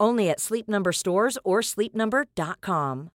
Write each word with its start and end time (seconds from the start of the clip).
Only 0.00 0.30
at 0.30 0.40
Sleep 0.40 0.66
Number 0.68 0.90
stores 0.92 1.38
or 1.44 1.60
sleepnumber.com. 1.60 3.10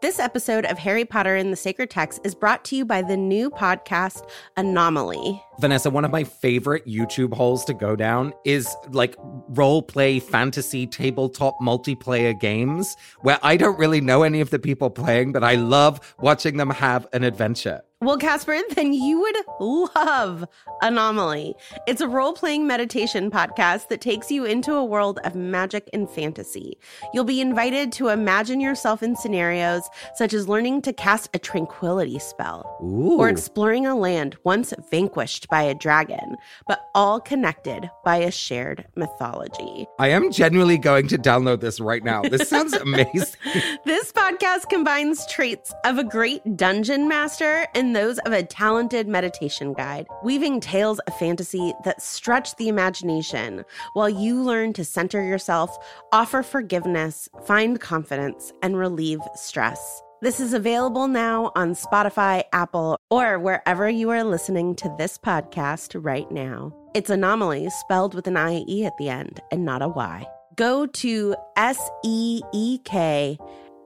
This 0.00 0.18
episode 0.18 0.64
of 0.64 0.78
Harry 0.78 1.04
Potter 1.04 1.36
and 1.36 1.52
the 1.52 1.56
Sacred 1.56 1.90
Text 1.90 2.20
is 2.24 2.34
brought 2.34 2.64
to 2.66 2.76
you 2.76 2.86
by 2.86 3.02
the 3.02 3.18
new 3.18 3.50
podcast 3.50 4.26
Anomalie. 4.56 5.42
Vanessa, 5.60 5.90
one 5.90 6.06
of 6.06 6.10
my 6.10 6.24
favorite 6.24 6.86
YouTube 6.86 7.34
holes 7.34 7.66
to 7.66 7.74
go 7.74 7.94
down 7.94 8.32
is 8.46 8.74
like 8.92 9.14
role 9.18 9.82
play 9.82 10.18
fantasy 10.18 10.86
tabletop 10.86 11.58
multiplayer 11.60 12.38
games 12.38 12.96
where 13.20 13.38
I 13.42 13.58
don't 13.58 13.78
really 13.78 14.00
know 14.00 14.22
any 14.22 14.40
of 14.40 14.48
the 14.48 14.58
people 14.58 14.88
playing, 14.88 15.32
but 15.32 15.44
I 15.44 15.56
love 15.56 16.16
watching 16.18 16.56
them 16.56 16.70
have 16.70 17.06
an 17.12 17.24
adventure. 17.24 17.82
Well, 18.02 18.16
Casper, 18.16 18.58
then 18.70 18.94
you 18.94 19.20
would 19.20 19.36
love 19.60 20.46
Anomalie. 20.80 21.54
It's 21.86 22.00
a 22.00 22.08
role 22.08 22.32
playing 22.32 22.66
meditation 22.66 23.30
podcast 23.30 23.88
that 23.88 24.00
takes 24.00 24.30
you 24.30 24.46
into 24.46 24.72
a 24.72 24.84
world 24.84 25.18
of 25.24 25.34
magic 25.34 25.90
and 25.92 26.08
fantasy. 26.08 26.78
You'll 27.12 27.24
be 27.24 27.42
invited 27.42 27.92
to 27.92 28.08
imagine 28.08 28.58
yourself 28.58 29.02
in 29.02 29.16
scenarios 29.16 29.82
such 30.14 30.32
as 30.32 30.48
learning 30.48 30.80
to 30.82 30.94
cast 30.94 31.28
a 31.34 31.38
tranquility 31.38 32.18
spell 32.18 32.78
Ooh. 32.82 33.18
or 33.18 33.28
exploring 33.28 33.86
a 33.86 33.94
land 33.94 34.34
once 34.44 34.72
vanquished 34.90 35.49
by 35.50 35.62
a 35.62 35.74
dragon, 35.74 36.36
but 36.66 36.80
all 36.94 37.20
connected 37.20 37.90
by 38.04 38.16
a 38.16 38.30
shared 38.30 38.86
mythology. 38.96 39.86
I 39.98 40.08
am 40.08 40.30
genuinely 40.30 40.78
going 40.78 41.08
to 41.08 41.18
download 41.18 41.60
this 41.60 41.80
right 41.80 42.04
now. 42.04 42.22
This 42.22 42.48
sounds 42.48 42.72
amazing. 42.74 43.40
This 43.84 44.12
podcast 44.12 44.68
combines 44.68 45.26
traits 45.26 45.72
of 45.84 45.98
a 45.98 46.04
great 46.04 46.56
dungeon 46.56 47.08
master 47.08 47.66
and 47.74 47.94
those 47.94 48.18
of 48.20 48.32
a 48.32 48.42
talented 48.42 49.08
meditation 49.08 49.72
guide, 49.72 50.06
weaving 50.22 50.60
tales 50.60 50.98
of 51.00 51.18
fantasy 51.18 51.72
that 51.84 52.02
stretch 52.02 52.56
the 52.56 52.68
imagination 52.68 53.64
while 53.92 54.08
you 54.08 54.42
learn 54.42 54.72
to 54.74 54.84
center 54.84 55.22
yourself, 55.22 55.76
offer 56.12 56.42
forgiveness, 56.42 57.28
find 57.44 57.80
confidence, 57.80 58.52
and 58.62 58.76
relieve 58.76 59.20
stress. 59.34 60.02
This 60.22 60.38
is 60.38 60.52
available 60.52 61.08
now 61.08 61.50
on 61.56 61.72
Spotify, 61.72 62.42
Apple, 62.52 62.98
or 63.10 63.38
wherever 63.38 63.88
you 63.88 64.10
are 64.10 64.22
listening 64.22 64.74
to 64.76 64.94
this 64.98 65.16
podcast 65.16 65.98
right 65.98 66.30
now. 66.30 66.76
It's 66.92 67.08
Anomalie 67.08 67.70
spelled 67.70 68.14
with 68.14 68.26
an 68.26 68.36
IE 68.36 68.84
at 68.84 68.92
the 68.98 69.08
end 69.08 69.40
and 69.50 69.64
not 69.64 69.80
a 69.80 69.88
Y. 69.88 70.26
Go 70.56 70.84
to 70.84 71.34
S 71.56 71.90
E 72.04 72.42
E 72.52 72.80
K 72.84 73.38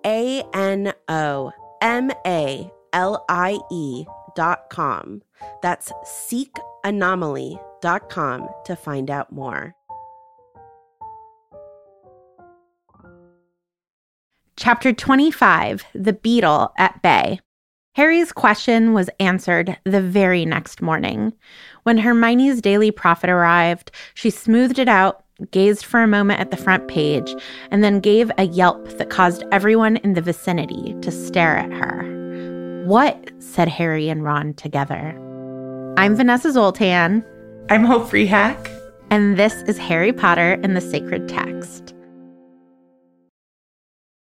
A 0.05 0.43
N 0.53 0.93
O 1.07 1.53
M 1.81 2.11
A 2.27 2.69
L 2.93 3.25
I 3.29 3.57
E 3.71 4.05
dot 4.35 4.71
com. 4.71 5.23
That's 5.63 5.93
seekanomalie 6.05 7.63
dot 7.81 8.11
com 8.11 8.49
to 8.65 8.75
find 8.75 9.09
out 9.09 9.31
more. 9.31 9.77
Chapter 14.57 14.93
25 14.93 15.85
The 15.95 16.13
Beetle 16.13 16.73
at 16.79 17.03
Bay. 17.03 17.41
Harry's 17.95 18.33
question 18.33 18.93
was 18.93 19.11
answered 19.21 19.77
the 19.85 20.01
very 20.01 20.45
next 20.45 20.83
morning. 20.83 21.33
When 21.85 21.99
Hermione's 21.99 22.61
daily 22.61 22.91
prophet 22.91 23.31
arrived, 23.31 23.91
she 24.15 24.31
smoothed 24.31 24.79
it 24.79 24.89
out, 24.89 25.25
gazed 25.51 25.85
for 25.85 26.03
a 26.03 26.09
moment 26.09 26.41
at 26.41 26.51
the 26.51 26.57
front 26.57 26.89
page, 26.89 27.35
and 27.71 27.83
then 27.85 28.01
gave 28.01 28.31
a 28.39 28.45
yelp 28.45 28.89
that 28.99 29.11
caused 29.11 29.45
everyone 29.53 29.97
in 29.99 30.15
the 30.15 30.21
vicinity 30.23 30.95
to 31.03 31.11
stare 31.11 31.57
at 31.57 31.73
her. 31.73 32.85
What? 32.87 33.31
said 33.39 33.69
Harry 33.69 34.09
and 34.09 34.23
Ron 34.25 34.55
together. 34.55 35.11
I'm 35.97 36.17
Vanessa 36.17 36.53
Zoltan, 36.53 37.25
I'm 37.71 37.85
Hope 37.85 38.11
Rehak. 38.11 38.71
and 39.11 39.37
this 39.37 39.55
is 39.63 39.79
Harry 39.79 40.13
Potter 40.13 40.59
and 40.63 40.77
the 40.77 40.81
Sacred 40.81 41.29
Text. 41.29 41.94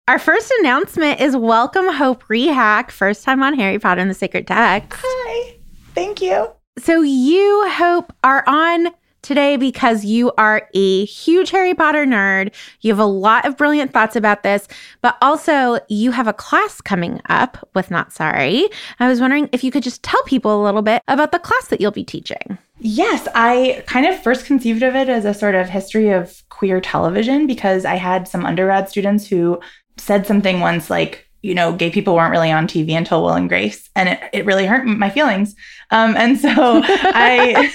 Our 0.08 0.18
first 0.18 0.52
announcement 0.60 1.22
is 1.22 1.38
welcome 1.38 1.88
Hope 1.88 2.24
Rehak, 2.24 2.90
first 2.90 3.24
time 3.24 3.44
on 3.44 3.54
Harry 3.54 3.78
Potter 3.78 4.02
and 4.02 4.10
the 4.10 4.16
Sacred 4.16 4.48
Text. 4.48 5.00
Hi. 5.02 5.56
Thank 5.94 6.22
you. 6.22 6.50
So 6.80 7.02
you, 7.02 7.70
Hope, 7.70 8.12
are 8.24 8.44
on 8.48 8.88
today 9.22 9.58
because 9.58 10.04
you 10.04 10.32
are 10.40 10.68
a 10.74 11.06
huge 11.06 11.52
Harry 11.52 11.76
Potter 11.76 12.06
nerd. 12.06 12.52
You 12.82 12.92
have 12.92 13.00
a 13.00 13.06
lot 13.06 13.46
of 13.46 13.56
brilliant 13.56 13.94
thoughts 13.94 14.16
about 14.16 14.42
this, 14.42 14.68
but 15.02 15.18
also 15.22 15.80
you 15.88 16.12
have 16.12 16.28
a 16.28 16.34
class 16.34 16.82
coming 16.82 17.22
up 17.30 17.70
with 17.76 17.92
Not 17.92 18.12
Sorry. 18.12 18.68
I 19.00 19.08
was 19.08 19.22
wondering 19.22 19.50
if 19.52 19.64
you 19.64 19.72
could 19.72 19.84
just 19.84 20.02
tell 20.02 20.22
people 20.24 20.60
a 20.60 20.66
little 20.66 20.82
bit 20.82 21.04
about 21.08 21.32
the 21.32 21.40
class 21.40 21.68
that 21.68 21.80
you'll 21.80 21.92
be 21.92 22.04
teaching. 22.04 22.58
Yes, 22.80 23.28
I 23.36 23.84
kind 23.86 24.08
of 24.08 24.22
first 24.24 24.48
conceived 24.48 24.82
of 24.82 24.96
it 24.96 25.08
as 25.08 25.24
a 25.24 25.36
sort 25.36 25.54
of 25.54 25.70
history 25.70 26.10
of 26.10 26.42
queer 26.50 26.82
television 26.82 27.46
because 27.46 27.86
I 27.86 27.96
had 27.96 28.28
some 28.28 28.44
undergrad 28.44 28.90
students 28.90 29.28
who 29.28 29.60
said 30.02 30.26
something 30.26 30.60
once 30.60 30.90
like, 30.90 31.28
you 31.44 31.56
know, 31.56 31.74
gay 31.74 31.90
people 31.90 32.16
weren't 32.16 32.32
really 32.32 32.52
on 32.52 32.68
TV 32.68 32.92
until 32.92 33.24
Will 33.24 33.34
and 33.34 33.50
Grace, 33.50 33.90
and 33.96 34.10
it, 34.10 34.20
it 34.32 34.46
really 34.46 34.66
hurt 34.66 34.86
my 34.86 35.10
feelings. 35.10 35.56
Um, 35.90 36.16
and 36.16 36.40
so 36.40 36.52
I 36.54 37.72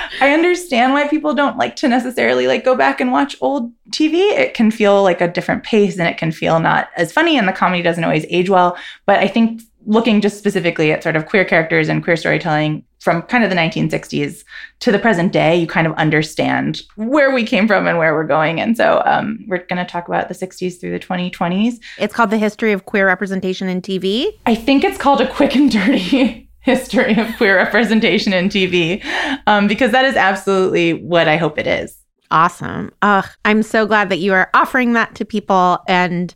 I 0.20 0.32
understand 0.32 0.92
why 0.92 1.06
people 1.06 1.32
don't 1.32 1.56
like 1.56 1.76
to 1.76 1.88
necessarily 1.88 2.46
like 2.46 2.64
go 2.64 2.74
back 2.74 3.00
and 3.00 3.12
watch 3.12 3.36
old 3.40 3.72
TV. 3.90 4.32
It 4.32 4.54
can 4.54 4.70
feel 4.70 5.02
like 5.02 5.20
a 5.20 5.28
different 5.28 5.62
pace, 5.62 5.96
and 5.98 6.08
it 6.08 6.18
can 6.18 6.32
feel 6.32 6.58
not 6.58 6.88
as 6.96 7.12
funny, 7.12 7.38
and 7.38 7.46
the 7.46 7.52
comedy 7.52 7.82
doesn't 7.82 8.04
always 8.04 8.26
age 8.30 8.50
well. 8.50 8.76
But 9.06 9.20
I 9.20 9.28
think 9.28 9.62
looking 9.86 10.20
just 10.20 10.38
specifically 10.38 10.92
at 10.92 11.02
sort 11.02 11.16
of 11.16 11.26
queer 11.26 11.44
characters 11.44 11.88
and 11.88 12.02
queer 12.02 12.16
storytelling 12.16 12.84
from 13.00 13.20
kind 13.22 13.44
of 13.44 13.50
the 13.50 13.56
1960s 13.56 14.44
to 14.80 14.90
the 14.90 14.98
present 14.98 15.30
day, 15.32 15.54
you 15.56 15.66
kind 15.66 15.86
of 15.86 15.92
understand 15.94 16.80
where 16.96 17.30
we 17.30 17.44
came 17.44 17.68
from 17.68 17.86
and 17.86 17.98
where 17.98 18.14
we're 18.14 18.26
going. 18.26 18.60
And 18.60 18.76
so 18.76 19.02
um, 19.04 19.44
we're 19.46 19.66
going 19.66 19.76
to 19.76 19.84
talk 19.84 20.08
about 20.08 20.28
the 20.28 20.34
60s 20.34 20.80
through 20.80 20.92
the 20.92 20.98
2020s. 20.98 21.74
It's 21.98 22.14
called 22.14 22.30
The 22.30 22.38
History 22.38 22.72
of 22.72 22.86
Queer 22.86 23.06
Representation 23.06 23.68
in 23.68 23.82
TV. 23.82 24.38
I 24.46 24.54
think 24.54 24.84
it's 24.84 24.96
called 24.96 25.20
a 25.20 25.30
quick 25.30 25.54
and 25.54 25.70
dirty 25.70 26.48
history 26.60 27.18
of 27.18 27.36
queer 27.36 27.56
representation 27.56 28.32
in 28.32 28.48
TV, 28.48 29.04
um, 29.46 29.66
because 29.66 29.92
that 29.92 30.06
is 30.06 30.16
absolutely 30.16 30.94
what 30.94 31.28
I 31.28 31.36
hope 31.36 31.58
it 31.58 31.66
is. 31.66 31.98
Awesome. 32.30 32.90
Ugh, 33.02 33.26
I'm 33.44 33.62
so 33.62 33.86
glad 33.86 34.08
that 34.08 34.18
you 34.18 34.32
are 34.32 34.48
offering 34.54 34.94
that 34.94 35.14
to 35.16 35.26
people. 35.26 35.78
And 35.86 36.34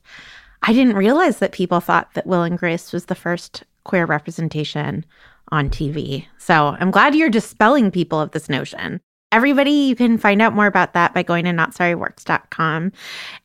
I 0.62 0.72
didn't 0.72 0.96
realize 0.96 1.38
that 1.38 1.52
people 1.52 1.80
thought 1.80 2.12
that 2.14 2.26
Will 2.26 2.42
and 2.42 2.58
Grace 2.58 2.92
was 2.92 3.06
the 3.06 3.14
first 3.14 3.64
queer 3.84 4.04
representation 4.04 5.04
on 5.50 5.70
TV. 5.70 6.26
So 6.38 6.76
I'm 6.78 6.90
glad 6.90 7.14
you're 7.14 7.30
dispelling 7.30 7.90
people 7.90 8.20
of 8.20 8.32
this 8.32 8.48
notion. 8.48 9.00
Everybody, 9.30 9.70
you 9.70 9.94
can 9.94 10.18
find 10.18 10.40
out 10.40 10.54
more 10.54 10.66
about 10.66 10.94
that 10.94 11.14
by 11.14 11.22
going 11.22 11.44
to 11.44 11.50
notsorryworks.com. 11.50 12.92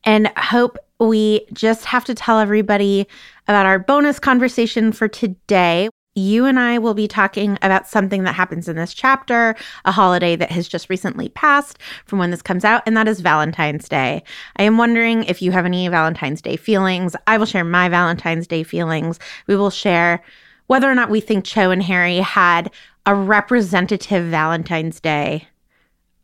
And 0.06 0.32
hope 0.38 0.78
we 1.00 1.46
just 1.54 1.86
have 1.86 2.06
to 2.06 2.16
tell 2.16 2.40
everybody 2.40 3.08
about 3.48 3.66
our 3.66 3.80
bonus 3.80 4.20
conversation 4.20 4.92
for 4.92 5.08
today. 5.08 5.90
You 6.16 6.46
and 6.46 6.60
I 6.60 6.78
will 6.78 6.94
be 6.94 7.08
talking 7.08 7.58
about 7.64 7.88
something 7.88 8.24
that 8.24 8.36
happens 8.36 8.68
in 8.68 8.76
this 8.76 8.94
chapter, 8.94 9.56
a 9.84 9.92
holiday 9.92 10.36
that 10.36 10.52
has 10.52 10.68
just 10.68 10.90
recently 10.90 11.30
passed 11.30 11.80
from 12.06 12.20
when 12.20 12.30
this 12.30 12.44
comes 12.44 12.64
out, 12.64 12.84
and 12.86 12.96
that 12.96 13.08
is 13.08 13.20
Valentine's 13.20 13.90
Day. 13.90 14.24
I 14.58 14.64
am 14.64 14.78
wondering 14.78 15.24
if 15.24 15.42
you 15.42 15.52
have 15.52 15.66
any 15.66 15.88
Valentine's 15.88 16.42
Day 16.42 16.56
feelings. 16.56 17.16
I 17.26 17.38
will 17.38 17.48
share 17.48 17.64
my 17.64 17.90
Valentine's 17.90 18.46
Day 18.46 18.62
feelings. 18.62 19.20
We 19.48 19.56
will 19.56 19.72
share 19.72 20.22
whether 20.68 20.90
or 20.90 20.96
not 20.96 21.10
we 21.10 21.20
think 21.20 21.46
Cho 21.46 21.72
and 21.72 21.82
Harry 21.82 22.18
had 22.18 22.70
a 23.06 23.16
representative 23.16 24.26
Valentine's 24.26 25.00
Day 25.00 25.48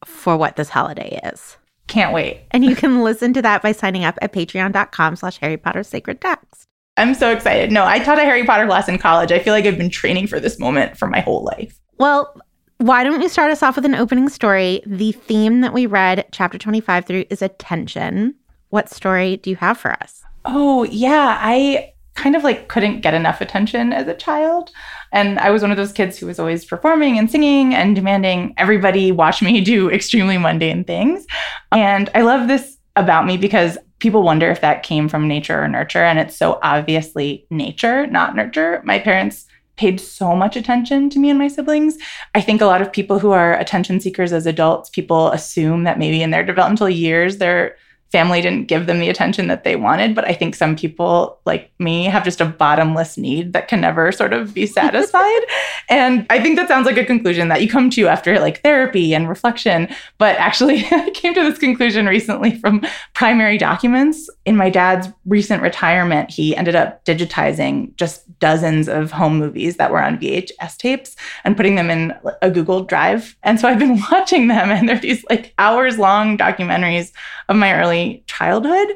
for 0.06 0.38
what 0.38 0.56
this 0.56 0.70
holiday 0.70 1.20
is. 1.24 1.58
Can't 1.88 2.14
wait. 2.14 2.42
And 2.52 2.64
you 2.64 2.76
can 2.76 3.04
listen 3.04 3.34
to 3.34 3.42
that 3.42 3.64
by 3.64 3.72
signing 3.72 4.06
up 4.06 4.20
at 4.22 4.32
patreon.com 4.32 5.16
slash 5.16 5.40
Harry 5.40 5.58
Potter 5.58 5.84
Sacred 5.84 6.22
Text. 6.22 6.69
I'm 7.00 7.14
so 7.14 7.32
excited. 7.32 7.72
No, 7.72 7.86
I 7.86 8.00
taught 8.00 8.20
a 8.20 8.24
Harry 8.24 8.46
Potter 8.46 8.68
class 8.68 8.90
in 8.90 8.98
college. 8.98 9.32
I 9.32 9.40
feel 9.40 9.54
like 9.54 9.66
I've 9.66 9.78
been 9.78 9.90
training 9.90 10.28
for 10.28 10.38
this 10.38 10.60
moment 10.60 10.98
for 10.98 11.08
my 11.08 11.22
whole 11.22 11.46
life. 11.46 11.80
Well, 11.98 12.36
why 12.80 13.06
don't 13.06 13.22
you 13.22 13.30
start 13.30 13.52
us 13.52 13.64
off 13.64 13.78
with 13.78 13.86
an 13.86 13.96
opening 13.96 14.28
story? 14.28 14.84
The 14.86 15.14
theme 15.14 15.62
that 15.62 15.72
we 15.72 15.86
read, 15.86 16.26
chapter 16.34 16.58
25 16.58 17.06
through, 17.06 17.24
is 17.30 17.42
attention. 17.42 18.36
What 18.68 18.90
story 18.90 19.38
do 19.38 19.50
you 19.50 19.56
have 19.56 19.78
for 19.78 19.94
us? 19.94 20.24
Oh, 20.44 20.84
yeah. 20.84 21.38
I 21.40 21.94
kind 22.16 22.36
of 22.36 22.44
like 22.44 22.68
couldn't 22.68 23.00
get 23.00 23.14
enough 23.14 23.40
attention 23.40 23.94
as 23.94 24.10
a 24.10 24.14
child. 24.14 24.70
And 25.14 25.40
I 25.40 25.52
was 25.52 25.62
one 25.62 25.72
of 25.72 25.78
those 25.78 25.94
kids 25.94 26.18
who 26.18 26.26
was 26.26 26.38
always 26.38 26.66
performing 26.66 27.18
and 27.18 27.32
singing 27.32 27.74
and 27.74 27.96
demanding 27.96 28.54
everybody 28.58 29.14
watch 29.14 29.42
me 29.42 29.62
do 29.64 29.90
extremely 29.90 30.38
mundane 30.38 30.84
things. 30.84 31.26
And 31.72 32.10
I 32.14 32.22
love 32.24 32.50
this 32.50 32.78
about 32.98 33.26
me 33.26 33.38
because 33.38 33.78
people 34.00 34.24
wonder 34.24 34.50
if 34.50 34.62
that 34.62 34.84
came 34.84 35.08
from 35.10 35.28
nature 35.28 35.62
or 35.62 35.68
nurture. 35.68 36.04
And 36.04 36.20
it's 36.20 36.36
so 36.36 36.60
obviously 36.64 37.46
nature, 37.50 38.08
not 38.08 38.36
nurture. 38.36 38.82
My 38.84 39.00
parents 39.00 39.46
paid 39.76 40.00
so 40.00 40.36
much 40.36 40.58
attention 40.58 41.10
to 41.10 41.20
me 41.20 41.30
and 41.30 41.40
my 41.40 41.48
siblings. 41.48 41.98
I 42.36 42.42
think 42.42 42.60
a 42.60 42.66
lot 42.66 42.82
of 42.82 42.92
people 42.92 43.18
who 43.18 43.32
are 43.32 43.58
attention 43.58 44.00
seekers 44.02 44.34
as 44.34 44.46
adults, 44.46 44.90
people 44.90 45.32
assume 45.32 45.86
that 45.86 45.98
maybe 45.98 46.22
in 46.22 46.32
their 46.32 46.44
developmental 46.44 46.90
years, 46.90 47.38
they're 47.38 47.78
family 48.12 48.42
didn't 48.42 48.68
give 48.68 48.88
them 48.88 49.00
the 49.00 49.10
attention 49.10 49.48
that 49.48 49.64
they 49.64 49.76
wanted. 49.76 50.16
But 50.16 50.26
I 50.26 50.34
think 50.34 50.56
some 50.56 50.76
people, 50.76 51.40
like 51.46 51.72
me, 51.80 52.06
have 52.06 52.24
just 52.24 52.42
a 52.42 52.46
bottomless 52.46 53.18
need 53.18 53.54
that 53.54 53.68
can 53.68 53.82
never 53.82 54.12
sort 54.12 54.34
of 54.34 54.54
be 54.54 54.66
satisfied. 54.66 55.42
and 55.90 56.26
I 56.30 56.42
think 56.42 56.58
that 56.58 56.68
sounds 56.68 56.86
like 56.86 56.98
a 56.98 57.06
conclusion 57.06 57.50
that 57.50 57.62
you 57.62 57.70
come 57.70 57.90
to 57.92 58.08
after 58.08 58.40
like 58.40 58.62
therapy 58.62 59.14
and 59.14 59.30
reflection. 59.30 59.88
But 60.18 60.38
actually, 60.38 60.86
I 60.92 61.12
came 61.12 61.34
to 61.36 61.42
this 61.42 61.60
conclusion 61.60 62.08
recently 62.08 62.58
from 62.58 62.86
primary 63.14 63.58
documents. 63.58 64.30
In 64.46 64.56
my 64.56 64.70
dad's 64.70 65.08
recent 65.26 65.62
retirement, 65.62 66.32
he 66.32 66.56
ended 66.56 66.76
up 66.76 67.06
digitizing 67.06 67.96
just 67.96 68.26
dozens 68.40 68.88
of 68.90 69.12
home 69.12 69.38
movies 69.38 69.78
that 69.78 69.92
were 69.92 70.02
on 70.02 70.18
VHS 70.18 70.78
tapes 70.78 71.16
and 71.44 71.56
putting 71.56 71.76
them 71.76 71.90
in 71.90 72.14
a 72.42 72.50
Google 72.50 72.84
Drive. 72.84 73.36
And 73.44 73.60
so 73.60 73.68
I've 73.68 73.80
been 73.80 74.02
watching 74.12 74.48
them, 74.48 74.72
and 74.72 74.90
they're 74.90 74.98
these 74.98 75.24
like 75.30 75.54
hours 75.60 76.00
long 76.00 76.38
documentaries 76.38 77.12
of 77.50 77.56
my 77.56 77.74
early 77.74 77.99
childhood 78.28 78.90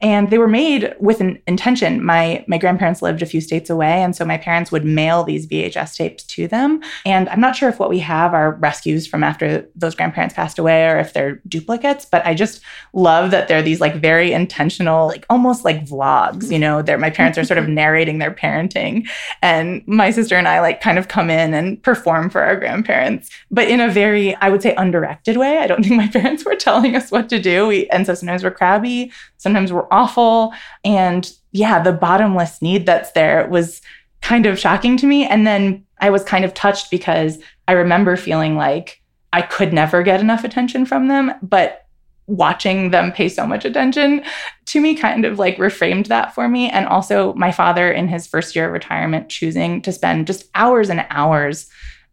and 0.00 0.30
they 0.30 0.38
were 0.38 0.48
made 0.48 0.94
with 0.98 1.20
an 1.20 1.40
intention. 1.46 2.04
My 2.04 2.44
my 2.48 2.58
grandparents 2.58 3.02
lived 3.02 3.22
a 3.22 3.26
few 3.26 3.40
states 3.40 3.70
away 3.70 4.02
and 4.02 4.14
so 4.14 4.24
my 4.24 4.36
parents 4.36 4.72
would 4.72 4.84
mail 4.84 5.24
these 5.24 5.46
vhs 5.46 5.96
tapes 5.96 6.24
to 6.24 6.48
them. 6.48 6.82
And 7.06 7.28
i'm 7.28 7.40
not 7.40 7.56
sure 7.56 7.68
if 7.68 7.78
what 7.78 7.90
we 7.90 7.98
have 8.00 8.34
are 8.34 8.52
rescues 8.52 9.06
from 9.06 9.22
after 9.22 9.68
those 9.74 9.94
grandparents 9.94 10.34
passed 10.34 10.58
away 10.58 10.88
or 10.88 10.98
if 10.98 11.12
they're 11.12 11.40
duplicates 11.48 12.04
but 12.04 12.24
i 12.26 12.34
just 12.34 12.60
love 12.92 13.30
that 13.30 13.48
they're 13.48 13.62
these 13.62 13.80
like 13.80 13.96
very 13.96 14.32
intentional 14.32 15.06
like 15.06 15.24
almost 15.30 15.64
like 15.64 15.84
vlogs 15.84 16.50
you 16.50 16.58
know 16.58 16.82
they're 16.82 16.98
my 16.98 17.10
parents 17.10 17.38
are 17.38 17.44
sort 17.44 17.58
of 17.58 17.68
narrating 17.80 18.18
their 18.18 18.32
parenting. 18.32 19.08
And 19.42 19.82
my 19.86 20.10
sister 20.10 20.36
and 20.36 20.48
i 20.48 20.60
like 20.60 20.80
kind 20.80 20.98
of 20.98 21.08
come 21.08 21.30
in 21.30 21.54
and 21.54 21.82
perform 21.82 22.30
for 22.30 22.42
our 22.42 22.56
grandparents 22.56 23.30
but 23.50 23.68
in 23.68 23.80
a 23.80 23.88
very 23.88 24.34
i 24.36 24.48
would 24.48 24.62
say 24.62 24.74
undirected 24.76 25.36
way. 25.36 25.58
I 25.58 25.66
don't 25.66 25.82
think 25.82 25.96
my 25.96 26.08
parents 26.20 26.44
were 26.44 26.56
telling 26.56 26.96
us 26.96 27.10
what 27.10 27.28
to 27.30 27.40
do. 27.40 27.66
We 27.66 27.88
and 27.88 28.06
so 28.06 28.14
sometimes 28.14 28.42
we're 28.44 28.50
crabby. 28.50 29.12
Sometimes 29.38 29.72
we're 29.72 29.86
awful. 29.90 30.52
And 30.84 31.30
yeah, 31.52 31.82
the 31.82 31.92
bottomless 31.92 32.62
need 32.62 32.86
that's 32.86 33.12
there 33.12 33.48
was 33.48 33.80
kind 34.20 34.46
of 34.46 34.58
shocking 34.58 34.96
to 34.98 35.06
me. 35.06 35.26
And 35.26 35.46
then 35.46 35.84
I 35.98 36.10
was 36.10 36.24
kind 36.24 36.44
of 36.44 36.54
touched 36.54 36.90
because 36.90 37.38
I 37.68 37.72
remember 37.72 38.16
feeling 38.16 38.56
like 38.56 39.00
I 39.32 39.42
could 39.42 39.72
never 39.72 40.02
get 40.02 40.20
enough 40.20 40.44
attention 40.44 40.86
from 40.86 41.08
them. 41.08 41.32
But 41.42 41.86
watching 42.26 42.90
them 42.90 43.10
pay 43.10 43.28
so 43.28 43.44
much 43.44 43.64
attention 43.64 44.22
to 44.64 44.80
me 44.80 44.94
kind 44.94 45.24
of 45.24 45.38
like 45.38 45.56
reframed 45.56 46.06
that 46.06 46.34
for 46.34 46.48
me. 46.48 46.70
And 46.70 46.86
also, 46.86 47.34
my 47.34 47.50
father, 47.50 47.90
in 47.90 48.08
his 48.08 48.26
first 48.26 48.54
year 48.54 48.66
of 48.66 48.72
retirement, 48.72 49.28
choosing 49.28 49.82
to 49.82 49.92
spend 49.92 50.28
just 50.28 50.48
hours 50.54 50.90
and 50.90 51.04
hours 51.10 51.68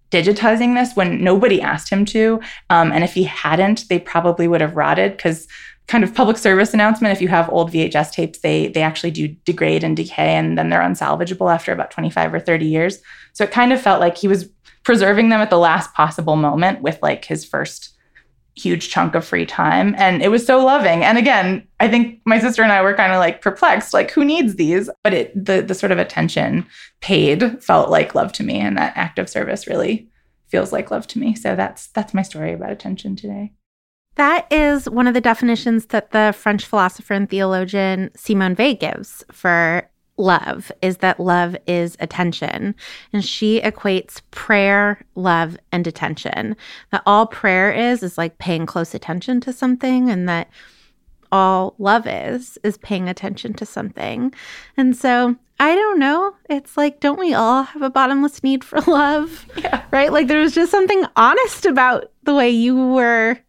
digitizing 0.10 0.74
this 0.76 0.96
when 0.96 1.24
nobody 1.24 1.62
asked 1.62 1.90
him 1.90 2.06
to. 2.06 2.42
Um, 2.70 2.92
and 2.92 3.04
if 3.04 3.14
he 3.14 3.24
hadn't, 3.24 3.88
they 3.90 4.00
probably 4.00 4.48
would 4.48 4.62
have 4.62 4.76
rotted 4.76 5.12
because 5.12 5.48
kind 5.88 6.04
of 6.04 6.14
public 6.14 6.38
service 6.38 6.74
announcement. 6.74 7.14
If 7.14 7.22
you 7.22 7.30
have 7.30 7.50
old 7.50 7.72
VHS 7.72 8.12
tapes 8.12 8.40
they 8.40 8.68
they 8.68 8.82
actually 8.82 9.12
do 9.12 9.28
degrade 9.28 9.84
and 9.84 9.96
decay 9.96 10.36
and 10.36 10.58
then 10.58 10.70
they're 10.70 10.82
unsalvageable 10.82 11.54
after 11.54 11.72
about 11.72 11.92
25 11.92 12.34
or 12.34 12.40
30 12.40 12.66
years. 12.66 13.00
So 13.34 13.44
it 13.44 13.52
kind 13.52 13.72
of 13.72 13.82
felt 13.82 14.02
like 14.02 14.18
he 14.18 14.28
was 14.28 14.50
preserving 14.84 15.30
them 15.30 15.42
at 15.42 15.50
the 15.50 15.58
last 15.58 15.94
possible 15.94 16.36
moment 16.36 16.82
with 16.82 17.00
like 17.02 17.26
his 17.26 17.46
first 17.46 17.94
huge 18.56 18.90
chunk 18.90 19.14
of 19.14 19.24
free 19.24 19.46
time. 19.46 19.94
And 19.98 20.22
it 20.22 20.30
was 20.30 20.46
so 20.46 20.64
loving. 20.64 21.04
And 21.04 21.18
again 21.18 21.66
i 21.80 21.88
think 21.88 22.20
my 22.26 22.40
sister 22.40 22.64
and 22.64 22.72
i 22.72 22.82
were 22.82 22.96
kind 22.96 23.14
of 23.14 23.20
like 23.20 23.42
perplexed 23.42 23.94
like 23.94 24.12
who 24.12 24.26
needs 24.26 24.56
these? 24.56 24.90
But 25.04 25.14
it 25.14 25.46
the 25.46 25.62
the 25.62 25.76
sort 25.76 25.94
of 25.94 26.00
attention 26.00 26.66
paid 27.00 27.64
felt 27.64 27.90
like 27.90 28.16
love 28.16 28.34
to 28.34 28.44
me. 28.44 28.60
And 28.60 28.78
that 28.78 28.98
act 28.98 29.20
of 29.20 29.30
service 29.30 29.68
really 29.68 30.10
feels 30.50 30.74
like 30.74 30.92
love 30.92 31.08
to 31.08 31.20
me. 31.20 31.34
So 31.36 31.56
that's 31.56 31.88
that's 31.88 32.14
my 32.14 32.24
story 32.24 32.52
about 32.52 32.72
attention 32.72 33.16
today 33.16 33.54
that 34.18 34.52
is 34.52 34.90
one 34.90 35.08
of 35.08 35.14
the 35.14 35.22
definitions 35.22 35.88
that 35.88 36.12
the 36.12 36.34
French 36.38 36.66
philosopher 36.66 37.14
and 37.14 37.30
theologian 37.30 38.12
Simone 38.16 38.56
Weil 38.56 38.76
gives 38.76 39.24
for 39.32 39.90
love 40.18 40.72
is 40.82 40.98
that 40.98 41.20
love 41.20 41.56
is 41.68 41.96
attention. 42.00 42.76
And 43.14 43.24
she 43.24 43.62
equates 43.62 44.22
prayer, 44.32 45.00
love, 45.16 45.58
and 45.72 45.86
attention. 45.88 46.56
That 46.92 47.04
all 47.06 47.28
prayer 47.28 47.72
is 47.72 48.04
is 48.04 48.18
like 48.18 48.38
paying 48.40 48.66
close 48.66 48.94
attention 48.94 49.40
to 49.42 49.54
something 49.54 50.10
and 50.10 50.28
that 50.28 50.50
all 51.32 51.76
love 51.78 52.08
is 52.08 52.58
is 52.64 52.78
paying 52.78 53.10
attention 53.10 53.54
to 53.54 53.66
something. 53.66 54.34
And 54.76 54.96
so 54.96 55.36
I 55.60 55.74
don't 55.74 56.00
know. 56.00 56.34
It's 56.50 56.78
like, 56.78 57.00
don't 57.00 57.20
we 57.20 57.34
all 57.34 57.64
have 57.64 57.82
a 57.82 57.90
bottomless 57.90 58.44
need 58.44 58.64
for 58.64 58.80
love? 58.88 59.46
Yeah. 59.58 59.84
Right? 59.92 60.12
Like 60.12 60.28
there 60.28 60.42
was 60.42 60.54
just 60.54 60.72
something 60.72 61.04
honest 61.16 61.66
about 61.66 62.12
the 62.24 62.36
way 62.36 62.50
you 62.50 62.76
were 62.76 63.40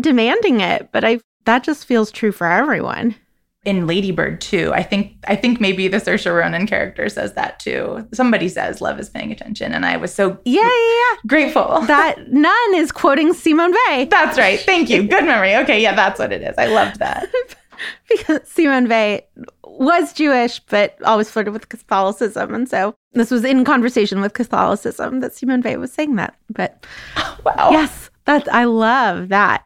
demanding 0.00 0.60
it, 0.60 0.90
but 0.92 1.04
I 1.04 1.20
that 1.44 1.64
just 1.64 1.86
feels 1.86 2.10
true 2.10 2.32
for 2.32 2.46
everyone. 2.46 3.16
In 3.64 3.86
Ladybird 3.86 4.40
too, 4.40 4.72
I 4.74 4.82
think 4.82 5.16
I 5.28 5.36
think 5.36 5.60
maybe 5.60 5.86
the 5.86 5.98
Saoirse 5.98 6.34
Ronan 6.34 6.66
character 6.66 7.08
says 7.08 7.34
that 7.34 7.60
too. 7.60 8.08
Somebody 8.12 8.48
says 8.48 8.80
love 8.80 8.98
is 8.98 9.08
paying 9.08 9.30
attention, 9.30 9.72
and 9.72 9.86
I 9.86 9.96
was 9.96 10.12
so 10.12 10.36
yeah, 10.44 10.62
yeah, 10.62 10.68
yeah. 10.68 11.16
grateful 11.28 11.80
that 11.86 12.32
nun 12.32 12.74
is 12.74 12.90
quoting 12.90 13.32
Simone 13.32 13.72
Weil. 13.72 14.06
That's 14.06 14.36
right. 14.36 14.58
Thank 14.58 14.90
you. 14.90 15.04
Good 15.04 15.24
memory. 15.24 15.54
Okay, 15.56 15.80
yeah, 15.80 15.94
that's 15.94 16.18
what 16.18 16.32
it 16.32 16.42
is. 16.42 16.56
I 16.58 16.66
loved 16.66 16.98
that 16.98 17.28
because 18.08 18.40
Simone 18.48 18.88
Weil 18.88 19.20
was 19.64 20.12
Jewish, 20.12 20.58
but 20.58 21.00
always 21.04 21.30
flirted 21.30 21.52
with 21.52 21.68
Catholicism, 21.68 22.54
and 22.54 22.68
so 22.68 22.96
this 23.12 23.30
was 23.30 23.44
in 23.44 23.64
conversation 23.64 24.20
with 24.20 24.34
Catholicism 24.34 25.20
that 25.20 25.34
Simone 25.34 25.62
Weil 25.62 25.78
was 25.78 25.92
saying 25.92 26.16
that. 26.16 26.34
But 26.50 26.84
wow, 27.44 27.70
yes, 27.70 28.10
that's 28.24 28.48
I 28.48 28.64
love 28.64 29.28
that. 29.28 29.64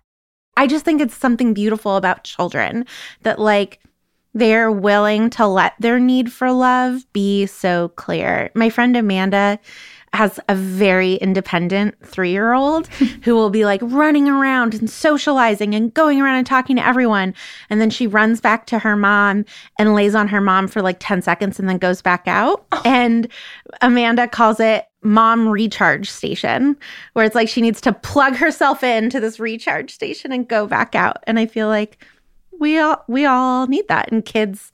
I 0.57 0.67
just 0.67 0.85
think 0.85 1.01
it's 1.01 1.17
something 1.17 1.55
beautiful 1.55 1.97
about 1.97 2.25
children 2.25 2.87
that, 3.23 3.39
like, 3.39 3.81
they're 4.35 4.71
willing 4.71 5.31
to 5.31 5.47
let 5.47 5.75
their 5.81 5.99
need 5.99 6.31
for 6.31 6.53
love 6.53 7.11
be 7.13 7.47
so 7.47 7.89
clear. 7.97 8.51
My 8.55 8.69
friend 8.69 8.95
Amanda 8.97 9.59
has 10.17 10.41
a 10.49 10.55
very 10.55 11.15
independent 11.15 11.95
three 12.05 12.31
year 12.31 12.53
old 12.53 12.89
who 13.23 13.35
will 13.35 13.51
be 13.51 13.65
like 13.65 13.81
running 13.83 14.29
around 14.29 14.75
and 14.75 14.91
socializing 14.91 15.75
and 15.75 15.95
going 15.95 16.21
around 16.21 16.37
and 16.37 16.47
talking 16.47 16.77
to 16.77 16.87
everyone. 16.87 17.35
And 17.71 17.81
then 17.81 17.91
she 17.91 18.07
runs 18.07 18.41
back 18.41 18.67
to 18.67 18.79
her 18.79 18.97
mom 18.97 19.45
and 19.79 19.95
lays 19.95 20.15
on 20.15 20.29
her 20.29 20.41
mom 20.41 20.69
for 20.69 20.83
like 20.83 20.97
10 20.99 21.23
seconds 21.23 21.61
and 21.61 21.69
then 21.69 21.79
goes 21.79 22.03
back 22.03 22.25
out. 22.27 22.67
Oh. 22.73 22.83
And 22.85 23.29
Amanda 23.83 24.27
calls 24.27 24.59
it 24.59 24.87
mom 25.03 25.49
recharge 25.49 26.11
station, 26.11 26.77
where 27.13 27.25
it's 27.25 27.35
like 27.35 27.49
she 27.49 27.61
needs 27.61 27.81
to 27.83 27.93
plug 27.93 28.35
herself 28.35 28.83
into 28.83 29.21
this 29.21 29.39
recharge 29.39 29.93
station 29.93 30.33
and 30.33 30.49
go 30.49 30.67
back 30.67 30.95
out. 30.95 31.19
And 31.25 31.39
I 31.39 31.47
feel 31.47 31.69
like 31.69 32.05
we 32.59 32.79
all 32.79 33.05
we 33.07 33.25
all 33.25 33.67
need 33.67 33.87
that. 33.89 34.11
And 34.11 34.25
kids 34.25 34.73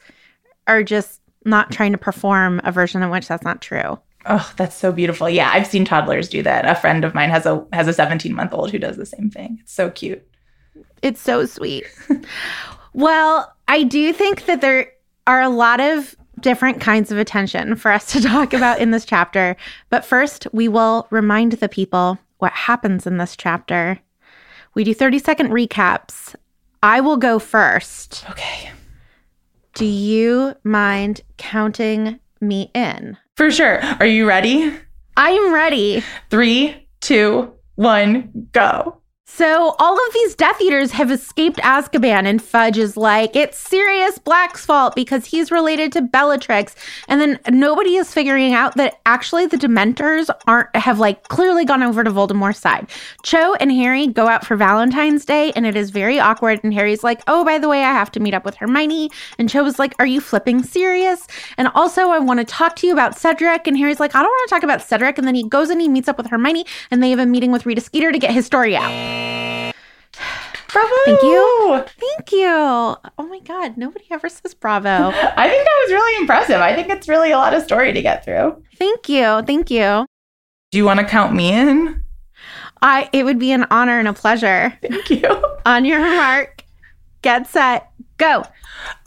are 0.66 0.82
just 0.82 1.20
not 1.44 1.70
trying 1.70 1.92
to 1.92 1.98
perform 1.98 2.60
a 2.64 2.72
version 2.72 3.02
in 3.02 3.10
which 3.10 3.28
that's 3.28 3.44
not 3.44 3.60
true. 3.60 3.98
Oh, 4.26 4.52
that's 4.56 4.76
so 4.76 4.92
beautiful. 4.92 5.28
Yeah, 5.28 5.50
I've 5.52 5.66
seen 5.66 5.84
toddlers 5.84 6.28
do 6.28 6.42
that. 6.42 6.66
A 6.66 6.74
friend 6.74 7.04
of 7.04 7.14
mine 7.14 7.30
has 7.30 7.46
a 7.46 7.64
has 7.72 7.88
a 7.88 7.92
17 7.92 8.32
month 8.34 8.52
old 8.52 8.70
who 8.70 8.78
does 8.78 8.96
the 8.96 9.06
same 9.06 9.30
thing. 9.30 9.58
It's 9.60 9.72
so 9.72 9.90
cute. 9.90 10.26
It's 11.02 11.20
so 11.20 11.44
sweet. 11.46 11.84
well, 12.92 13.52
I 13.68 13.82
do 13.82 14.12
think 14.12 14.46
that 14.46 14.60
there 14.60 14.92
are 15.26 15.40
a 15.40 15.48
lot 15.48 15.80
of 15.80 16.16
different 16.40 16.80
kinds 16.80 17.10
of 17.10 17.18
attention 17.18 17.76
for 17.76 17.90
us 17.90 18.12
to 18.12 18.20
talk 18.28 18.52
about 18.52 18.80
in 18.80 18.90
this 18.90 19.04
chapter. 19.04 19.56
But 19.90 20.04
first, 20.04 20.46
we 20.52 20.68
will 20.68 21.06
remind 21.10 21.52
the 21.52 21.68
people 21.68 22.18
what 22.38 22.52
happens 22.52 23.06
in 23.06 23.18
this 23.18 23.36
chapter. 23.36 23.98
We 24.74 24.84
do 24.84 24.94
30 24.94 25.18
second 25.18 25.50
recaps. 25.50 26.34
I 26.82 27.00
will 27.00 27.16
go 27.16 27.38
first. 27.38 28.24
Okay. 28.30 28.70
Do 29.74 29.84
you 29.84 30.54
mind 30.64 31.22
counting 31.36 32.18
me 32.42 32.70
in? 32.74 33.16
For 33.36 33.50
sure. 33.50 33.80
Are 34.00 34.06
you 34.06 34.26
ready? 34.26 34.74
I 35.16 35.30
am 35.30 35.54
ready. 35.54 36.02
Three, 36.30 36.88
two, 37.00 37.52
one, 37.76 38.48
go. 38.52 39.01
So 39.34 39.74
all 39.78 39.94
of 39.94 40.12
these 40.12 40.34
Death 40.34 40.60
Eaters 40.60 40.90
have 40.92 41.10
escaped 41.10 41.56
Azkaban, 41.60 42.26
and 42.26 42.40
Fudge 42.40 42.76
is 42.76 42.98
like, 42.98 43.34
it's 43.34 43.58
Sirius 43.58 44.18
Black's 44.18 44.66
fault 44.66 44.94
because 44.94 45.24
he's 45.24 45.50
related 45.50 45.90
to 45.92 46.02
Bellatrix. 46.02 46.74
And 47.08 47.18
then 47.18 47.40
nobody 47.48 47.96
is 47.96 48.12
figuring 48.12 48.52
out 48.52 48.76
that 48.76 49.00
actually 49.06 49.46
the 49.46 49.56
Dementors 49.56 50.28
aren't 50.46 50.76
have 50.76 50.98
like 50.98 51.28
clearly 51.28 51.64
gone 51.64 51.82
over 51.82 52.04
to 52.04 52.10
Voldemort's 52.10 52.58
side. 52.58 52.90
Cho 53.22 53.54
and 53.54 53.72
Harry 53.72 54.06
go 54.06 54.28
out 54.28 54.44
for 54.44 54.54
Valentine's 54.54 55.24
Day, 55.24 55.50
and 55.56 55.64
it 55.64 55.76
is 55.76 55.88
very 55.88 56.20
awkward. 56.20 56.60
And 56.62 56.74
Harry's 56.74 57.02
like, 57.02 57.22
oh, 57.26 57.42
by 57.42 57.58
the 57.58 57.70
way, 57.70 57.84
I 57.84 57.92
have 57.92 58.12
to 58.12 58.20
meet 58.20 58.34
up 58.34 58.44
with 58.44 58.56
Hermione. 58.56 59.10
And 59.38 59.48
Cho 59.48 59.64
is 59.64 59.78
like, 59.78 59.94
are 59.98 60.06
you 60.06 60.20
flipping 60.20 60.62
serious? 60.62 61.26
And 61.56 61.68
also, 61.68 62.10
I 62.10 62.18
want 62.18 62.40
to 62.40 62.44
talk 62.44 62.76
to 62.76 62.86
you 62.86 62.92
about 62.92 63.18
Cedric. 63.18 63.66
And 63.66 63.78
Harry's 63.78 63.98
like, 63.98 64.14
I 64.14 64.20
don't 64.20 64.30
want 64.30 64.48
to 64.50 64.54
talk 64.54 64.62
about 64.62 64.82
Cedric. 64.82 65.16
And 65.16 65.26
then 65.26 65.34
he 65.34 65.48
goes 65.48 65.70
and 65.70 65.80
he 65.80 65.88
meets 65.88 66.06
up 66.06 66.18
with 66.18 66.26
Hermione, 66.26 66.66
and 66.90 67.02
they 67.02 67.08
have 67.08 67.18
a 67.18 67.24
meeting 67.24 67.50
with 67.50 67.64
Rita 67.64 67.80
Skeeter 67.80 68.12
to 68.12 68.18
get 68.18 68.30
his 68.30 68.44
story 68.44 68.76
out. 68.76 69.21
Bravo! 70.72 70.94
Thank 71.04 71.22
you. 71.22 71.84
Thank 72.00 72.32
you. 72.32 72.48
Oh 72.48 73.26
my 73.28 73.40
God. 73.40 73.76
Nobody 73.76 74.06
ever 74.10 74.28
says 74.28 74.54
bravo. 74.54 74.88
I 74.88 75.48
think 75.48 75.64
that 75.64 75.82
was 75.84 75.92
really 75.92 76.20
impressive. 76.20 76.60
I 76.60 76.74
think 76.74 76.88
it's 76.88 77.08
really 77.08 77.30
a 77.30 77.36
lot 77.36 77.52
of 77.52 77.62
story 77.62 77.92
to 77.92 78.00
get 78.00 78.24
through. 78.24 78.62
Thank 78.76 79.08
you. 79.08 79.42
Thank 79.42 79.70
you. 79.70 80.06
Do 80.70 80.78
you 80.78 80.86
want 80.86 81.00
to 81.00 81.06
count 81.06 81.34
me 81.34 81.52
in? 81.52 82.02
I 82.80 83.08
it 83.12 83.24
would 83.24 83.38
be 83.38 83.52
an 83.52 83.66
honor 83.70 83.98
and 83.98 84.08
a 84.08 84.12
pleasure. 84.12 84.72
Thank 84.82 85.10
you. 85.10 85.42
On 85.66 85.84
your 85.84 86.00
mark, 86.00 86.64
get 87.20 87.46
set, 87.46 87.90
go. 88.16 88.42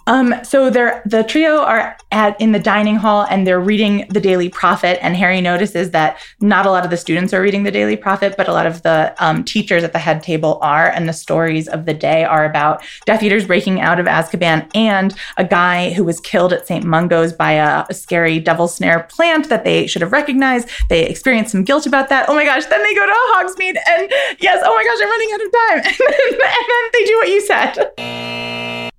Um, 0.08 0.36
so 0.44 0.70
they're 0.70 1.02
the 1.06 1.24
trio 1.24 1.62
are 1.62 1.98
at 2.12 2.40
in 2.40 2.52
the 2.52 2.60
dining 2.60 2.96
hall 2.96 3.26
and 3.30 3.46
they're 3.46 3.60
reading 3.60 4.06
the 4.10 4.20
Daily 4.20 4.50
Prophet. 4.50 5.04
And 5.04 5.16
Harry 5.16 5.42
notices 5.42 5.92
that 5.92 6.20
not 6.40 6.66
a 6.66 6.72
lot 6.72 6.84
of 6.84 6.92
the 6.92 6.98
students 6.98 7.34
are 7.34 7.42
reading 7.42 7.64
the 7.64 7.72
Daily 7.72 7.98
Prophet, 7.98 8.36
but 8.38 8.48
a 8.48 8.54
lot 8.54 8.66
of 8.66 8.84
the 8.84 9.16
um, 9.20 9.44
teachers 9.44 9.84
at 9.84 9.94
the 9.94 10.00
head 10.00 10.22
table 10.24 10.60
are. 10.62 10.90
And 10.90 11.10
the 11.10 11.14
stories 11.14 11.68
of 11.68 11.86
the 11.86 11.94
day 11.94 12.24
are 12.24 12.46
about 12.46 12.84
Death 13.06 13.24
Eaters 13.24 13.46
breaking 13.46 13.82
out 13.82 14.00
of 14.00 14.06
Azkaban 14.06 14.70
and 14.76 15.16
a 15.38 15.44
guy 15.44 15.92
who 15.94 16.04
was 16.04 16.20
killed 16.20 16.54
at 16.54 16.68
St. 16.68 16.86
Mungo's 16.86 17.34
by 17.34 17.54
a, 17.54 17.86
a 17.90 17.94
scary 17.94 18.40
devil 18.40 18.68
snare 18.68 19.04
plant 19.04 19.50
that 19.50 19.64
they 19.64 19.88
should 19.88 20.02
have 20.02 20.12
recognized. 20.12 20.70
They 20.90 21.06
experience 21.06 21.52
some 21.52 21.64
guilt 21.64 21.86
about 21.86 22.10
that. 22.10 22.30
Oh 22.30 22.36
my 22.36 22.46
gosh! 22.46 22.66
Then 22.66 22.84
they 22.84 22.94
go 22.94 23.06
to 23.06 23.14
Hogsmeade 23.34 23.78
and 23.88 24.12
yes, 24.40 24.62
oh 24.66 24.76
my 24.76 24.84
gosh, 24.84 25.00
I'm 25.02 25.10
running 25.10 25.32
out 25.34 25.42
of 25.46 25.52
time. 25.52 25.78
and, 25.78 25.96
then, 26.40 26.48
and 26.48 26.66
then 26.70 26.90
they 26.94 27.06
do 27.06 27.16
what 27.18 27.28
you 27.30 27.42
said. 27.42 28.92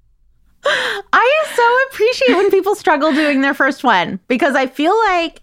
I 1.12 1.44
so 1.54 1.78
appreciate 1.90 2.36
when 2.36 2.50
people 2.50 2.74
struggle 2.74 3.12
doing 3.12 3.40
their 3.40 3.54
first 3.54 3.84
one 3.84 4.20
because 4.28 4.54
I 4.54 4.66
feel 4.66 4.96
like 5.06 5.42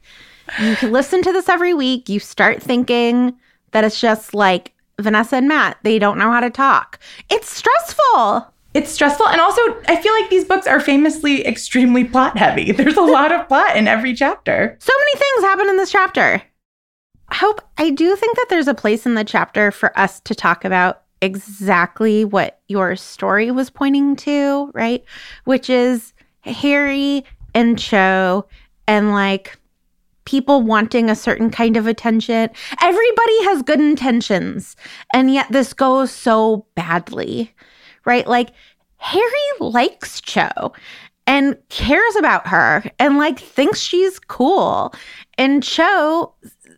you 0.59 0.75
can 0.75 0.91
listen 0.91 1.21
to 1.23 1.31
this 1.31 1.49
every 1.49 1.73
week. 1.73 2.09
You 2.09 2.19
start 2.19 2.61
thinking 2.61 3.35
that 3.71 3.83
it's 3.83 3.99
just 3.99 4.33
like 4.33 4.73
Vanessa 4.99 5.37
and 5.37 5.47
Matt, 5.47 5.77
they 5.83 5.99
don't 5.99 6.17
know 6.17 6.31
how 6.31 6.39
to 6.39 6.49
talk. 6.49 6.99
It's 7.29 7.49
stressful. 7.49 8.47
It's 8.73 8.91
stressful. 8.91 9.27
And 9.27 9.39
also, 9.39 9.61
I 9.87 10.01
feel 10.01 10.13
like 10.13 10.29
these 10.29 10.45
books 10.45 10.65
are 10.65 10.79
famously 10.79 11.45
extremely 11.45 12.03
plot 12.03 12.37
heavy. 12.37 12.71
There's 12.73 12.97
a 12.97 13.01
lot 13.01 13.31
of 13.31 13.47
plot 13.47 13.75
in 13.75 13.87
every 13.87 14.13
chapter. 14.13 14.77
So 14.79 14.93
many 14.99 15.19
things 15.19 15.43
happen 15.43 15.69
in 15.69 15.77
this 15.77 15.91
chapter. 15.91 16.41
I 17.29 17.35
hope, 17.35 17.61
I 17.77 17.89
do 17.89 18.15
think 18.15 18.35
that 18.35 18.47
there's 18.49 18.67
a 18.67 18.75
place 18.75 19.05
in 19.07 19.15
the 19.15 19.23
chapter 19.23 19.71
for 19.71 19.97
us 19.97 20.19
to 20.19 20.35
talk 20.35 20.65
about 20.65 21.02
exactly 21.23 22.25
what 22.25 22.59
your 22.67 22.95
story 22.95 23.49
was 23.49 23.69
pointing 23.69 24.15
to, 24.17 24.69
right? 24.73 25.03
Which 25.45 25.69
is 25.69 26.13
Harry 26.41 27.23
and 27.55 27.79
Cho 27.79 28.45
and 28.87 29.11
like 29.11 29.57
people 30.25 30.61
wanting 30.61 31.09
a 31.09 31.15
certain 31.15 31.49
kind 31.49 31.77
of 31.77 31.87
attention. 31.87 32.49
Everybody 32.81 33.43
has 33.45 33.61
good 33.61 33.79
intentions, 33.79 34.75
and 35.13 35.33
yet 35.33 35.47
this 35.49 35.73
goes 35.73 36.11
so 36.11 36.65
badly, 36.75 37.53
right? 38.05 38.27
Like 38.27 38.49
Harry 38.97 39.49
likes 39.59 40.19
Cho 40.19 40.73
and 41.25 41.57
cares 41.69 42.15
about 42.17 42.47
her 42.47 42.83
and 42.99 43.17
like 43.17 43.39
thinks 43.39 43.79
she's 43.79 44.19
cool. 44.19 44.93
And 45.37 45.63
Cho, 45.63 46.33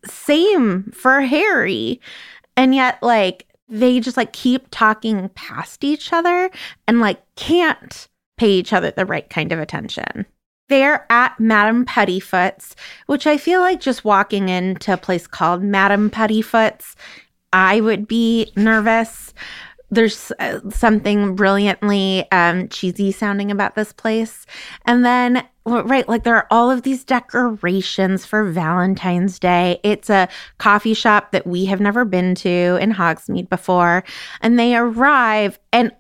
same 0.06 0.92
for 0.92 1.22
Harry. 1.22 2.00
And 2.58 2.74
yet, 2.74 3.02
like, 3.04 3.48
they 3.68 4.00
just 4.00 4.18
like 4.18 4.34
keep 4.34 4.68
talking 4.72 5.30
past 5.30 5.84
each 5.84 6.14
other 6.14 6.50
and 6.88 7.00
like 7.00 7.22
can't 7.36 8.08
pay 8.38 8.50
each 8.50 8.74
other 8.74 8.92
the 8.92 9.06
right 9.06 9.30
kind 9.30 9.52
of 9.52 9.60
attention. 9.60 10.26
They're 10.68 11.06
at 11.12 11.40
Madame 11.40 11.86
Puddifoot's, 11.86 12.76
which 13.06 13.28
I 13.28 13.38
feel 13.38 13.62
like 13.62 13.80
just 13.80 14.04
walking 14.04 14.50
into 14.50 14.94
a 14.94 14.98
place 14.98 15.28
called 15.28 15.62
Madame 15.62 16.10
Puddifoot's, 16.10 16.96
I 17.54 17.82
would 17.82 18.08
be 18.08 18.52
nervous. 18.56 19.34
There's 19.96 20.32
uh, 20.40 20.60
something 20.70 21.36
brilliantly 21.36 22.30
um, 22.32 22.70
cheesy 22.70 23.12
sounding 23.12 23.52
about 23.52 23.76
this 23.76 23.92
place. 23.92 24.46
And 24.86 25.06
then 25.06 25.48
right 25.66 26.08
like 26.08 26.24
there 26.24 26.36
are 26.36 26.48
all 26.52 26.70
of 26.70 26.84
these 26.84 27.04
decorations 27.04 28.24
for 28.24 28.44
valentine's 28.44 29.40
day 29.40 29.80
it's 29.82 30.12
a 30.12 30.30
coffee 30.60 30.94
shop 30.94 31.32
that 31.32 31.48
we 31.48 31.66
have 31.66 31.82
never 31.82 32.06
been 32.06 32.36
to 32.36 32.78
in 32.80 32.92
hogsmeade 32.92 33.50
before 33.50 34.04
and 34.42 34.60
they 34.60 34.76
arrive 34.76 35.58
and 35.74 35.92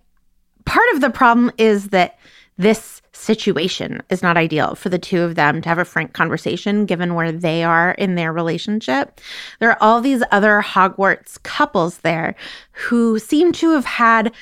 part 0.65 0.85
of 0.93 1.01
the 1.01 1.09
problem 1.09 1.51
is 1.57 1.89
that 1.89 2.19
this 2.57 3.01
situation 3.25 4.01
is 4.09 4.21
not 4.21 4.37
ideal 4.37 4.75
for 4.75 4.89
the 4.89 4.99
two 4.99 5.21
of 5.21 5.35
them 5.35 5.61
to 5.61 5.69
have 5.69 5.79
a 5.79 5.85
frank 5.85 6.13
conversation 6.13 6.85
given 6.85 7.15
where 7.15 7.31
they 7.31 7.63
are 7.63 7.91
in 7.91 8.15
their 8.15 8.31
relationship. 8.31 9.19
There 9.59 9.71
are 9.71 9.77
all 9.81 10.01
these 10.01 10.23
other 10.31 10.61
Hogwarts 10.61 11.41
couples 11.43 11.97
there 11.99 12.35
who 12.71 13.19
seem 13.19 13.51
to 13.53 13.71
have 13.71 13.85
had 13.85 14.33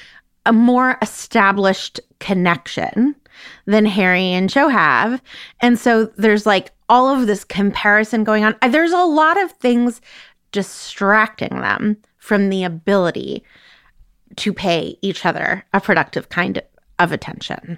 a 0.46 0.54
more 0.54 0.98
established 1.02 2.00
connection 2.20 3.16
than 3.66 3.86
Harry 3.86 4.25
and 4.25 4.50
Cho 4.50 4.68
have. 4.68 5.22
And 5.62 5.80
so 5.80 6.06
there's 6.18 6.46
like 6.46 6.72
all 6.90 7.08
of 7.08 7.28
this 7.28 7.44
comparison 7.44 8.24
going 8.24 8.44
on. 8.44 8.56
There's 8.70 8.92
a 8.92 9.04
lot 9.04 9.42
of 9.42 9.52
things 9.54 10.02
distracting 10.52 11.62
them 11.62 11.98
from 12.18 12.50
the 12.50 12.63
ability 12.63 13.44
to 14.36 14.54
pay 14.54 14.98
each 15.02 15.25
other 15.25 15.66
a 15.74 15.82
productive 15.82 16.30
kind 16.30 16.62
of 17.00 17.12
attention. 17.12 17.78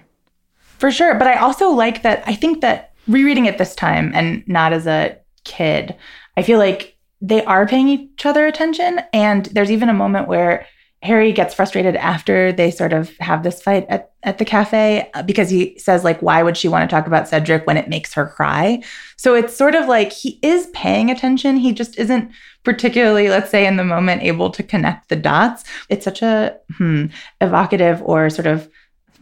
For 0.78 0.90
sure. 0.90 1.14
But 1.14 1.28
I 1.28 1.36
also 1.36 1.70
like 1.70 2.02
that. 2.02 2.22
I 2.26 2.34
think 2.34 2.60
that 2.60 2.92
rereading 3.08 3.46
it 3.46 3.58
this 3.58 3.74
time 3.74 4.12
and 4.14 4.46
not 4.46 4.72
as 4.72 4.86
a 4.86 5.16
kid, 5.44 5.96
I 6.36 6.42
feel 6.42 6.58
like 6.58 6.96
they 7.20 7.44
are 7.44 7.66
paying 7.66 7.88
each 7.88 8.26
other 8.26 8.46
attention. 8.46 9.00
And 9.12 9.46
there's 9.46 9.70
even 9.70 9.88
a 9.88 9.94
moment 9.94 10.28
where 10.28 10.66
Harry 11.02 11.30
gets 11.32 11.54
frustrated 11.54 11.94
after 11.96 12.52
they 12.52 12.70
sort 12.70 12.92
of 12.92 13.16
have 13.18 13.42
this 13.42 13.62
fight 13.62 13.86
at, 13.88 14.12
at 14.22 14.38
the 14.38 14.44
cafe 14.44 15.08
uh, 15.14 15.22
because 15.22 15.48
he 15.48 15.78
says, 15.78 16.04
like, 16.04 16.20
why 16.20 16.42
would 16.42 16.56
she 16.56 16.68
want 16.68 16.88
to 16.88 16.94
talk 16.94 17.06
about 17.06 17.28
Cedric 17.28 17.66
when 17.66 17.76
it 17.76 17.88
makes 17.88 18.12
her 18.14 18.26
cry? 18.26 18.82
So 19.16 19.34
it's 19.34 19.56
sort 19.56 19.74
of 19.74 19.86
like 19.86 20.12
he 20.12 20.38
is 20.42 20.66
paying 20.68 21.10
attention. 21.10 21.56
He 21.56 21.72
just 21.72 21.98
isn't 21.98 22.30
particularly, 22.64 23.28
let's 23.28 23.50
say, 23.50 23.66
in 23.66 23.76
the 23.76 23.84
moment 23.84 24.22
able 24.22 24.50
to 24.50 24.62
connect 24.62 25.08
the 25.08 25.16
dots. 25.16 25.64
It's 25.88 26.04
such 26.04 26.22
a 26.22 26.56
hmm, 26.76 27.06
evocative 27.40 28.02
or 28.02 28.28
sort 28.28 28.46
of 28.46 28.68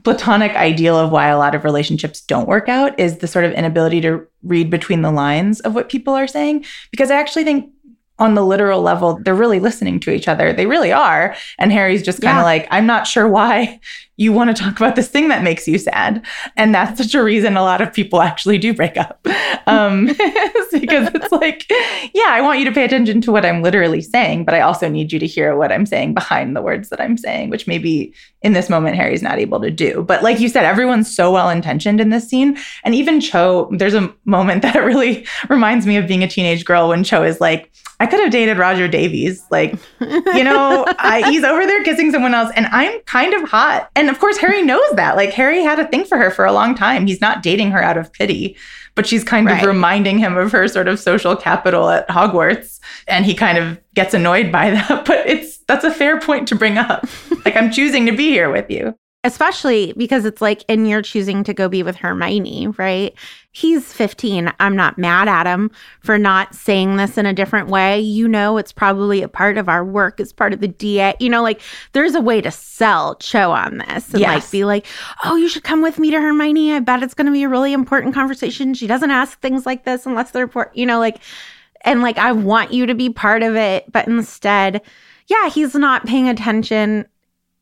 platonic 0.04 0.52
ideal 0.52 0.96
of 0.96 1.10
why 1.10 1.28
a 1.28 1.38
lot 1.38 1.54
of 1.54 1.64
relationships 1.64 2.20
don't 2.20 2.48
work 2.48 2.68
out 2.68 2.98
is 3.00 3.18
the 3.18 3.26
sort 3.26 3.44
of 3.44 3.52
inability 3.52 4.00
to 4.02 4.26
read 4.42 4.70
between 4.70 5.02
the 5.02 5.10
lines 5.10 5.60
of 5.60 5.74
what 5.74 5.88
people 5.88 6.14
are 6.14 6.26
saying. 6.26 6.64
Because 6.90 7.10
I 7.10 7.16
actually 7.16 7.44
think 7.44 7.70
on 8.18 8.34
the 8.34 8.44
literal 8.44 8.80
level, 8.80 9.18
they're 9.24 9.34
really 9.34 9.58
listening 9.58 9.98
to 10.00 10.10
each 10.10 10.28
other. 10.28 10.52
They 10.52 10.66
really 10.66 10.92
are. 10.92 11.34
And 11.58 11.72
Harry's 11.72 12.02
just 12.02 12.20
kind 12.20 12.36
of 12.36 12.42
yeah. 12.42 12.44
like, 12.44 12.68
I'm 12.70 12.86
not 12.86 13.06
sure 13.06 13.26
why 13.26 13.80
you 14.16 14.32
want 14.32 14.54
to 14.54 14.62
talk 14.62 14.76
about 14.76 14.96
this 14.96 15.08
thing 15.08 15.28
that 15.28 15.42
makes 15.42 15.66
you 15.66 15.78
sad. 15.78 16.24
And 16.56 16.74
that's 16.74 17.00
such 17.00 17.14
a 17.14 17.22
reason 17.22 17.56
a 17.56 17.62
lot 17.62 17.80
of 17.80 17.92
people 17.92 18.22
actually 18.22 18.58
do 18.58 18.74
break 18.74 18.96
up. 18.96 19.26
Um, 19.66 20.06
because 20.72 21.08
it's 21.14 21.32
like, 21.32 21.64
yeah, 22.12 22.26
I 22.28 22.42
want 22.42 22.58
you 22.58 22.66
to 22.66 22.72
pay 22.72 22.84
attention 22.84 23.22
to 23.22 23.32
what 23.32 23.46
I'm 23.46 23.62
literally 23.62 24.02
saying, 24.02 24.44
but 24.44 24.54
I 24.54 24.60
also 24.60 24.90
need 24.90 25.10
you 25.10 25.18
to 25.18 25.26
hear 25.26 25.56
what 25.56 25.72
I'm 25.72 25.86
saying 25.86 26.12
behind 26.12 26.54
the 26.54 26.60
words 26.60 26.90
that 26.90 27.00
I'm 27.00 27.16
saying, 27.16 27.48
which 27.48 27.66
maybe 27.66 28.12
in 28.42 28.52
this 28.52 28.68
moment 28.68 28.96
Harry's 28.96 29.22
not 29.22 29.38
able 29.38 29.60
to 29.60 29.70
do. 29.70 30.02
But 30.02 30.22
like 30.22 30.38
you 30.38 30.50
said, 30.50 30.66
everyone's 30.66 31.14
so 31.14 31.32
well 31.32 31.48
intentioned 31.48 31.98
in 31.98 32.10
this 32.10 32.28
scene. 32.28 32.58
And 32.84 32.94
even 32.94 33.22
Cho, 33.22 33.70
there's 33.72 33.94
a 33.94 34.14
moment 34.26 34.62
that 34.62 34.76
really 34.76 35.26
reminds 35.48 35.86
me 35.86 35.96
of 35.96 36.06
being 36.06 36.22
a 36.22 36.28
teenage 36.28 36.64
girl 36.64 36.90
when 36.90 37.04
Cho 37.04 37.22
is 37.22 37.40
like, 37.40 37.70
I 38.00 38.06
could 38.06 38.20
have 38.20 38.32
dated 38.32 38.58
Roger 38.58 38.88
Davies. 38.88 39.42
Like, 39.50 39.78
you 40.00 40.44
know, 40.44 40.84
I, 40.98 41.22
he's 41.30 41.44
over 41.44 41.64
there 41.64 41.82
kissing 41.84 42.10
someone 42.10 42.34
else, 42.34 42.50
and 42.56 42.66
I'm 42.66 43.00
kind 43.02 43.32
of 43.32 43.48
hot. 43.48 43.88
And 43.94 44.03
of 44.08 44.18
course, 44.18 44.38
Harry 44.38 44.62
knows 44.62 44.90
that. 44.94 45.16
Like, 45.16 45.32
Harry 45.32 45.62
had 45.62 45.78
a 45.78 45.86
thing 45.86 46.04
for 46.04 46.18
her 46.18 46.30
for 46.30 46.44
a 46.44 46.52
long 46.52 46.74
time. 46.74 47.06
He's 47.06 47.20
not 47.20 47.42
dating 47.42 47.70
her 47.70 47.82
out 47.82 47.96
of 47.96 48.12
pity, 48.12 48.56
but 48.94 49.06
she's 49.06 49.24
kind 49.24 49.46
right. 49.46 49.60
of 49.60 49.66
reminding 49.66 50.18
him 50.18 50.36
of 50.36 50.52
her 50.52 50.68
sort 50.68 50.88
of 50.88 50.98
social 50.98 51.36
capital 51.36 51.90
at 51.90 52.08
Hogwarts. 52.08 52.80
And 53.06 53.24
he 53.24 53.34
kind 53.34 53.58
of 53.58 53.78
gets 53.94 54.14
annoyed 54.14 54.50
by 54.50 54.70
that. 54.70 55.04
But 55.06 55.26
it's 55.26 55.58
that's 55.66 55.84
a 55.84 55.90
fair 55.90 56.20
point 56.20 56.48
to 56.48 56.56
bring 56.56 56.78
up. 56.78 57.06
like, 57.44 57.56
I'm 57.56 57.70
choosing 57.70 58.06
to 58.06 58.12
be 58.12 58.28
here 58.28 58.50
with 58.50 58.70
you. 58.70 58.96
Especially 59.24 59.94
because 59.96 60.24
it's 60.24 60.42
like, 60.42 60.64
and 60.68 60.88
you're 60.88 61.02
choosing 61.02 61.42
to 61.44 61.54
go 61.54 61.68
be 61.68 61.82
with 61.82 61.96
Hermione, 61.96 62.68
right? 62.78 63.14
He's 63.52 63.92
15. 63.92 64.52
I'm 64.60 64.76
not 64.76 64.98
mad 64.98 65.28
at 65.28 65.46
him 65.46 65.70
for 66.00 66.18
not 66.18 66.54
saying 66.54 66.96
this 66.96 67.16
in 67.16 67.24
a 67.24 67.32
different 67.32 67.68
way. 67.68 68.00
You 68.00 68.28
know, 68.28 68.58
it's 68.58 68.72
probably 68.72 69.22
a 69.22 69.28
part 69.28 69.56
of 69.56 69.68
our 69.68 69.84
work, 69.84 70.20
it's 70.20 70.32
part 70.32 70.52
of 70.52 70.60
the 70.60 70.68
DA. 70.68 71.14
You 71.20 71.30
know, 71.30 71.42
like 71.42 71.60
there's 71.92 72.14
a 72.14 72.20
way 72.20 72.40
to 72.42 72.50
sell 72.50 73.14
Cho 73.16 73.50
on 73.50 73.78
this 73.78 74.10
and 74.10 74.20
Yes. 74.20 74.42
like 74.44 74.50
be 74.50 74.64
like, 74.64 74.86
oh, 75.24 75.36
you 75.36 75.48
should 75.48 75.64
come 75.64 75.80
with 75.82 75.98
me 75.98 76.10
to 76.10 76.20
Hermione. 76.20 76.72
I 76.74 76.80
bet 76.80 77.02
it's 77.02 77.14
going 77.14 77.26
to 77.26 77.32
be 77.32 77.44
a 77.44 77.48
really 77.48 77.72
important 77.72 78.12
conversation. 78.14 78.74
She 78.74 78.86
doesn't 78.86 79.10
ask 79.10 79.40
things 79.40 79.64
like 79.64 79.84
this 79.84 80.04
unless 80.04 80.32
they're 80.32 80.42
important, 80.44 80.76
you 80.76 80.86
know, 80.86 80.98
like, 80.98 81.18
and 81.82 82.02
like, 82.02 82.18
I 82.18 82.32
want 82.32 82.72
you 82.72 82.86
to 82.86 82.94
be 82.94 83.08
part 83.10 83.42
of 83.42 83.56
it. 83.56 83.90
But 83.90 84.06
instead, 84.06 84.82
yeah, 85.28 85.48
he's 85.48 85.74
not 85.74 86.04
paying 86.06 86.28
attention 86.28 87.06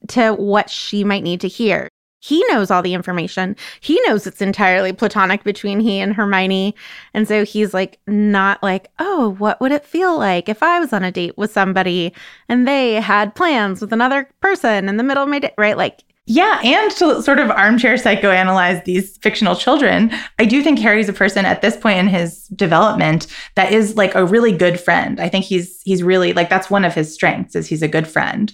to 0.09 0.33
what 0.35 0.71
she 0.71 1.05
might 1.05 1.23
need 1.23 1.41
to 1.43 1.49
hear. 1.49 1.89
He 2.23 2.45
knows 2.49 2.71
all 2.71 2.83
the 2.83 2.95
information. 2.95 3.57
He 3.81 4.01
knows 4.07 4.29
it's 4.29 4.41
entirely 4.41 4.93
platonic 4.93 5.43
between 5.43 5.81
he 5.81 5.99
and 5.99 6.15
Hermione. 6.15 6.77
And 7.15 7.27
so 7.27 7.45
he's 7.45 7.75
like, 7.75 7.99
not 8.07 8.63
like, 8.63 8.93
oh, 9.01 9.35
what 9.39 9.61
would 9.61 9.73
it 9.73 9.85
feel 9.85 10.17
like 10.17 10.49
if 10.49 10.63
I 10.63 10.79
was 10.79 10.93
on 10.93 11.03
a 11.03 11.11
date 11.11 11.37
with 11.37 11.53
somebody 11.53 12.15
and 12.49 12.67
they 12.67 12.95
had 12.95 13.35
plans 13.35 13.81
with 13.81 13.93
another 13.93 14.29
person 14.41 14.89
in 14.89 14.99
the 14.99 15.03
middle 15.03 15.25
of 15.25 15.29
my 15.29 15.41
day, 15.41 15.53
right? 15.59 15.77
Like, 15.77 16.05
Yeah, 16.27 16.61
and 16.63 16.93
to 16.93 17.21
sort 17.21 17.41
of 17.41 17.51
armchair 17.51 17.95
psychoanalyze 17.95 18.85
these 18.85 19.17
fictional 19.19 19.57
children, 19.57 20.13
I 20.39 20.45
do 20.45 20.63
think 20.63 20.79
Harry's 20.79 21.09
a 21.09 21.13
person 21.13 21.45
at 21.45 21.63
this 21.63 21.77
point 21.77 21.99
in 21.99 22.07
his 22.07 22.47
development 22.55 23.27
that 23.57 23.73
is 23.73 23.97
like 23.97 24.15
a 24.15 24.25
really 24.25 24.53
good 24.53 24.79
friend. 24.79 25.19
I 25.21 25.29
think 25.29 25.45
he's 25.45 25.83
he's 25.83 26.05
really 26.05 26.33
like 26.33 26.49
that's 26.49 26.71
one 26.71 26.85
of 26.85 26.95
his 26.95 27.13
strengths 27.13 27.57
is 27.57 27.67
he's 27.67 27.83
a 27.83 27.89
good 27.89 28.07
friend. 28.07 28.53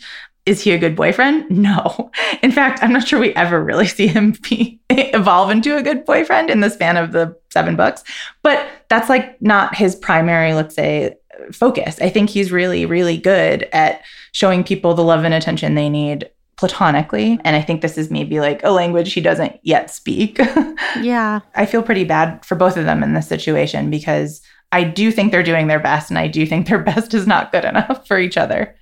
Is 0.49 0.63
he 0.63 0.73
a 0.73 0.79
good 0.79 0.97
boyfriend? 0.97 1.51
No. 1.51 2.11
In 2.43 2.51
fact, 2.51 2.83
I'm 2.83 2.93
not 2.93 3.07
sure 3.07 3.21
we 3.21 3.35
ever 3.35 3.63
really 3.63 3.87
see 3.99 4.07
him 4.07 4.35
be 4.49 4.81
evolve 4.91 5.51
into 5.51 5.77
a 5.77 5.83
good 5.83 6.05
boyfriend 6.07 6.49
in 6.49 6.61
the 6.61 6.71
span 6.71 6.97
of 6.97 7.13
the 7.13 7.37
seven 7.53 7.77
books. 7.77 8.03
But 8.43 8.67
that's 8.89 9.09
like 9.09 9.41
not 9.43 9.75
his 9.75 9.95
primary, 9.95 10.55
let's 10.55 10.75
say, 10.75 11.17
focus. 11.53 12.01
I 12.01 12.09
think 12.09 12.31
he's 12.31 12.51
really, 12.51 12.87
really 12.87 13.19
good 13.19 13.69
at 13.73 14.03
showing 14.33 14.65
people 14.65 14.95
the 14.95 15.05
love 15.05 15.25
and 15.25 15.35
attention 15.35 15.75
they 15.75 15.91
need 15.91 16.31
platonically. 16.57 17.39
And 17.45 17.55
I 17.55 17.63
think 17.63 17.83
this 17.83 17.99
is 17.99 18.11
maybe 18.11 18.41
like 18.41 18.65
a 18.65 18.71
language 18.71 19.13
he 19.13 19.21
doesn't 19.21 19.61
yet 19.63 19.91
speak. 19.91 20.39
yeah. 21.01 21.41
I 21.55 21.67
feel 21.67 21.83
pretty 21.83 22.05
bad 22.05 22.45
for 22.45 22.57
both 22.57 22.77
of 22.77 22.87
them 22.87 23.03
in 23.03 23.13
this 23.13 23.29
situation 23.29 23.91
because 23.91 24.43
I 24.73 24.83
do 24.83 25.13
think 25.13 25.31
they're 25.31 25.43
doing 25.43 25.69
their 25.69 25.79
best 25.79 26.11
and 26.11 26.19
I 26.19 26.27
do 26.27 26.47
think 26.47 26.67
their 26.67 26.79
best 26.79 27.15
is 27.15 27.27
not 27.27 27.53
good 27.53 27.65
enough 27.65 28.07
for 28.09 28.19
each 28.19 28.37
other. 28.37 28.75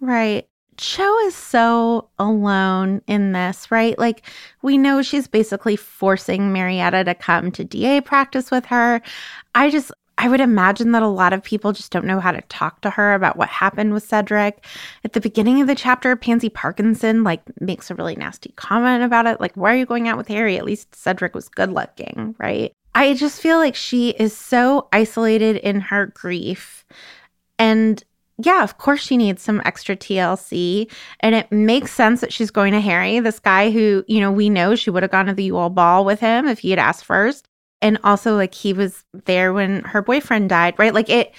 Right. 0.00 0.48
Cho 0.76 1.18
is 1.20 1.34
so 1.34 2.08
alone 2.18 3.02
in 3.06 3.32
this, 3.32 3.70
right? 3.70 3.98
Like, 3.98 4.26
we 4.62 4.78
know 4.78 5.02
she's 5.02 5.26
basically 5.26 5.76
forcing 5.76 6.52
Marietta 6.52 7.04
to 7.04 7.14
come 7.14 7.50
to 7.52 7.64
DA 7.64 8.00
practice 8.00 8.50
with 8.50 8.64
her. 8.66 9.02
I 9.54 9.70
just, 9.70 9.92
I 10.18 10.28
would 10.28 10.40
imagine 10.40 10.92
that 10.92 11.02
a 11.02 11.08
lot 11.08 11.32
of 11.32 11.42
people 11.42 11.72
just 11.72 11.92
don't 11.92 12.04
know 12.04 12.20
how 12.20 12.32
to 12.32 12.40
talk 12.42 12.80
to 12.82 12.90
her 12.90 13.14
about 13.14 13.36
what 13.36 13.48
happened 13.48 13.92
with 13.92 14.04
Cedric. 14.04 14.64
At 15.04 15.12
the 15.12 15.20
beginning 15.20 15.60
of 15.60 15.66
the 15.66 15.74
chapter, 15.74 16.16
Pansy 16.16 16.48
Parkinson 16.48 17.24
like 17.24 17.42
makes 17.60 17.90
a 17.90 17.94
really 17.94 18.16
nasty 18.16 18.52
comment 18.56 19.02
about 19.02 19.26
it. 19.26 19.40
Like, 19.40 19.54
why 19.54 19.74
are 19.74 19.78
you 19.78 19.86
going 19.86 20.08
out 20.08 20.16
with 20.16 20.28
Harry? 20.28 20.56
At 20.56 20.64
least 20.64 20.94
Cedric 20.94 21.34
was 21.34 21.48
good 21.48 21.72
looking, 21.72 22.34
right? 22.38 22.72
I 22.94 23.14
just 23.14 23.40
feel 23.40 23.56
like 23.56 23.74
she 23.74 24.10
is 24.10 24.36
so 24.36 24.88
isolated 24.92 25.56
in 25.56 25.80
her 25.80 26.06
grief. 26.06 26.84
And 27.58 28.02
yeah, 28.44 28.62
of 28.62 28.78
course 28.78 29.00
she 29.00 29.16
needs 29.16 29.42
some 29.42 29.62
extra 29.64 29.96
TLC. 29.96 30.90
And 31.20 31.34
it 31.34 31.50
makes 31.52 31.92
sense 31.92 32.20
that 32.20 32.32
she's 32.32 32.50
going 32.50 32.72
to 32.72 32.80
Harry, 32.80 33.20
this 33.20 33.38
guy 33.38 33.70
who, 33.70 34.04
you 34.08 34.20
know, 34.20 34.32
we 34.32 34.50
know 34.50 34.74
she 34.74 34.90
would 34.90 35.02
have 35.02 35.12
gone 35.12 35.26
to 35.26 35.34
the 35.34 35.44
Yule 35.44 35.70
Ball 35.70 36.04
with 36.04 36.20
him 36.20 36.46
if 36.46 36.60
he 36.60 36.70
had 36.70 36.78
asked 36.78 37.04
first. 37.04 37.46
And 37.80 37.98
also 38.04 38.36
like 38.36 38.54
he 38.54 38.72
was 38.72 39.04
there 39.24 39.52
when 39.52 39.82
her 39.82 40.02
boyfriend 40.02 40.48
died, 40.48 40.74
right? 40.78 40.94
Like 40.94 41.08
it 41.08 41.34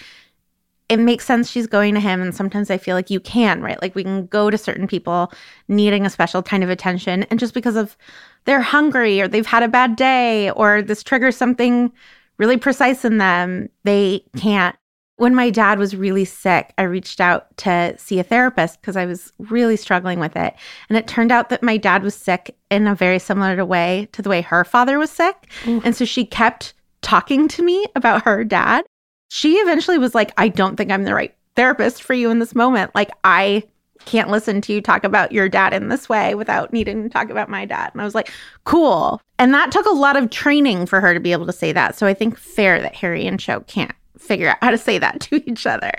it 0.90 0.98
makes 0.98 1.26
sense 1.26 1.50
she's 1.50 1.68
going 1.68 1.94
to 1.94 2.00
him. 2.00 2.22
And 2.22 2.36
sometimes 2.36 2.70
I 2.70 2.78
feel 2.78 2.96
like 2.96 3.10
you 3.10 3.20
can, 3.20 3.62
right? 3.62 3.82
Like 3.82 3.96
we 3.96 4.04
can 4.04 4.28
go 4.28 4.50
to 4.50 4.58
certain 4.58 4.88
people 4.88 5.32
needing 5.68 6.06
a 6.06 6.10
special 6.10 6.44
kind 6.44 6.64
of 6.64 6.70
attention. 6.70 7.24
And 7.24 7.40
just 7.40 7.54
because 7.54 7.76
of 7.76 7.98
they're 8.46 8.62
hungry 8.62 9.22
or 9.22 9.28
they've 9.28 9.46
had 9.46 9.64
a 9.64 9.70
bad 9.70 9.96
day 9.96 10.52
or 10.52 10.82
this 10.82 11.02
triggers 11.02 11.38
something 11.38 11.92
really 12.38 12.58
precise 12.58 13.06
in 13.06 13.18
them, 13.18 13.70
they 13.86 14.24
can't 14.36 14.76
when 15.24 15.34
my 15.34 15.50
dad 15.50 15.80
was 15.80 15.96
really 15.96 16.26
sick, 16.26 16.74
I 16.78 16.82
reached 16.82 17.22
out 17.22 17.56
to 17.60 17.96
see 17.98 18.20
a 18.20 18.24
therapist 18.24 18.82
because 18.82 18.98
I 18.98 19.06
was 19.06 19.32
really 19.40 19.78
struggling 19.78 20.20
with 20.20 20.36
it. 20.36 20.54
And 20.90 20.98
it 20.98 21.08
turned 21.08 21.32
out 21.32 21.48
that 21.48 21.64
my 21.64 21.78
dad 21.78 22.04
was 22.04 22.14
sick 22.14 22.58
in 22.70 22.88
a 22.88 22.94
very 22.94 23.20
similar 23.20 23.64
way 23.64 24.10
to 24.12 24.22
the 24.22 24.28
way 24.28 24.42
her 24.42 24.66
father 24.66 25.00
was 25.00 25.10
sick. 25.10 25.50
And 25.66 25.96
so 25.96 26.04
she 26.04 26.26
kept 26.26 26.74
talking 27.02 27.48
to 27.48 27.64
me 27.64 27.86
about 27.96 28.24
her 28.24 28.44
dad. 28.44 28.84
She 29.30 29.54
eventually 29.54 29.98
was 29.98 30.14
like, 30.14 30.34
I 30.36 30.50
don't 30.50 30.76
think 30.76 30.92
I'm 30.92 31.06
the 31.06 31.14
right 31.14 31.34
therapist 31.56 32.04
for 32.04 32.14
you 32.14 32.30
in 32.30 32.40
this 32.40 32.54
moment. 32.54 32.94
Like, 32.94 33.12
I 33.24 33.64
can't 34.04 34.30
listen 34.30 34.60
to 34.60 34.74
you 34.74 34.82
talk 34.82 35.06
about 35.06 35.32
your 35.32 35.48
dad 35.48 35.74
in 35.74 35.88
this 35.88 36.10
way 36.10 36.36
without 36.36 36.74
needing 36.74 37.02
to 37.02 37.08
talk 37.08 37.30
about 37.30 37.48
my 37.48 37.64
dad. 37.64 37.92
And 37.94 38.02
I 38.02 38.04
was 38.04 38.14
like, 38.14 38.30
cool. 38.66 39.22
And 39.40 39.54
that 39.54 39.72
took 39.72 39.86
a 39.86 39.92
lot 39.92 40.18
of 40.18 40.32
training 40.32 40.86
for 40.86 41.00
her 41.00 41.14
to 41.14 41.22
be 41.22 41.32
able 41.32 41.46
to 41.46 41.54
say 41.54 41.72
that. 41.72 41.96
So 41.96 42.06
I 42.08 42.14
think 42.14 42.38
fair 42.38 42.82
that 42.82 42.96
Harry 42.96 43.26
and 43.26 43.40
Cho 43.40 43.62
can't 43.62 43.96
figure 44.24 44.50
out 44.50 44.58
how 44.62 44.72
to 44.72 44.78
say 44.78 44.98
that 44.98 45.20
to 45.22 45.50
each 45.50 45.66
other. 45.66 45.92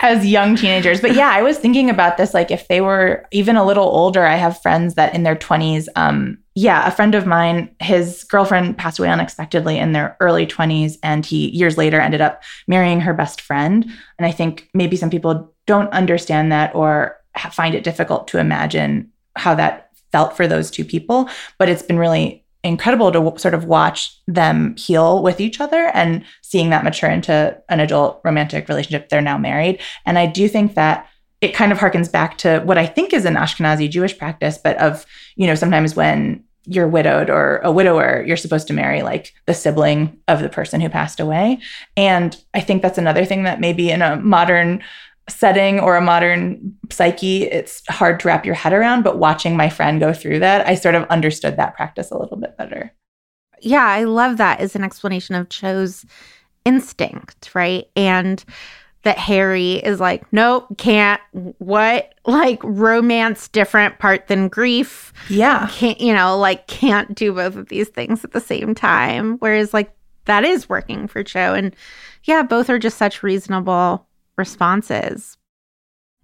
As 0.00 0.24
young 0.24 0.54
teenagers. 0.54 1.00
But 1.00 1.14
yeah, 1.14 1.28
I 1.30 1.42
was 1.42 1.58
thinking 1.58 1.90
about 1.90 2.18
this 2.18 2.32
like 2.32 2.52
if 2.52 2.68
they 2.68 2.80
were 2.80 3.26
even 3.32 3.56
a 3.56 3.66
little 3.66 3.88
older, 3.88 4.24
I 4.24 4.36
have 4.36 4.62
friends 4.62 4.94
that 4.94 5.12
in 5.12 5.24
their 5.24 5.34
20s, 5.34 5.88
um, 5.96 6.38
yeah, 6.54 6.86
a 6.86 6.92
friend 6.92 7.16
of 7.16 7.26
mine, 7.26 7.74
his 7.80 8.22
girlfriend 8.24 8.78
passed 8.78 9.00
away 9.00 9.08
unexpectedly 9.08 9.76
in 9.76 9.92
their 9.92 10.16
early 10.20 10.46
20s, 10.46 10.98
and 11.02 11.26
he 11.26 11.50
years 11.50 11.76
later 11.76 12.00
ended 12.00 12.20
up 12.20 12.44
marrying 12.68 13.00
her 13.00 13.12
best 13.12 13.40
friend. 13.40 13.84
And 14.18 14.26
I 14.26 14.30
think 14.30 14.68
maybe 14.72 14.96
some 14.96 15.10
people 15.10 15.52
don't 15.66 15.92
understand 15.92 16.52
that 16.52 16.74
or 16.76 17.16
find 17.52 17.74
it 17.74 17.84
difficult 17.84 18.28
to 18.28 18.38
imagine 18.38 19.10
how 19.34 19.54
that 19.56 19.90
felt 20.12 20.36
for 20.36 20.46
those 20.46 20.70
two 20.70 20.84
people. 20.84 21.28
But 21.58 21.68
it's 21.68 21.82
been 21.82 21.98
really 21.98 22.44
incredible 22.64 23.12
to 23.12 23.38
sort 23.38 23.54
of 23.54 23.64
watch 23.64 24.18
them 24.26 24.76
heal 24.76 25.22
with 25.22 25.40
each 25.40 25.60
other 25.60 25.90
and 25.94 26.24
seeing 26.42 26.70
that 26.70 26.84
mature 26.84 27.10
into 27.10 27.56
an 27.68 27.80
adult 27.80 28.20
romantic 28.24 28.68
relationship. 28.68 29.08
They're 29.08 29.20
now 29.20 29.38
married. 29.38 29.80
And 30.04 30.18
I 30.18 30.26
do 30.26 30.48
think 30.48 30.74
that 30.74 31.06
it 31.40 31.54
kind 31.54 31.70
of 31.70 31.78
harkens 31.78 32.10
back 32.10 32.36
to 32.38 32.60
what 32.64 32.78
I 32.78 32.86
think 32.86 33.12
is 33.12 33.24
an 33.24 33.36
Ashkenazi 33.36 33.88
Jewish 33.88 34.18
practice, 34.18 34.58
but 34.58 34.76
of, 34.78 35.06
you 35.36 35.46
know, 35.46 35.54
sometimes 35.54 35.94
when 35.94 36.42
you're 36.64 36.88
widowed 36.88 37.30
or 37.30 37.58
a 37.58 37.72
widower, 37.72 38.22
you're 38.26 38.36
supposed 38.36 38.66
to 38.66 38.74
marry 38.74 39.02
like 39.02 39.32
the 39.46 39.54
sibling 39.54 40.18
of 40.28 40.40
the 40.40 40.48
person 40.48 40.80
who 40.80 40.88
passed 40.88 41.20
away. 41.20 41.60
And 41.96 42.36
I 42.52 42.60
think 42.60 42.82
that's 42.82 42.98
another 42.98 43.24
thing 43.24 43.44
that 43.44 43.60
maybe 43.60 43.90
in 43.90 44.02
a 44.02 44.16
modern 44.16 44.82
setting 45.28 45.80
or 45.80 45.96
a 45.96 46.00
modern 46.00 46.76
psyche, 46.90 47.44
it's 47.44 47.82
hard 47.88 48.20
to 48.20 48.28
wrap 48.28 48.44
your 48.44 48.54
head 48.54 48.72
around. 48.72 49.02
But 49.02 49.18
watching 49.18 49.56
my 49.56 49.68
friend 49.68 50.00
go 50.00 50.12
through 50.12 50.40
that, 50.40 50.66
I 50.66 50.74
sort 50.74 50.94
of 50.94 51.04
understood 51.04 51.56
that 51.56 51.76
practice 51.76 52.10
a 52.10 52.18
little 52.18 52.36
bit 52.36 52.56
better. 52.56 52.92
Yeah, 53.60 53.86
I 53.86 54.04
love 54.04 54.36
that 54.36 54.60
as 54.60 54.76
an 54.76 54.84
explanation 54.84 55.34
of 55.34 55.48
Cho's 55.48 56.04
instinct, 56.64 57.54
right? 57.54 57.86
And 57.96 58.44
that 59.02 59.18
Harry 59.18 59.74
is 59.74 60.00
like, 60.00 60.30
nope, 60.32 60.66
can't. 60.76 61.20
What? 61.58 62.14
Like 62.26 62.62
romance 62.64 63.48
different 63.48 63.98
part 63.98 64.26
than 64.26 64.48
grief. 64.48 65.12
Yeah. 65.28 65.68
Can't, 65.70 66.00
you 66.00 66.12
know, 66.12 66.36
like 66.36 66.66
can't 66.66 67.14
do 67.14 67.32
both 67.32 67.56
of 67.56 67.68
these 67.68 67.88
things 67.88 68.24
at 68.24 68.32
the 68.32 68.40
same 68.40 68.74
time. 68.74 69.38
Whereas 69.38 69.72
like 69.72 69.92
that 70.24 70.44
is 70.44 70.68
working 70.68 71.08
for 71.08 71.22
Cho. 71.22 71.54
And 71.54 71.74
yeah, 72.24 72.42
both 72.42 72.68
are 72.68 72.78
just 72.78 72.98
such 72.98 73.22
reasonable 73.22 74.06
responses. 74.38 75.36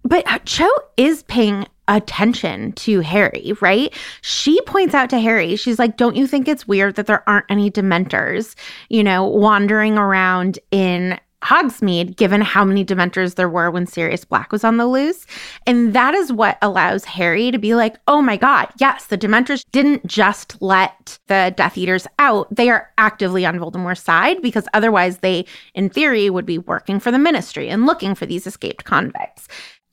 But 0.03 0.25
Cho 0.45 0.69
is 0.97 1.23
paying 1.23 1.67
attention 1.87 2.71
to 2.73 2.99
Harry, 3.01 3.53
right? 3.61 3.93
She 4.21 4.59
points 4.61 4.93
out 4.93 5.09
to 5.11 5.19
Harry, 5.19 5.55
she's 5.55 5.79
like, 5.79 5.97
Don't 5.97 6.15
you 6.15 6.27
think 6.27 6.47
it's 6.47 6.67
weird 6.67 6.95
that 6.95 7.07
there 7.07 7.27
aren't 7.27 7.45
any 7.49 7.69
Dementors, 7.69 8.55
you 8.89 9.03
know, 9.03 9.25
wandering 9.25 9.97
around 9.97 10.59
in 10.71 11.19
Hogsmeade, 11.45 12.15
given 12.15 12.41
how 12.41 12.65
many 12.65 12.83
Dementors 12.83 13.35
there 13.35 13.47
were 13.47 13.69
when 13.69 13.85
Sirius 13.85 14.25
Black 14.25 14.51
was 14.51 14.63
on 14.63 14.77
the 14.77 14.87
loose? 14.87 15.25
And 15.67 15.93
that 15.93 16.13
is 16.13 16.33
what 16.33 16.57
allows 16.61 17.05
Harry 17.05 17.51
to 17.51 17.59
be 17.59 17.75
like, 17.75 17.97
Oh 18.07 18.21
my 18.21 18.35
God, 18.35 18.67
yes, 18.79 19.05
the 19.05 19.17
Dementors 19.17 19.63
didn't 19.71 20.05
just 20.07 20.61
let 20.61 21.19
the 21.27 21.53
Death 21.55 21.77
Eaters 21.77 22.07
out. 22.19 22.53
They 22.53 22.69
are 22.69 22.91
actively 22.97 23.45
on 23.45 23.59
Voldemort's 23.59 24.01
side 24.01 24.41
because 24.41 24.67
otherwise 24.73 25.19
they, 25.19 25.45
in 25.73 25.89
theory, 25.89 26.29
would 26.29 26.45
be 26.45 26.57
working 26.57 26.99
for 26.99 27.11
the 27.11 27.19
ministry 27.19 27.69
and 27.69 27.85
looking 27.85 28.15
for 28.15 28.25
these 28.25 28.47
escaped 28.47 28.83
convicts. 28.83 29.47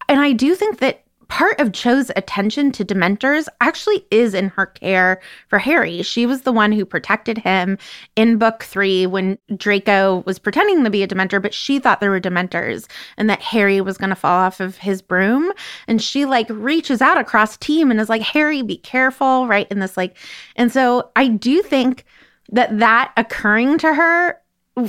And 0.09 0.21
I 0.21 0.33
do 0.33 0.55
think 0.55 0.79
that 0.81 1.02
part 1.33 1.59
of 1.61 1.73
Cho's 1.73 2.11
attention 2.15 2.71
to 2.73 2.85
Dementors 2.85 3.49
actually 3.63 4.05
is 4.11 4.35
in 4.35 4.49
her 4.51 4.67
care 4.67 5.19
for 5.49 5.59
Harry. 5.59 6.03
She 6.03 6.27
was 6.27 6.43
the 6.43 6.53
one 6.53 6.73
who 6.73 6.85
protected 6.85 7.39
him 7.39 7.79
in 8.17 8.37
book 8.37 8.65
three 8.65 9.07
when 9.07 9.39
Draco 9.57 10.23
was 10.27 10.39
pretending 10.39 10.85
to 10.85 10.91
be 10.91 11.03
a 11.03 11.09
Dementor, 11.09 11.41
but 11.41 11.55
she 11.55 11.79
thought 11.79 12.01
there 12.01 12.11
were 12.11 12.21
Dementors 12.21 12.87
and 13.17 13.31
that 13.31 13.41
Harry 13.41 13.81
was 13.81 13.97
going 13.97 14.11
to 14.11 14.15
fall 14.15 14.43
off 14.43 14.61
of 14.61 14.77
his 14.77 15.01
broom. 15.01 15.51
And 15.89 16.03
she 16.03 16.27
like 16.27 16.49
reaches 16.51 17.01
out 17.01 17.17
across 17.17 17.57
team 17.57 17.91
and 17.91 17.99
is 17.99 18.11
like, 18.11 18.21
Harry, 18.21 18.61
be 18.61 18.77
careful, 18.77 19.47
right? 19.47 19.67
In 19.71 19.79
this 19.79 19.97
like, 19.97 20.19
and 20.57 20.71
so 20.71 21.13
I 21.17 21.29
do 21.29 21.63
think 21.63 22.05
that 22.51 22.79
that 22.79 23.11
occurring 23.17 23.79
to 23.79 23.95
her 23.95 24.39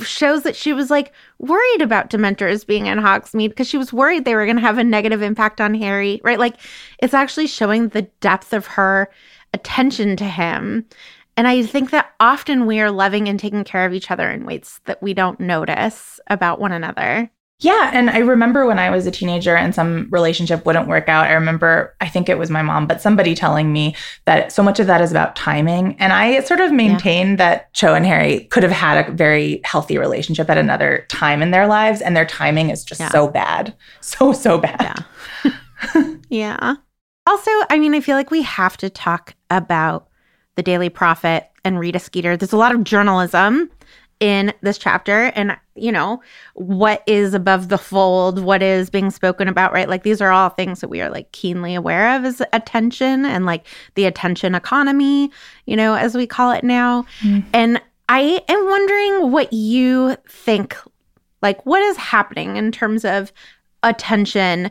shows 0.00 0.42
that 0.44 0.56
she 0.56 0.72
was 0.72 0.90
like 0.90 1.12
worried 1.38 1.82
about 1.82 2.10
dementors 2.10 2.66
being 2.66 2.86
in 2.86 2.98
Hogsmeade 2.98 3.50
because 3.50 3.68
she 3.68 3.76
was 3.76 3.92
worried 3.92 4.24
they 4.24 4.34
were 4.34 4.46
going 4.46 4.56
to 4.56 4.62
have 4.62 4.78
a 4.78 4.84
negative 4.84 5.22
impact 5.22 5.60
on 5.60 5.74
Harry, 5.74 6.20
right? 6.24 6.38
Like 6.38 6.56
it's 6.98 7.14
actually 7.14 7.46
showing 7.46 7.88
the 7.88 8.02
depth 8.20 8.52
of 8.52 8.66
her 8.66 9.10
attention 9.52 10.16
to 10.16 10.24
him. 10.24 10.86
And 11.36 11.48
I 11.48 11.62
think 11.62 11.90
that 11.90 12.12
often 12.20 12.66
we 12.66 12.80
are 12.80 12.90
loving 12.90 13.28
and 13.28 13.38
taking 13.38 13.64
care 13.64 13.84
of 13.84 13.92
each 13.92 14.10
other 14.10 14.30
in 14.30 14.46
ways 14.46 14.80
that 14.84 15.02
we 15.02 15.14
don't 15.14 15.40
notice 15.40 16.20
about 16.28 16.60
one 16.60 16.72
another. 16.72 17.30
Yeah. 17.64 17.90
And 17.94 18.10
I 18.10 18.18
remember 18.18 18.66
when 18.66 18.78
I 18.78 18.90
was 18.90 19.06
a 19.06 19.10
teenager 19.10 19.56
and 19.56 19.74
some 19.74 20.08
relationship 20.10 20.66
wouldn't 20.66 20.86
work 20.86 21.08
out, 21.08 21.28
I 21.28 21.32
remember, 21.32 21.96
I 22.02 22.08
think 22.08 22.28
it 22.28 22.36
was 22.36 22.50
my 22.50 22.60
mom, 22.60 22.86
but 22.86 23.00
somebody 23.00 23.34
telling 23.34 23.72
me 23.72 23.96
that 24.26 24.52
so 24.52 24.62
much 24.62 24.80
of 24.80 24.86
that 24.86 25.00
is 25.00 25.10
about 25.10 25.34
timing. 25.34 25.96
And 25.98 26.12
I 26.12 26.40
sort 26.40 26.60
of 26.60 26.72
maintain 26.72 27.30
yeah. 27.30 27.36
that 27.36 27.72
Cho 27.72 27.94
and 27.94 28.04
Harry 28.04 28.44
could 28.50 28.62
have 28.64 28.72
had 28.72 29.08
a 29.08 29.12
very 29.12 29.62
healthy 29.64 29.96
relationship 29.96 30.50
at 30.50 30.58
another 30.58 31.06
time 31.08 31.40
in 31.40 31.52
their 31.52 31.66
lives. 31.66 32.02
And 32.02 32.14
their 32.14 32.26
timing 32.26 32.68
is 32.68 32.84
just 32.84 33.00
yeah. 33.00 33.08
so 33.08 33.28
bad. 33.28 33.74
So, 34.00 34.32
so 34.32 34.58
bad. 34.58 35.02
Yeah. 35.44 36.14
yeah. 36.28 36.74
Also, 37.26 37.50
I 37.70 37.78
mean, 37.78 37.94
I 37.94 38.00
feel 38.00 38.16
like 38.16 38.30
we 38.30 38.42
have 38.42 38.76
to 38.76 38.90
talk 38.90 39.34
about 39.50 40.08
the 40.56 40.62
Daily 40.62 40.90
Prophet 40.90 41.48
and 41.64 41.78
Rita 41.78 41.98
Skeeter. 41.98 42.36
There's 42.36 42.52
a 42.52 42.58
lot 42.58 42.74
of 42.74 42.84
journalism 42.84 43.70
in 44.20 44.52
this 44.60 44.78
chapter 44.78 45.32
and 45.34 45.56
you 45.74 45.90
know 45.90 46.20
what 46.54 47.02
is 47.06 47.34
above 47.34 47.68
the 47.68 47.78
fold 47.78 48.38
what 48.38 48.62
is 48.62 48.90
being 48.90 49.10
spoken 49.10 49.48
about 49.48 49.72
right? 49.72 49.88
Like 49.88 50.02
these 50.02 50.20
are 50.20 50.30
all 50.30 50.48
things 50.48 50.80
that 50.80 50.88
we 50.88 51.00
are 51.00 51.10
like 51.10 51.30
keenly 51.32 51.74
aware 51.74 52.16
of 52.16 52.24
as 52.24 52.42
attention 52.52 53.24
and 53.24 53.46
like 53.46 53.66
the 53.94 54.04
attention 54.04 54.54
economy 54.54 55.30
you 55.66 55.76
know 55.76 55.94
as 55.94 56.14
we 56.14 56.26
call 56.26 56.50
it 56.52 56.64
now. 56.64 57.04
Mm. 57.20 57.44
and 57.52 57.82
i 58.08 58.42
am 58.48 58.64
wondering 58.66 59.32
what 59.32 59.52
you 59.52 60.16
think 60.28 60.76
like 61.42 61.64
what 61.64 61.82
is 61.82 61.96
happening 61.96 62.56
in 62.56 62.70
terms 62.70 63.04
of 63.04 63.32
attention 63.82 64.70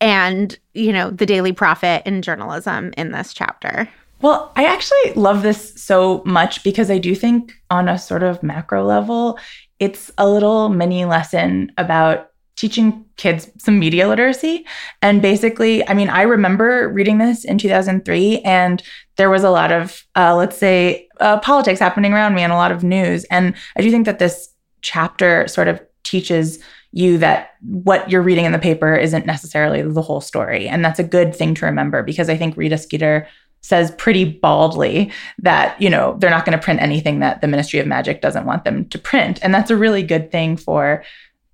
and 0.00 0.58
you 0.74 0.92
know 0.92 1.10
the 1.10 1.26
daily 1.26 1.52
prophet 1.52 2.02
in 2.06 2.22
journalism 2.22 2.92
in 2.96 3.12
this 3.12 3.32
chapter? 3.32 3.88
Well, 4.20 4.52
I 4.56 4.64
actually 4.64 5.12
love 5.14 5.42
this 5.42 5.74
so 5.80 6.22
much 6.24 6.62
because 6.62 6.90
I 6.90 6.98
do 6.98 7.14
think, 7.14 7.52
on 7.70 7.88
a 7.88 7.98
sort 7.98 8.22
of 8.22 8.42
macro 8.42 8.84
level, 8.84 9.38
it's 9.78 10.10
a 10.18 10.28
little 10.28 10.68
mini 10.68 11.04
lesson 11.04 11.72
about 11.78 12.30
teaching 12.56 13.04
kids 13.16 13.50
some 13.58 13.78
media 13.78 14.08
literacy. 14.08 14.64
And 15.02 15.20
basically, 15.20 15.86
I 15.88 15.94
mean, 15.94 16.08
I 16.08 16.22
remember 16.22 16.88
reading 16.88 17.18
this 17.18 17.44
in 17.44 17.58
2003, 17.58 18.40
and 18.40 18.82
there 19.16 19.30
was 19.30 19.42
a 19.42 19.50
lot 19.50 19.72
of, 19.72 20.04
uh, 20.14 20.36
let's 20.36 20.56
say, 20.56 21.08
uh, 21.20 21.40
politics 21.40 21.80
happening 21.80 22.12
around 22.12 22.34
me 22.34 22.42
and 22.42 22.52
a 22.52 22.56
lot 22.56 22.72
of 22.72 22.84
news. 22.84 23.24
And 23.24 23.54
I 23.76 23.82
do 23.82 23.90
think 23.90 24.06
that 24.06 24.18
this 24.18 24.48
chapter 24.82 25.48
sort 25.48 25.68
of 25.68 25.80
teaches 26.04 26.62
you 26.92 27.18
that 27.18 27.50
what 27.62 28.08
you're 28.08 28.22
reading 28.22 28.44
in 28.44 28.52
the 28.52 28.58
paper 28.58 28.94
isn't 28.94 29.26
necessarily 29.26 29.82
the 29.82 30.02
whole 30.02 30.20
story. 30.20 30.68
And 30.68 30.84
that's 30.84 31.00
a 31.00 31.04
good 31.04 31.34
thing 31.34 31.54
to 31.56 31.66
remember 31.66 32.04
because 32.04 32.28
I 32.28 32.36
think 32.36 32.56
Rita 32.56 32.78
Skeeter 32.78 33.26
says 33.64 33.90
pretty 33.92 34.24
baldly 34.24 35.10
that, 35.38 35.80
you 35.80 35.88
know, 35.88 36.14
they're 36.18 36.28
not 36.28 36.44
going 36.44 36.56
to 36.56 36.62
print 36.62 36.82
anything 36.82 37.20
that 37.20 37.40
the 37.40 37.48
Ministry 37.48 37.80
of 37.80 37.86
Magic 37.86 38.20
doesn't 38.20 38.44
want 38.44 38.64
them 38.64 38.84
to 38.90 38.98
print. 38.98 39.38
And 39.42 39.54
that's 39.54 39.70
a 39.70 39.76
really 39.76 40.02
good 40.02 40.30
thing 40.30 40.58
for 40.58 41.02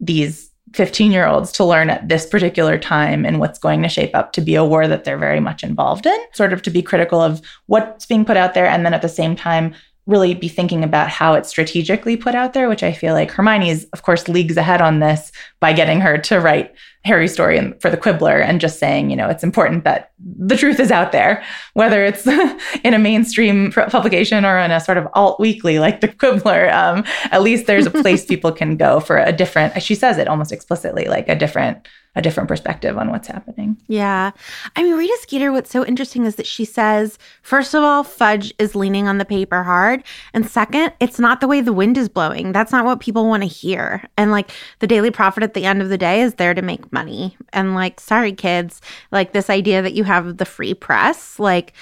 these 0.01 0.51
15 0.75 1.13
year 1.13 1.25
olds 1.25 1.53
to 1.53 1.65
learn 1.65 1.89
at 1.89 2.09
this 2.09 2.27
particular 2.27 2.79
time 2.79 3.25
and 3.25 3.39
what's 3.39 3.61
going 3.61 3.81
to 3.83 3.89
shape 3.89 4.13
up 4.13 4.33
to 4.33 4.41
be 4.41 4.57
a 4.57 4.65
war 4.65 4.89
that 4.89 5.05
they're 5.05 5.19
very 5.19 5.39
much 5.39 5.63
involved 5.63 6.05
in, 6.05 6.19
sort 6.33 6.53
of 6.53 6.63
to 6.63 6.71
be 6.71 6.83
critical 6.83 7.21
of 7.21 7.41
what's 7.67 8.07
being 8.07 8.25
put 8.25 8.37
out 8.37 8.55
there. 8.55 8.67
And 8.67 8.85
then 8.85 8.95
at 8.95 9.03
the 9.03 9.09
same 9.09 9.37
time, 9.37 9.73
really 10.07 10.35
be 10.35 10.49
thinking 10.49 10.83
about 10.83 11.11
how 11.11 11.35
it's 11.35 11.49
strategically 11.49 12.17
put 12.17 12.35
out 12.35 12.55
there, 12.55 12.69
which 12.69 12.83
I 12.83 12.93
feel 12.93 13.15
like 13.15 13.31
Hermione 13.31 13.71
is, 13.71 13.85
of 13.93 14.03
course, 14.03 14.27
leagues 14.27 14.57
ahead 14.57 14.83
on 14.83 14.99
this 14.99 15.31
by 15.61 15.73
getting 15.73 16.01
her 16.01 16.19
to 16.19 16.41
write 16.41 16.75
Harry's 17.05 17.33
story 17.33 17.73
for 17.81 17.91
the 17.91 17.97
Quibbler 17.97 18.41
and 18.41 18.61
just 18.61 18.79
saying, 18.79 19.09
you 19.09 19.17
know, 19.17 19.29
it's 19.29 19.43
important 19.43 19.85
that 19.85 20.13
the 20.19 20.57
truth 20.57 20.79
is 20.79 20.91
out 20.91 21.13
there, 21.13 21.43
whether 21.73 22.05
it's 22.05 22.27
in 22.85 22.93
a 22.93 22.99
mainstream 22.99 23.73
publication 23.73 24.45
or 24.45 24.59
in 24.59 24.71
a 24.71 24.81
sort 24.81 24.99
of 24.99 25.09
alt 25.15 25.41
weekly 25.41 25.79
like 25.79 26.03
the 26.03 26.09
Quibbler. 26.09 26.71
Um, 26.71 27.05
at 27.31 27.43
least 27.43 27.67
there's 27.67 27.87
a 27.87 27.91
place 27.91 28.27
people 28.27 28.53
can 28.53 28.77
go 28.77 29.01
for 29.01 29.17
a 29.17 29.33
different. 29.33 29.83
She 29.83 29.95
says 29.95 30.19
it 30.19 30.29
almost 30.29 30.53
explicitly, 30.53 31.07
like 31.07 31.29
a 31.29 31.35
different 31.35 31.89
a 32.17 32.23
different 32.23 32.49
perspective 32.49 32.99
on 32.99 33.11
what's 33.11 33.29
happening. 33.29 33.77
Yeah. 33.87 34.33
I 34.75 34.83
mean, 34.83 34.97
Rita 34.97 35.17
Skeeter, 35.21 35.53
what's 35.53 35.71
so 35.71 35.85
interesting 35.85 36.25
is 36.25 36.35
that 36.37 36.47
she 36.47 36.65
says, 36.65 37.19
first 37.43 37.73
of 37.73 37.85
all, 37.85 38.03
Fudge 38.03 38.53
is 38.59 38.75
leaning 38.75 39.07
on 39.07 39.19
the 39.19 39.25
paper 39.25 39.63
hard. 39.63 40.03
And 40.35 40.49
second, 40.49 40.93
it's 40.99 41.21
not 41.21 41.41
the 41.41 41.47
way 41.47 41.61
the 41.61 41.73
wind 41.73 41.97
is 41.97 42.09
blowing. 42.09 42.51
That's 42.51 42.73
not 42.73 42.85
what 42.85 42.99
people 42.99 43.29
want 43.29 43.45
to 43.45 43.49
hear. 43.49 44.03
And 44.17 44.33
like 44.33 44.51
the 44.81 44.89
Daily 44.89 45.13
Prophet 45.13 45.45
at 45.45 45.55
the 45.55 45.65
end 45.65 45.83
of 45.83 45.89
the 45.89 45.99
day 45.99 46.23
is 46.23 46.35
there 46.35 46.55
to 46.55 46.63
make 46.63 46.93
money. 46.93 47.37
And 47.53 47.77
like, 47.77 48.01
sorry, 48.01 48.33
kids, 48.33 48.81
like 49.13 49.33
this 49.33 49.49
idea 49.49 49.81
that 49.81 49.95
you 49.95 50.03
have 50.05 50.39
the 50.39 50.45
free 50.45 50.75
press, 50.75 51.39
like, 51.39 51.73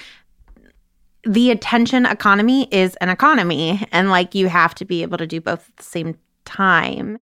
the 1.25 1.51
attention 1.51 2.05
economy 2.05 2.67
is 2.71 2.95
an 2.97 3.09
economy 3.09 3.85
and 3.91 4.09
like 4.09 4.33
you 4.33 4.47
have 4.47 4.73
to 4.73 4.85
be 4.85 5.01
able 5.01 5.17
to 5.17 5.27
do 5.27 5.41
both 5.41 5.67
at 5.67 5.75
the 5.75 5.83
same 5.83 6.17
time. 6.45 7.19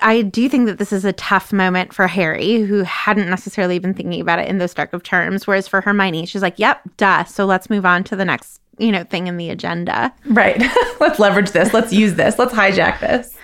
I 0.00 0.22
do 0.22 0.48
think 0.48 0.66
that 0.66 0.78
this 0.78 0.92
is 0.92 1.04
a 1.04 1.12
tough 1.12 1.52
moment 1.52 1.94
for 1.94 2.06
Harry, 2.06 2.60
who 2.62 2.82
hadn't 2.82 3.30
necessarily 3.30 3.78
been 3.78 3.94
thinking 3.94 4.20
about 4.20 4.38
it 4.38 4.48
in 4.48 4.58
those 4.58 4.74
dark 4.74 4.92
of 4.92 5.02
terms. 5.02 5.46
Whereas 5.46 5.68
for 5.68 5.80
Hermione, 5.80 6.26
she's 6.26 6.42
like, 6.42 6.58
yep, 6.58 6.82
duh. 6.96 7.24
So 7.24 7.46
let's 7.46 7.70
move 7.70 7.86
on 7.86 8.04
to 8.04 8.16
the 8.16 8.24
next, 8.24 8.60
you 8.78 8.90
know, 8.90 9.04
thing 9.04 9.28
in 9.28 9.36
the 9.36 9.50
agenda. 9.50 10.12
Right. 10.26 10.62
let's 11.00 11.18
leverage 11.18 11.52
this. 11.52 11.72
Let's 11.72 11.92
use 11.92 12.14
this. 12.14 12.38
Let's 12.38 12.52
hijack 12.52 13.00
this. 13.00 13.36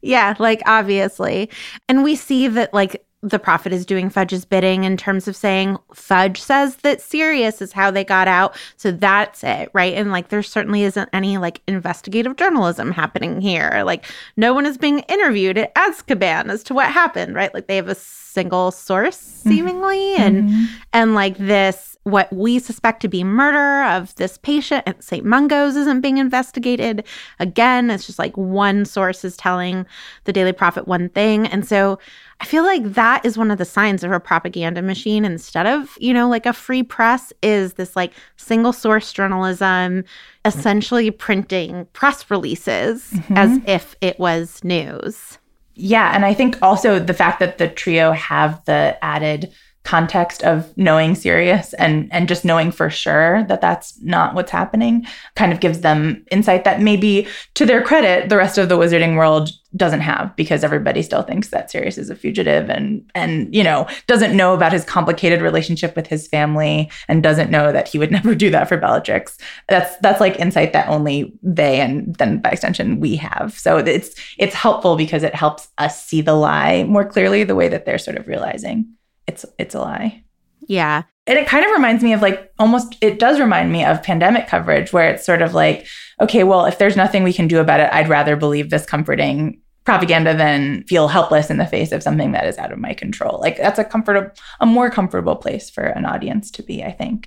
Yeah, 0.00 0.34
like 0.38 0.62
obviously. 0.66 1.50
And 1.88 2.02
we 2.02 2.16
see 2.16 2.48
that 2.48 2.74
like 2.74 3.04
the 3.22 3.38
prophet 3.38 3.72
is 3.72 3.86
doing 3.86 4.10
Fudge's 4.10 4.44
bidding 4.44 4.82
in 4.82 4.96
terms 4.96 5.28
of 5.28 5.36
saying 5.36 5.78
Fudge 5.94 6.42
says 6.42 6.76
that 6.76 7.00
Sirius 7.00 7.62
is 7.62 7.72
how 7.72 7.90
they 7.90 8.04
got 8.04 8.26
out. 8.26 8.56
So 8.76 8.90
that's 8.90 9.44
it, 9.44 9.70
right? 9.72 9.94
And 9.94 10.10
like 10.10 10.28
there 10.28 10.42
certainly 10.42 10.82
isn't 10.82 11.08
any 11.12 11.38
like 11.38 11.62
investigative 11.68 12.36
journalism 12.36 12.90
happening 12.90 13.40
here. 13.40 13.82
Like 13.86 14.04
no 14.36 14.52
one 14.52 14.66
is 14.66 14.76
being 14.76 15.00
interviewed 15.00 15.56
at 15.56 15.74
Azkaban 15.76 16.50
as 16.50 16.64
to 16.64 16.74
what 16.74 16.90
happened, 16.90 17.36
right? 17.36 17.54
Like 17.54 17.68
they 17.68 17.76
have 17.76 17.88
a 17.88 17.94
single 18.32 18.70
source 18.70 19.18
mm-hmm. 19.18 19.48
seemingly 19.50 19.96
mm-hmm. 19.96 20.22
and 20.22 20.48
mm-hmm. 20.48 20.64
and 20.92 21.14
like 21.14 21.36
this 21.38 21.92
what 22.04 22.32
we 22.32 22.58
suspect 22.58 23.00
to 23.00 23.08
be 23.08 23.22
murder 23.22 23.84
of 23.88 24.14
this 24.16 24.36
patient 24.38 24.82
at 24.86 25.02
St. 25.04 25.24
Mungo's 25.24 25.76
isn't 25.76 26.00
being 26.00 26.18
investigated. 26.18 27.04
Again, 27.38 27.90
it's 27.90 28.06
just 28.06 28.18
like 28.18 28.36
one 28.36 28.84
source 28.84 29.24
is 29.24 29.36
telling 29.36 29.86
the 30.24 30.32
Daily 30.32 30.52
Prophet 30.52 30.88
one 30.88 31.10
thing. 31.10 31.46
And 31.46 31.66
so 31.66 32.00
I 32.40 32.44
feel 32.44 32.64
like 32.64 32.94
that 32.94 33.24
is 33.24 33.38
one 33.38 33.52
of 33.52 33.58
the 33.58 33.64
signs 33.64 34.02
of 34.02 34.10
a 34.10 34.18
propaganda 34.18 34.82
machine 34.82 35.24
instead 35.24 35.66
of, 35.66 35.96
you 36.00 36.12
know, 36.12 36.28
like 36.28 36.44
a 36.44 36.52
free 36.52 36.82
press 36.82 37.32
is 37.40 37.74
this 37.74 37.94
like 37.94 38.12
single 38.36 38.72
source 38.72 39.12
journalism, 39.12 40.02
essentially 40.44 41.12
printing 41.12 41.86
press 41.92 42.28
releases 42.32 43.12
mm-hmm. 43.12 43.36
as 43.36 43.60
if 43.64 43.94
it 44.00 44.18
was 44.18 44.62
news. 44.64 45.38
Yeah. 45.74 46.12
And 46.14 46.24
I 46.24 46.34
think 46.34 46.58
also 46.62 46.98
the 46.98 47.14
fact 47.14 47.40
that 47.40 47.58
the 47.58 47.68
trio 47.68 48.12
have 48.12 48.64
the 48.64 48.96
added 49.02 49.52
context 49.84 50.42
of 50.44 50.76
knowing 50.76 51.14
Sirius 51.14 51.74
and 51.74 52.12
and 52.12 52.28
just 52.28 52.44
knowing 52.44 52.70
for 52.70 52.88
sure 52.88 53.44
that 53.44 53.60
that's 53.60 54.00
not 54.02 54.34
what's 54.34 54.50
happening 54.50 55.06
kind 55.34 55.52
of 55.52 55.60
gives 55.60 55.80
them 55.80 56.24
insight 56.30 56.64
that 56.64 56.80
maybe 56.80 57.26
to 57.54 57.66
their 57.66 57.82
credit 57.82 58.28
the 58.28 58.36
rest 58.36 58.58
of 58.58 58.68
the 58.68 58.78
wizarding 58.78 59.16
world 59.16 59.50
doesn't 59.74 60.00
have 60.00 60.34
because 60.36 60.64
everybody 60.64 61.02
still 61.02 61.22
thinks 61.22 61.48
that 61.48 61.70
Sirius 61.70 61.96
is 61.98 62.10
a 62.10 62.14
fugitive 62.14 62.68
and 62.68 63.10
and 63.14 63.52
you 63.54 63.64
know 63.64 63.88
doesn't 64.06 64.36
know 64.36 64.54
about 64.54 64.72
his 64.72 64.84
complicated 64.84 65.40
relationship 65.40 65.96
with 65.96 66.06
his 66.06 66.28
family 66.28 66.90
and 67.08 67.22
doesn't 67.22 67.50
know 67.50 67.72
that 67.72 67.88
he 67.88 67.98
would 67.98 68.10
never 68.18 68.34
do 68.34 68.50
that 68.50 68.68
for 68.68 68.76
Bellatrix. 68.76 69.38
That's 69.68 69.96
that's 69.98 70.20
like 70.20 70.38
insight 70.38 70.72
that 70.74 70.88
only 70.88 71.32
they 71.42 71.80
and 71.80 72.14
then 72.16 72.38
by 72.38 72.50
extension 72.50 73.00
we 73.00 73.16
have. 73.16 73.58
So 73.58 73.78
it's 73.78 74.14
it's 74.38 74.54
helpful 74.54 74.96
because 74.96 75.22
it 75.22 75.34
helps 75.34 75.68
us 75.78 76.04
see 76.04 76.20
the 76.20 76.34
lie 76.34 76.84
more 76.84 77.04
clearly 77.04 77.44
the 77.44 77.56
way 77.56 77.68
that 77.68 77.86
they're 77.86 77.98
sort 77.98 78.16
of 78.16 78.28
realizing 78.28 78.86
it's 79.26 79.44
it's 79.58 79.74
a 79.74 79.80
lie. 79.80 80.22
Yeah. 80.68 81.02
And 81.26 81.38
it 81.38 81.46
kind 81.46 81.64
of 81.64 81.70
reminds 81.70 82.02
me 82.02 82.12
of 82.12 82.22
like 82.22 82.52
almost 82.58 82.96
it 83.00 83.18
does 83.18 83.38
remind 83.38 83.72
me 83.72 83.84
of 83.84 84.02
pandemic 84.02 84.48
coverage 84.48 84.92
where 84.92 85.10
it's 85.10 85.24
sort 85.24 85.42
of 85.42 85.54
like, 85.54 85.86
okay, 86.20 86.44
well, 86.44 86.64
if 86.66 86.78
there's 86.78 86.96
nothing 86.96 87.22
we 87.22 87.32
can 87.32 87.48
do 87.48 87.60
about 87.60 87.80
it, 87.80 87.90
I'd 87.92 88.08
rather 88.08 88.36
believe 88.36 88.70
this 88.70 88.86
comforting 88.86 89.60
propaganda 89.84 90.36
than 90.36 90.84
feel 90.84 91.08
helpless 91.08 91.50
in 91.50 91.58
the 91.58 91.66
face 91.66 91.90
of 91.90 92.02
something 92.02 92.32
that 92.32 92.46
is 92.46 92.58
out 92.58 92.72
of 92.72 92.78
my 92.78 92.94
control. 92.94 93.40
Like 93.40 93.56
that's 93.56 93.78
a 93.78 93.84
comfortable 93.84 94.30
a 94.60 94.66
more 94.66 94.90
comfortable 94.90 95.36
place 95.36 95.70
for 95.70 95.84
an 95.84 96.04
audience 96.04 96.50
to 96.52 96.62
be, 96.62 96.82
I 96.84 96.92
think. 96.92 97.26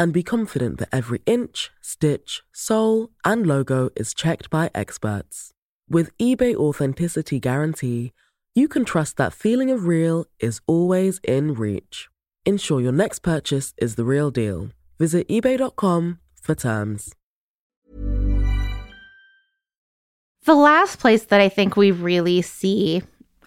and 0.00 0.14
be 0.14 0.22
confident 0.22 0.78
that 0.78 0.88
every 0.90 1.20
inch, 1.26 1.70
stitch, 1.82 2.40
sole, 2.52 3.10
and 3.22 3.46
logo 3.46 3.90
is 3.94 4.14
checked 4.14 4.48
by 4.48 4.70
experts. 4.74 5.52
With 5.90 6.16
eBay 6.16 6.54
Authenticity 6.56 7.38
Guarantee, 7.38 8.14
you 8.54 8.66
can 8.66 8.86
trust 8.86 9.18
that 9.18 9.34
feeling 9.34 9.70
of 9.70 9.86
real 9.86 10.24
is 10.40 10.62
always 10.66 11.20
in 11.22 11.52
reach. 11.52 12.08
Ensure 12.46 12.80
your 12.80 12.92
next 12.92 13.18
purchase 13.18 13.74
is 13.76 13.96
the 13.96 14.04
real 14.04 14.30
deal. 14.30 14.70
Visit 14.98 15.28
eBay.com 15.28 16.18
for 16.40 16.54
terms. 16.54 17.14
The 20.46 20.54
last 20.54 20.98
place 20.98 21.24
that 21.24 21.42
I 21.42 21.50
think 21.50 21.76
we 21.76 21.90
really 21.90 22.40
see 22.40 23.02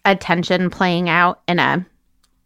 attention 0.05 0.69
playing 0.69 1.09
out 1.09 1.41
in 1.47 1.57
a 1.57 1.87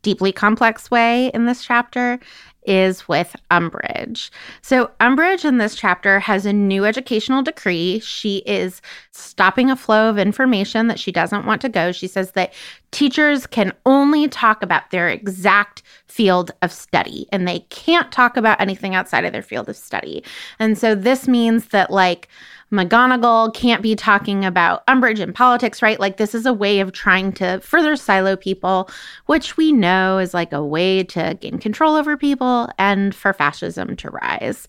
deeply 0.02 0.32
complex 0.32 0.90
way 0.92 1.28
in 1.34 1.46
this 1.46 1.64
chapter 1.64 2.20
is 2.68 3.08
with 3.08 3.34
Umbridge. 3.50 4.30
So, 4.62 4.92
Umbridge 5.00 5.46
in 5.46 5.58
this 5.58 5.74
chapter 5.74 6.20
has 6.20 6.46
a 6.46 6.52
new 6.52 6.84
educational 6.86 7.42
decree. 7.42 8.00
She 8.00 8.40
is 8.40 8.82
stopping 9.12 9.72
a 9.72 9.76
flow 9.76 10.10
of 10.10 10.18
information 10.18 10.88
that 10.88 11.00
she 11.00 11.12
doesn't 11.12 11.46
want 11.46 11.62
to 11.62 11.70
go. 11.70 11.92
She 11.94 12.08
says 12.08 12.34
that 12.34 12.54
teachers 12.92 13.48
can 13.48 13.72
only 13.86 14.28
talk 14.28 14.62
about 14.62 14.92
their 14.92 15.08
exact 15.08 15.82
field 16.08 16.52
of 16.62 16.72
study 16.72 17.28
and 17.32 17.48
they 17.48 17.60
can't 17.70 18.12
talk 18.12 18.36
about 18.38 18.60
anything 18.60 18.96
outside 18.96 19.24
of 19.24 19.32
their 19.32 19.42
field 19.42 19.70
of 19.70 19.78
study. 19.78 20.24
And 20.60 20.78
so, 20.78 20.94
this 20.94 21.28
means 21.28 21.70
that, 21.70 21.90
like, 21.90 22.28
McGonagall 22.72 23.54
can't 23.54 23.82
be 23.82 23.96
talking 23.96 24.44
about 24.44 24.86
Umbridge 24.88 25.20
and 25.20 25.34
politics, 25.34 25.82
right? 25.82 26.00
Like, 26.00 26.18
this 26.18 26.36
is 26.36 26.46
a 26.46 26.54
way 26.54 26.80
of 26.80 26.92
trying 26.92 27.32
to 27.34 27.62
further 27.62 27.96
silo 27.96 28.36
people, 28.36 28.90
which 29.28 29.56
we 29.56 29.72
know 29.72 30.18
is 30.18 30.34
like 30.34 30.52
a 30.52 30.66
way 30.66 31.04
to 31.06 31.38
gain 31.40 31.60
control 31.60 31.96
over 31.96 32.18
people 32.18 32.70
and 32.78 33.16
for 33.16 33.32
fascism 33.32 33.96
to 33.98 34.10
rise. 34.10 34.68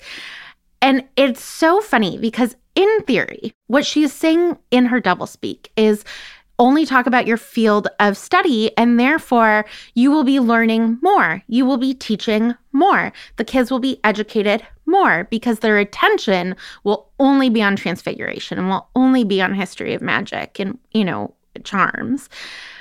And 0.81 1.05
it's 1.17 1.43
so 1.43 1.81
funny 1.81 2.19
because, 2.19 2.55
in 2.77 3.03
theory, 3.03 3.53
what 3.67 3.85
she's 3.85 4.13
saying 4.13 4.57
in 4.71 4.87
her 4.87 5.01
doublespeak 5.01 5.67
is 5.77 6.05
only 6.61 6.85
talk 6.85 7.07
about 7.07 7.27
your 7.27 7.37
field 7.37 7.89
of 8.01 8.17
study, 8.17 8.77
and 8.77 8.99
therefore 8.99 9.65
you 9.95 10.11
will 10.11 10.25
be 10.25 10.41
learning 10.41 10.99
more. 11.03 11.43
You 11.47 11.65
will 11.65 11.77
be 11.77 11.95
teaching 11.95 12.55
more. 12.73 13.13
The 13.37 13.45
kids 13.45 13.71
will 13.71 13.79
be 13.79 14.01
educated 14.03 14.67
more 14.89 15.25
because 15.31 15.61
their 15.61 15.79
attention 15.79 16.57
will 16.83 17.09
only 17.21 17.51
be 17.51 17.63
on 17.63 17.77
transfiguration 17.77 18.59
and 18.59 18.69
will 18.69 18.89
only 18.97 19.23
be 19.23 19.41
on 19.41 19.55
history 19.55 19.95
of 19.95 20.03
magic 20.03 20.59
and, 20.59 20.79
you 20.93 21.05
know, 21.05 21.35
charms. 21.65 22.29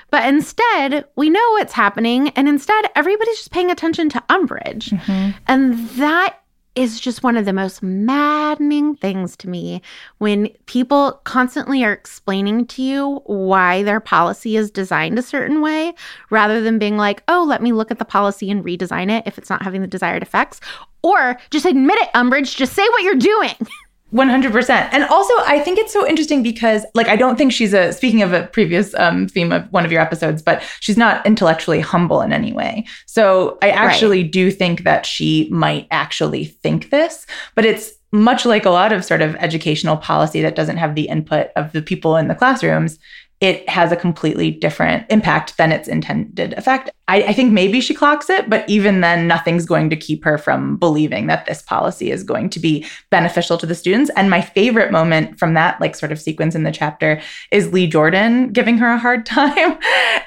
But 0.10 0.26
instead, 0.28 1.06
we 1.18 1.30
know 1.30 1.52
what's 1.52 1.74
happening, 1.74 2.30
and 2.30 2.48
instead, 2.48 2.86
everybody's 2.96 3.38
just 3.38 3.52
paying 3.52 3.70
attention 3.70 4.08
to 4.10 4.24
Umbridge. 4.30 4.90
Mm-hmm. 4.90 5.38
And 5.48 5.90
that 5.90 6.40
is 6.78 7.00
just 7.00 7.24
one 7.24 7.36
of 7.36 7.46
the 7.46 7.54
most 7.54 7.82
maddening 7.82 8.96
things 8.96 9.36
to 9.36 9.50
me 9.50 9.82
when 10.20 10.48
people 10.68 11.20
constantly 11.24 11.84
are 11.84 11.92
explaining 11.92 12.68
to 12.68 12.84
you 12.84 13.22
why 13.26 13.82
their 13.82 14.00
policy 14.00 14.56
is 14.56 14.70
designed 14.70 15.18
a 15.18 15.24
certain 15.24 15.62
way 15.62 15.92
rather 16.30 16.62
than 16.62 16.78
being 16.78 16.96
like, 16.96 17.24
oh, 17.28 17.44
let 17.44 17.64
me 17.64 17.72
look 17.72 17.90
at 17.90 17.98
the 17.98 18.06
policy 18.06 18.52
and 18.52 18.64
redesign 18.64 19.10
it 19.10 19.26
if 19.26 19.40
it's 19.40 19.50
not 19.50 19.64
having 19.64 19.82
the 19.82 19.88
desired 19.88 20.22
effects. 20.22 20.62
Or 21.02 21.40
just 21.50 21.66
admit 21.66 21.98
it, 22.00 22.10
Umbridge, 22.14 22.56
just 22.56 22.74
say 22.74 22.88
what 22.90 23.02
you're 23.02 23.16
doing. 23.16 23.56
100%. 24.14 24.70
And 24.70 25.04
also, 25.06 25.34
I 25.40 25.60
think 25.60 25.78
it's 25.78 25.92
so 25.92 26.08
interesting 26.08 26.42
because, 26.42 26.86
like, 26.94 27.08
I 27.08 27.18
don't 27.18 27.38
think 27.38 27.52
she's 27.52 27.74
a, 27.74 27.92
speaking 27.92 28.22
of 28.22 28.32
a 28.32 28.48
previous 28.48 28.94
um, 28.96 29.28
theme 29.28 29.52
of 29.52 29.72
one 29.74 29.84
of 29.84 29.92
your 29.92 30.02
episodes, 30.02 30.42
but 30.42 30.64
she's 30.80 30.98
not 30.98 31.26
intellectually 31.26 31.82
humble 31.82 32.22
in 32.22 32.32
any 32.32 32.54
way. 32.54 32.86
So 33.06 33.58
I 33.62 33.70
actually 33.70 34.24
right. 34.24 34.32
do 34.32 34.50
think 34.50 34.84
that 34.84 35.06
she 35.06 35.50
might 35.52 35.88
actually 35.92 36.46
think 36.46 36.90
this, 36.90 37.26
but 37.54 37.66
it's 37.66 37.92
much 38.14 38.46
like 38.46 38.66
a 38.66 38.70
lot 38.70 38.94
of 38.94 39.04
sort 39.04 39.22
of 39.22 39.36
educational 39.36 39.98
policy 39.98 40.42
that 40.42 40.56
doesn't 40.56 40.78
have 40.78 40.96
the 40.96 41.10
input 41.10 41.50
of 41.58 41.74
the 41.74 41.82
people 41.82 42.16
in 42.16 42.30
the 42.30 42.36
classrooms 42.36 43.00
it 43.40 43.68
has 43.70 43.92
a 43.92 43.96
completely 43.96 44.50
different 44.50 45.06
impact 45.12 45.58
than 45.58 45.72
its 45.72 45.88
intended 45.88 46.54
effect. 46.54 46.90
I, 47.08 47.24
I, 47.24 47.34
think 47.34 47.54
maybe 47.54 47.80
she 47.82 47.94
clocks 47.94 48.32
it, 48.32 48.50
but 48.50 48.68
even 48.68 49.02
then, 49.02 49.28
nothing's 49.28 49.66
going 49.66 49.92
to 49.92 49.96
keep 49.96 50.24
her 50.26 50.40
from 50.40 50.76
believing 50.76 51.28
that 51.28 51.46
this 51.46 51.62
policy 51.62 52.12
is 52.12 52.24
going 52.24 52.50
to 52.50 52.60
be 52.60 52.86
beneficial 53.12 53.58
to 53.60 53.66
the 53.68 53.76
students. 53.76 54.10
And 54.16 54.30
my 54.30 54.42
favorite 54.42 54.92
moment 54.92 55.38
from 55.38 55.54
that, 55.54 55.80
like, 55.80 55.96
sort 55.96 56.12
of 56.12 56.20
sequence 56.20 56.56
in 56.56 56.64
the 56.64 56.72
chapter 56.72 57.22
is 57.52 57.72
Lee 57.72 57.88
Jordan 57.88 58.52
giving 58.52 58.78
her 58.80 58.92
a 58.92 58.98
hard 58.98 59.26
time 59.28 59.78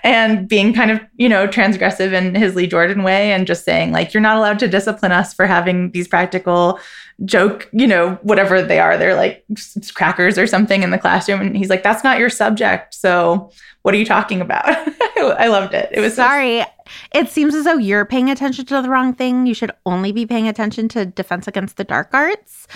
and 0.05 0.49
being 0.49 0.73
kind 0.73 0.93
of, 0.93 1.01
you 1.17 1.29
know, 1.29 1.49
transgressive 1.49 2.13
in 2.13 2.37
his 2.37 2.55
Lee 2.55 2.69
Jordan 2.69 3.03
way 3.03 3.33
and 3.33 3.47
just 3.47 3.65
saying, 3.65 3.91
like, 3.91 4.15
you're 4.15 4.21
not 4.21 4.37
allowed 4.37 4.61
to 4.61 4.69
discipline 4.69 5.13
us 5.13 5.35
for 5.35 5.47
having 5.47 5.91
these 5.91 6.07
practical 6.07 6.79
joke, 7.25 7.69
you 7.73 7.87
know, 7.87 8.19
whatever 8.23 8.63
they 8.63 8.79
are. 8.79 8.97
They're 8.97 9.15
like 9.15 9.45
crackers 9.95 10.39
or 10.39 10.47
something 10.47 10.83
in 10.83 10.91
the 10.91 10.99
classroom. 10.99 11.41
And 11.41 11.57
he's 11.57 11.71
like, 11.71 11.83
that's 11.83 12.03
not 12.03 12.19
your 12.19 12.31
subject. 12.31 12.95
So 12.95 13.51
what 13.83 13.95
are 13.95 13.99
you 13.99 14.07
talking 14.07 14.41
about? 14.41 14.65
I 14.69 15.49
loved 15.49 15.75
it. 15.75 15.91
It 15.93 16.01
was 16.01 16.15
sorry. 16.15 16.61
So- 16.61 16.67
it 17.15 17.29
seems 17.29 17.55
as 17.55 17.65
though 17.65 17.79
you're 17.79 18.05
paying 18.05 18.31
attention 18.31 18.67
to 18.67 18.83
the 18.83 18.89
wrong 18.89 19.15
thing. 19.15 19.47
You 19.47 19.55
should 19.55 19.71
only 19.87 20.13
be 20.13 20.27
paying 20.27 20.49
attention 20.49 20.89
to 20.89 21.07
Defense 21.07 21.47
Against 21.47 21.77
the 21.77 21.85
Dark 21.85 22.11
Arts, 22.13 22.67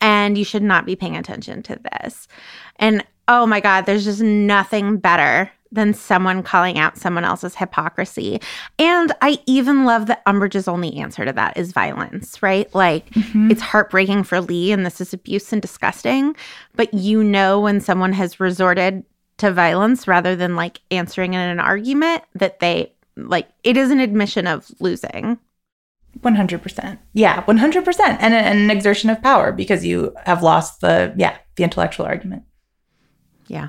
and 0.00 0.36
you 0.36 0.44
should 0.44 0.62
not 0.62 0.84
be 0.84 0.96
paying 0.96 1.16
attention 1.16 1.62
to 1.64 1.78
this. 1.92 2.28
And 2.76 3.04
oh 3.28 3.46
my 3.46 3.60
God, 3.60 3.86
there's 3.86 4.04
just 4.04 4.20
nothing 4.20 4.98
better 4.98 5.50
than 5.72 5.94
someone 5.94 6.42
calling 6.42 6.78
out 6.78 6.98
someone 6.98 7.24
else's 7.24 7.56
hypocrisy. 7.56 8.40
And 8.78 9.12
I 9.22 9.38
even 9.46 9.84
love 9.84 10.06
that 10.06 10.24
Umbridge's 10.26 10.68
only 10.68 10.96
answer 10.98 11.24
to 11.24 11.32
that 11.32 11.56
is 11.56 11.72
violence, 11.72 12.42
right? 12.42 12.72
Like 12.74 13.08
mm-hmm. 13.10 13.50
it's 13.50 13.62
heartbreaking 13.62 14.24
for 14.24 14.40
Lee 14.40 14.70
and 14.70 14.84
this 14.84 15.00
is 15.00 15.12
abuse 15.12 15.52
and 15.52 15.62
disgusting, 15.62 16.36
but 16.76 16.92
you 16.92 17.24
know 17.24 17.58
when 17.60 17.80
someone 17.80 18.12
has 18.12 18.38
resorted 18.38 19.04
to 19.38 19.50
violence 19.50 20.06
rather 20.06 20.36
than 20.36 20.54
like 20.54 20.80
answering 20.90 21.34
in 21.34 21.40
an 21.40 21.58
argument 21.58 22.22
that 22.34 22.60
they 22.60 22.92
like 23.16 23.48
it 23.64 23.76
is 23.76 23.90
an 23.90 23.98
admission 23.98 24.46
of 24.46 24.70
losing. 24.78 25.38
100%. 26.20 26.98
Yeah, 27.14 27.42
100%. 27.44 28.00
And 28.20 28.34
an 28.34 28.70
exertion 28.70 29.08
of 29.08 29.22
power 29.22 29.50
because 29.50 29.82
you 29.82 30.14
have 30.26 30.42
lost 30.42 30.82
the 30.82 31.14
yeah, 31.16 31.38
the 31.56 31.64
intellectual 31.64 32.04
argument. 32.04 32.42
Yeah 33.46 33.68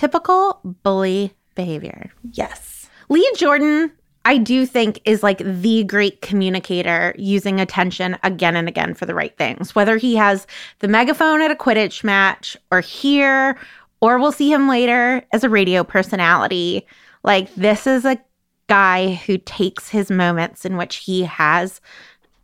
typical 0.00 0.58
bully 0.82 1.30
behavior. 1.54 2.10
Yes. 2.32 2.88
Lee 3.10 3.30
Jordan 3.36 3.92
I 4.24 4.38
do 4.38 4.66
think 4.66 5.00
is 5.04 5.22
like 5.22 5.38
the 5.38 5.84
great 5.84 6.20
communicator 6.20 7.14
using 7.18 7.58
attention 7.58 8.18
again 8.22 8.54
and 8.54 8.68
again 8.68 8.94
for 8.94 9.06
the 9.06 9.14
right 9.14 9.36
things. 9.36 9.74
Whether 9.74 9.96
he 9.96 10.14
has 10.16 10.46
the 10.80 10.88
megaphone 10.88 11.40
at 11.40 11.50
a 11.50 11.54
Quidditch 11.54 12.04
match 12.04 12.56
or 12.70 12.80
here, 12.80 13.58
or 14.00 14.18
we'll 14.18 14.32
see 14.32 14.52
him 14.52 14.68
later 14.68 15.22
as 15.32 15.42
a 15.42 15.48
radio 15.48 15.84
personality. 15.84 16.86
Like, 17.22 17.54
this 17.54 17.86
is 17.86 18.04
a 18.04 18.18
guy 18.68 19.14
who 19.26 19.38
takes 19.38 19.88
his 19.88 20.10
moments 20.10 20.66
in 20.66 20.76
which 20.76 20.96
he 20.96 21.22
has 21.22 21.80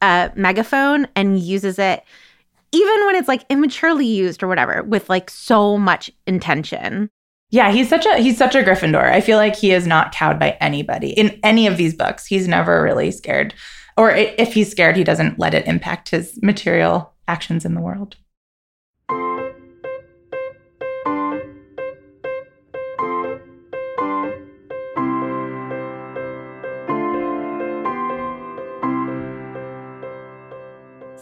a 0.01 0.33
megaphone 0.35 1.07
and 1.15 1.39
uses 1.39 1.79
it 1.79 2.05
even 2.73 3.07
when 3.07 3.17
it's 3.17 3.29
like 3.29 3.45
immaturely 3.49 4.07
used 4.07 4.43
or 4.43 4.49
whatever 4.49 4.83
with 4.83 5.09
like 5.09 5.31
so 5.31 5.79
much 5.79 6.11
intention. 6.27 7.11
Yeah, 7.51 7.71
he's 7.71 7.89
such 7.89 8.07
a 8.07 8.19
he's 8.19 8.37
such 8.37 8.55
a 8.55 8.63
Gryffindor. 8.63 9.11
I 9.11 9.21
feel 9.21 9.39
like 9.39 9.57
he 9.57 9.73
is 9.73 9.87
not 9.87 10.13
cowed 10.13 10.39
by 10.39 10.57
anybody 10.61 11.11
in 11.11 11.39
any 11.43 11.67
of 11.67 11.77
these 11.77 11.95
books. 11.95 12.27
He's 12.27 12.49
never 12.49 12.83
really 12.83 13.11
scared, 13.11 13.55
or 13.97 14.11
if 14.11 14.53
he's 14.55 14.71
scared, 14.71 14.97
he 14.97 15.05
doesn't 15.05 15.39
let 15.39 15.55
it 15.55 15.67
impact 15.67 16.11
his 16.11 16.39
material 16.43 17.13
actions 17.29 17.65
in 17.65 17.75
the 17.75 17.81
world. 17.81 18.17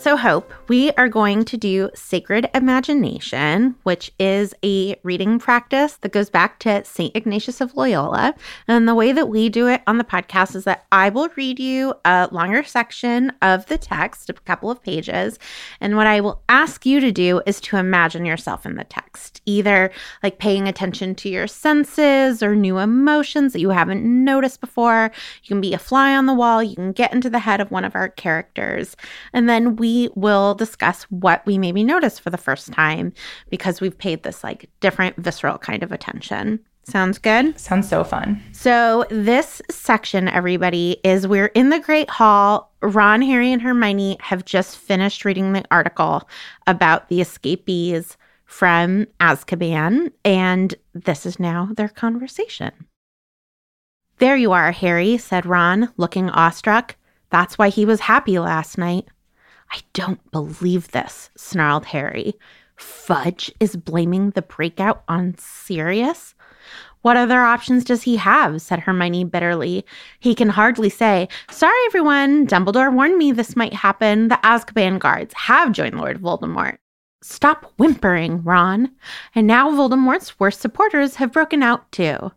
So, 0.05 0.19
Hope, 0.19 0.53
we 0.69 0.90
are 0.99 1.09
going 1.09 1.47
to 1.47 1.57
do 1.57 1.88
Sacred 1.95 2.51
Imagination, 2.53 3.75
which 3.85 4.12
is 4.19 4.53
a 4.62 4.97
reading 5.03 5.38
practice 5.38 5.97
that 6.03 6.12
goes 6.12 6.29
back 6.29 6.59
to 6.59 6.85
St. 6.85 7.17
Ignatius 7.17 7.62
of 7.62 7.75
Loyola. 7.75 8.35
And 8.69 8.87
the 8.87 8.95
way 8.95 9.12
that 9.12 9.31
we 9.31 9.49
do 9.49 9.67
it 9.67 9.81
on 9.87 9.97
the 9.97 10.05
podcast 10.05 10.57
is 10.57 10.64
that 10.64 10.85
I 10.93 11.09
will 11.09 11.31
read 11.37 11.59
you 11.59 11.95
a 12.05 12.29
longer 12.31 12.62
section 12.64 13.33
of 13.40 13.64
the 13.64 13.79
text, 13.79 14.29
a 14.29 14.35
couple 14.35 14.71
of 14.71 14.83
pages. 14.83 15.38
And 15.81 15.97
what 15.97 16.07
I 16.07 16.21
will 16.21 16.43
ask 16.51 16.85
you 16.85 17.01
to 17.01 17.11
do 17.11 17.40
is 17.47 17.59
to 17.62 17.79
imagine 17.79 18.27
yourself 18.27 18.67
in 18.67 18.75
the 18.75 18.85
text, 18.85 19.40
either 19.47 19.90
like 20.23 20.38
paying 20.38 20.69
attention 20.69 21.14
to 21.14 21.31
your 21.31 21.47
senses 21.47 22.43
or 22.43 22.55
new 22.55 22.77
emotions 22.77 23.55
that 23.55 23.61
you 23.61 23.71
haven't 23.71 24.05
noticed 24.05 24.61
before. 24.61 25.11
You 25.43 25.49
can 25.49 25.62
be 25.62 25.73
a 25.73 25.79
fly 25.79 26.14
on 26.14 26.27
the 26.27 26.35
wall, 26.35 26.62
you 26.62 26.77
can 26.77 26.93
get 26.93 27.14
into 27.14 27.31
the 27.31 27.38
head 27.38 27.62
of 27.62 27.71
one 27.71 27.87
of 27.87 27.95
our 27.95 28.11
characters. 28.11 28.99
And 29.33 29.49
then 29.49 29.77
we 29.77 29.94
will 30.15 30.55
discuss 30.55 31.05
what 31.05 31.45
we 31.47 31.59
maybe 31.59 31.85
noticed 31.85 32.21
for 32.21 32.31
the 32.31 32.39
first 32.39 32.71
mm-hmm. 32.71 32.81
time 32.81 33.13
because 33.51 33.81
we've 33.81 33.99
paid 33.99 34.23
this 34.23 34.45
like 34.45 34.69
different 34.81 35.17
visceral 35.17 35.59
kind 35.59 35.83
of 35.83 35.93
attention. 35.93 36.61
Sounds 36.85 37.19
good? 37.19 37.59
Sounds 37.59 37.89
so 37.89 38.05
fun. 38.05 38.43
So, 38.53 39.07
this 39.09 39.63
section, 39.71 40.29
everybody, 40.29 40.99
is 41.03 41.27
we're 41.27 41.47
in 41.47 41.71
the 41.71 41.81
Great 41.81 42.11
Hall. 42.11 42.73
Ron, 42.83 43.23
Harry, 43.23 43.51
and 43.51 43.63
Hermione 43.63 44.19
have 44.21 44.45
just 44.45 44.77
finished 44.77 45.25
reading 45.25 45.55
the 45.55 45.65
article 45.71 46.29
about 46.67 47.09
the 47.09 47.23
escapees 47.23 48.19
from 48.45 49.07
Azkaban, 49.19 50.13
and 50.25 50.75
this 50.93 51.25
is 51.25 51.41
now 51.41 51.71
their 51.75 51.89
conversation. 51.89 52.73
There 54.19 54.37
you 54.37 54.53
are, 54.53 54.71
Harry, 54.71 55.17
said 55.17 55.47
Ron, 55.47 55.91
looking 55.97 56.29
awestruck. 56.31 56.97
That's 57.31 57.59
why 57.59 57.69
he 57.71 57.85
was 57.85 58.01
happy 58.01 58.39
last 58.39 58.79
night. 58.79 59.09
I 59.75 59.81
don't 59.93 60.31
believe 60.31 60.93
this, 60.93 61.31
snarled 61.37 61.87
Harry. 61.87 62.35
Fudge 62.77 63.51
is 63.59 63.75
blaming 63.75 64.31
the 64.31 64.43
breakout 64.43 65.03
on 65.09 65.35
Sirius? 65.37 66.37
What 67.03 67.17
other 67.17 67.41
options 67.41 67.83
does 67.83 68.05
he 68.05 68.15
have? 68.17 68.63
said 68.63 68.79
Hermione 68.79 69.25
bitterly. 69.25 69.85
He 70.21 70.37
can 70.37 70.49
hardly 70.49 70.89
say, 70.91 71.29
Sorry, 71.51 71.77
everyone. 71.87 72.47
Dumbledore 72.47 72.95
warned 72.95 73.19
me 73.19 73.33
this 73.33 73.57
might 73.57 73.73
happen. 73.73 74.29
The 74.29 74.39
Azkaban 74.45 75.01
guards 75.01 75.35
have 75.35 75.73
joined 75.73 75.99
Lord 75.99 76.21
Voldemort. 76.21 76.77
Stop 77.21 77.73
whimpering, 77.77 78.45
Ron. 78.45 78.93
And 79.35 79.49
now 79.49 79.73
Voldemort's 79.73 80.39
worst 80.39 80.61
supporters 80.61 81.17
have 81.17 81.33
broken 81.33 81.65
out 81.65 81.91
too. 81.91 82.31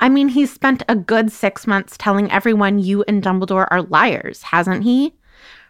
I 0.00 0.08
mean, 0.08 0.28
he's 0.28 0.52
spent 0.52 0.84
a 0.88 0.94
good 0.94 1.32
six 1.32 1.66
months 1.66 1.96
telling 1.98 2.30
everyone 2.30 2.78
you 2.78 3.02
and 3.08 3.24
Dumbledore 3.24 3.66
are 3.72 3.82
liars, 3.82 4.42
hasn't 4.42 4.84
he? 4.84 5.16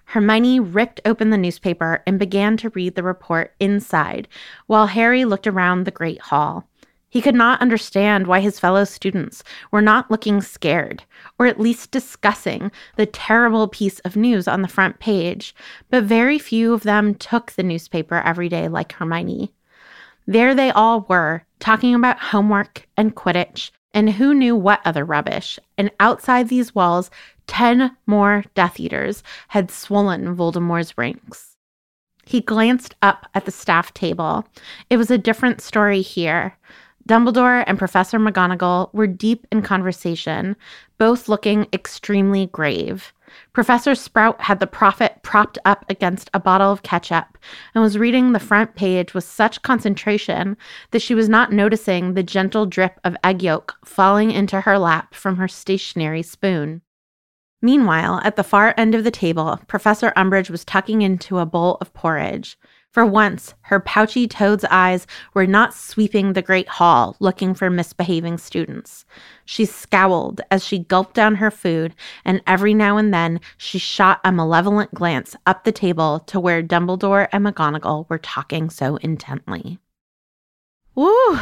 Hermione 0.06 0.60
ripped 0.60 1.00
open 1.04 1.30
the 1.30 1.36
newspaper 1.36 2.02
and 2.06 2.18
began 2.18 2.56
to 2.58 2.70
read 2.70 2.94
the 2.94 3.02
report 3.02 3.54
inside, 3.60 4.28
while 4.66 4.86
Harry 4.86 5.24
looked 5.24 5.46
around 5.46 5.84
the 5.84 5.90
great 5.90 6.20
hall. 6.20 6.68
He 7.08 7.20
could 7.20 7.34
not 7.34 7.60
understand 7.60 8.26
why 8.26 8.40
his 8.40 8.60
fellow 8.60 8.84
students 8.84 9.42
were 9.70 9.82
not 9.82 10.10
looking 10.10 10.40
scared, 10.40 11.02
or 11.38 11.46
at 11.46 11.60
least 11.60 11.90
discussing 11.90 12.70
the 12.96 13.06
terrible 13.06 13.68
piece 13.68 13.98
of 14.00 14.16
news 14.16 14.46
on 14.46 14.62
the 14.62 14.68
front 14.68 14.98
page, 15.00 15.54
but 15.90 16.04
very 16.04 16.38
few 16.38 16.72
of 16.72 16.82
them 16.82 17.14
took 17.14 17.52
the 17.52 17.62
newspaper 17.62 18.16
every 18.24 18.48
day 18.48 18.68
like 18.68 18.92
Hermione. 18.92 19.52
There 20.26 20.54
they 20.54 20.70
all 20.70 21.06
were, 21.08 21.44
talking 21.58 21.94
about 21.94 22.18
homework 22.18 22.86
and 22.96 23.14
Quidditch 23.14 23.70
and 23.96 24.10
who 24.10 24.34
knew 24.34 24.54
what 24.54 24.82
other 24.84 25.06
rubbish. 25.06 25.58
And 25.78 25.90
outside 25.98 26.48
these 26.48 26.74
walls, 26.74 27.10
10 27.46 27.96
more 28.06 28.44
Death 28.54 28.78
Eaters 28.80 29.22
had 29.48 29.70
swollen 29.70 30.36
Voldemort's 30.36 30.96
ranks. 30.98 31.56
He 32.24 32.40
glanced 32.40 32.94
up 33.02 33.26
at 33.34 33.44
the 33.44 33.52
staff 33.52 33.94
table. 33.94 34.46
It 34.90 34.96
was 34.96 35.10
a 35.10 35.18
different 35.18 35.60
story 35.60 36.02
here. 36.02 36.56
Dumbledore 37.08 37.62
and 37.68 37.78
Professor 37.78 38.18
McGonagall 38.18 38.92
were 38.92 39.06
deep 39.06 39.46
in 39.52 39.62
conversation, 39.62 40.56
both 40.98 41.28
looking 41.28 41.68
extremely 41.72 42.46
grave. 42.46 43.12
Professor 43.52 43.94
Sprout 43.94 44.40
had 44.40 44.58
the 44.58 44.66
prophet 44.66 45.20
propped 45.22 45.58
up 45.64 45.84
against 45.88 46.30
a 46.34 46.40
bottle 46.40 46.72
of 46.72 46.82
ketchup 46.82 47.38
and 47.74 47.82
was 47.82 47.98
reading 47.98 48.32
the 48.32 48.40
front 48.40 48.74
page 48.74 49.14
with 49.14 49.24
such 49.24 49.62
concentration 49.62 50.56
that 50.90 51.02
she 51.02 51.14
was 51.14 51.28
not 51.28 51.52
noticing 51.52 52.14
the 52.14 52.22
gentle 52.22 52.66
drip 52.66 52.98
of 53.04 53.16
egg 53.22 53.42
yolk 53.42 53.76
falling 53.84 54.32
into 54.32 54.62
her 54.62 54.78
lap 54.78 55.14
from 55.14 55.36
her 55.36 55.48
stationary 55.48 56.22
spoon. 56.22 56.82
Meanwhile, 57.66 58.20
at 58.22 58.36
the 58.36 58.44
far 58.44 58.74
end 58.76 58.94
of 58.94 59.02
the 59.02 59.10
table, 59.10 59.58
Professor 59.66 60.12
Umbridge 60.16 60.50
was 60.50 60.64
tucking 60.64 61.02
into 61.02 61.40
a 61.40 61.44
bowl 61.44 61.78
of 61.80 61.92
porridge. 61.92 62.56
For 62.92 63.04
once, 63.04 63.54
her 63.62 63.80
pouchy 63.80 64.28
toad's 64.28 64.64
eyes 64.70 65.04
were 65.34 65.48
not 65.48 65.74
sweeping 65.74 66.32
the 66.32 66.42
great 66.42 66.68
hall 66.68 67.16
looking 67.18 67.54
for 67.54 67.68
misbehaving 67.68 68.38
students. 68.38 69.04
She 69.44 69.64
scowled 69.64 70.42
as 70.48 70.64
she 70.64 70.78
gulped 70.78 71.14
down 71.14 71.34
her 71.34 71.50
food, 71.50 71.96
and 72.24 72.40
every 72.46 72.72
now 72.72 72.98
and 72.98 73.12
then 73.12 73.40
she 73.56 73.80
shot 73.80 74.20
a 74.22 74.30
malevolent 74.30 74.94
glance 74.94 75.34
up 75.44 75.64
the 75.64 75.72
table 75.72 76.20
to 76.28 76.38
where 76.38 76.62
Dumbledore 76.62 77.26
and 77.32 77.44
McGonagall 77.44 78.08
were 78.08 78.18
talking 78.18 78.70
so 78.70 78.94
intently. 78.98 79.80
Woo! 80.94 81.40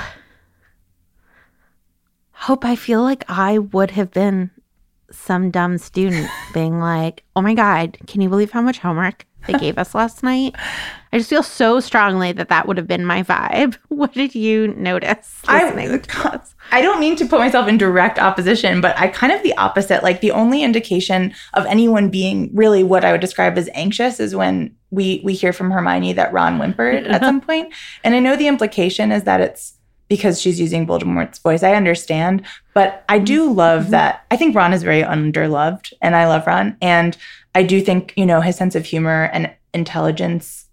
Hope 2.32 2.64
I 2.64 2.76
feel 2.76 3.02
like 3.02 3.24
I 3.28 3.58
would 3.58 3.90
have 3.90 4.10
been 4.10 4.50
some 5.14 5.50
dumb 5.50 5.78
student 5.78 6.28
being 6.52 6.80
like, 6.80 7.24
oh 7.36 7.42
my 7.42 7.54
God, 7.54 7.98
can 8.06 8.20
you 8.20 8.28
believe 8.28 8.50
how 8.50 8.62
much 8.62 8.78
homework 8.78 9.26
they 9.46 9.54
gave 9.54 9.78
us 9.78 9.94
last 9.94 10.22
night? 10.22 10.54
I 11.12 11.18
just 11.18 11.30
feel 11.30 11.42
so 11.42 11.78
strongly 11.80 12.32
that 12.32 12.48
that 12.48 12.66
would 12.66 12.76
have 12.76 12.88
been 12.88 13.04
my 13.04 13.22
vibe. 13.22 13.76
What 13.88 14.12
did 14.12 14.34
you 14.34 14.68
notice 14.74 15.40
I, 15.46 15.60
I 16.72 16.82
don't 16.82 16.98
mean 16.98 17.14
to 17.16 17.26
put 17.26 17.38
myself 17.38 17.68
in 17.68 17.78
direct 17.78 18.18
opposition, 18.18 18.80
but 18.80 18.98
I 18.98 19.08
kind 19.08 19.32
of 19.32 19.42
the 19.42 19.56
opposite. 19.56 20.02
Like 20.02 20.20
the 20.20 20.32
only 20.32 20.62
indication 20.62 21.32
of 21.54 21.64
anyone 21.66 22.10
being 22.10 22.50
really 22.52 22.82
what 22.82 23.04
I 23.04 23.12
would 23.12 23.20
describe 23.20 23.56
as 23.56 23.70
anxious 23.74 24.18
is 24.18 24.34
when 24.34 24.74
we 24.90 25.20
we 25.24 25.34
hear 25.34 25.52
from 25.52 25.70
Hermione 25.70 26.12
that 26.14 26.32
Ron 26.32 26.58
whimpered 26.58 27.06
at 27.06 27.20
some 27.22 27.40
point. 27.40 27.72
And 28.02 28.14
I 28.14 28.18
know 28.18 28.36
the 28.36 28.48
implication 28.48 29.12
is 29.12 29.24
that 29.24 29.40
it's 29.40 29.74
because 30.08 30.40
she's 30.40 30.60
using 30.60 30.86
Voldemort's 30.86 31.38
voice. 31.38 31.62
I 31.62 31.74
understand, 31.74 32.44
but 32.74 33.04
I 33.08 33.18
do 33.18 33.50
love 33.50 33.82
mm-hmm. 33.82 33.90
that. 33.92 34.24
I 34.30 34.36
think 34.36 34.54
Ron 34.54 34.72
is 34.72 34.82
very 34.82 35.02
underloved, 35.02 35.92
and 36.02 36.14
I 36.14 36.26
love 36.26 36.46
Ron. 36.46 36.76
And 36.80 37.16
I 37.54 37.62
do 37.62 37.80
think, 37.80 38.12
you 38.16 38.26
know, 38.26 38.40
his 38.40 38.56
sense 38.56 38.74
of 38.74 38.84
humor 38.84 39.30
and 39.32 39.54
intelligence 39.72 40.66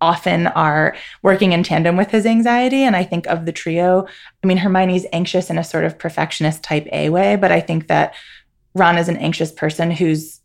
often 0.00 0.46
are 0.48 0.96
working 1.22 1.52
in 1.52 1.62
tandem 1.62 1.96
with 1.96 2.10
his 2.10 2.26
anxiety. 2.26 2.82
And 2.82 2.94
I 2.94 3.04
think 3.04 3.26
of 3.26 3.46
the 3.46 3.52
trio, 3.52 4.06
I 4.42 4.46
mean, 4.46 4.58
Hermione's 4.58 5.06
anxious 5.12 5.50
in 5.50 5.58
a 5.58 5.64
sort 5.64 5.84
of 5.84 5.98
perfectionist 5.98 6.62
type 6.62 6.86
A 6.92 7.10
way, 7.10 7.36
but 7.36 7.50
I 7.50 7.60
think 7.60 7.88
that 7.88 8.14
Ron 8.74 8.98
is 8.98 9.08
an 9.08 9.16
anxious 9.16 9.50
person 9.50 9.90
who's 9.90 10.40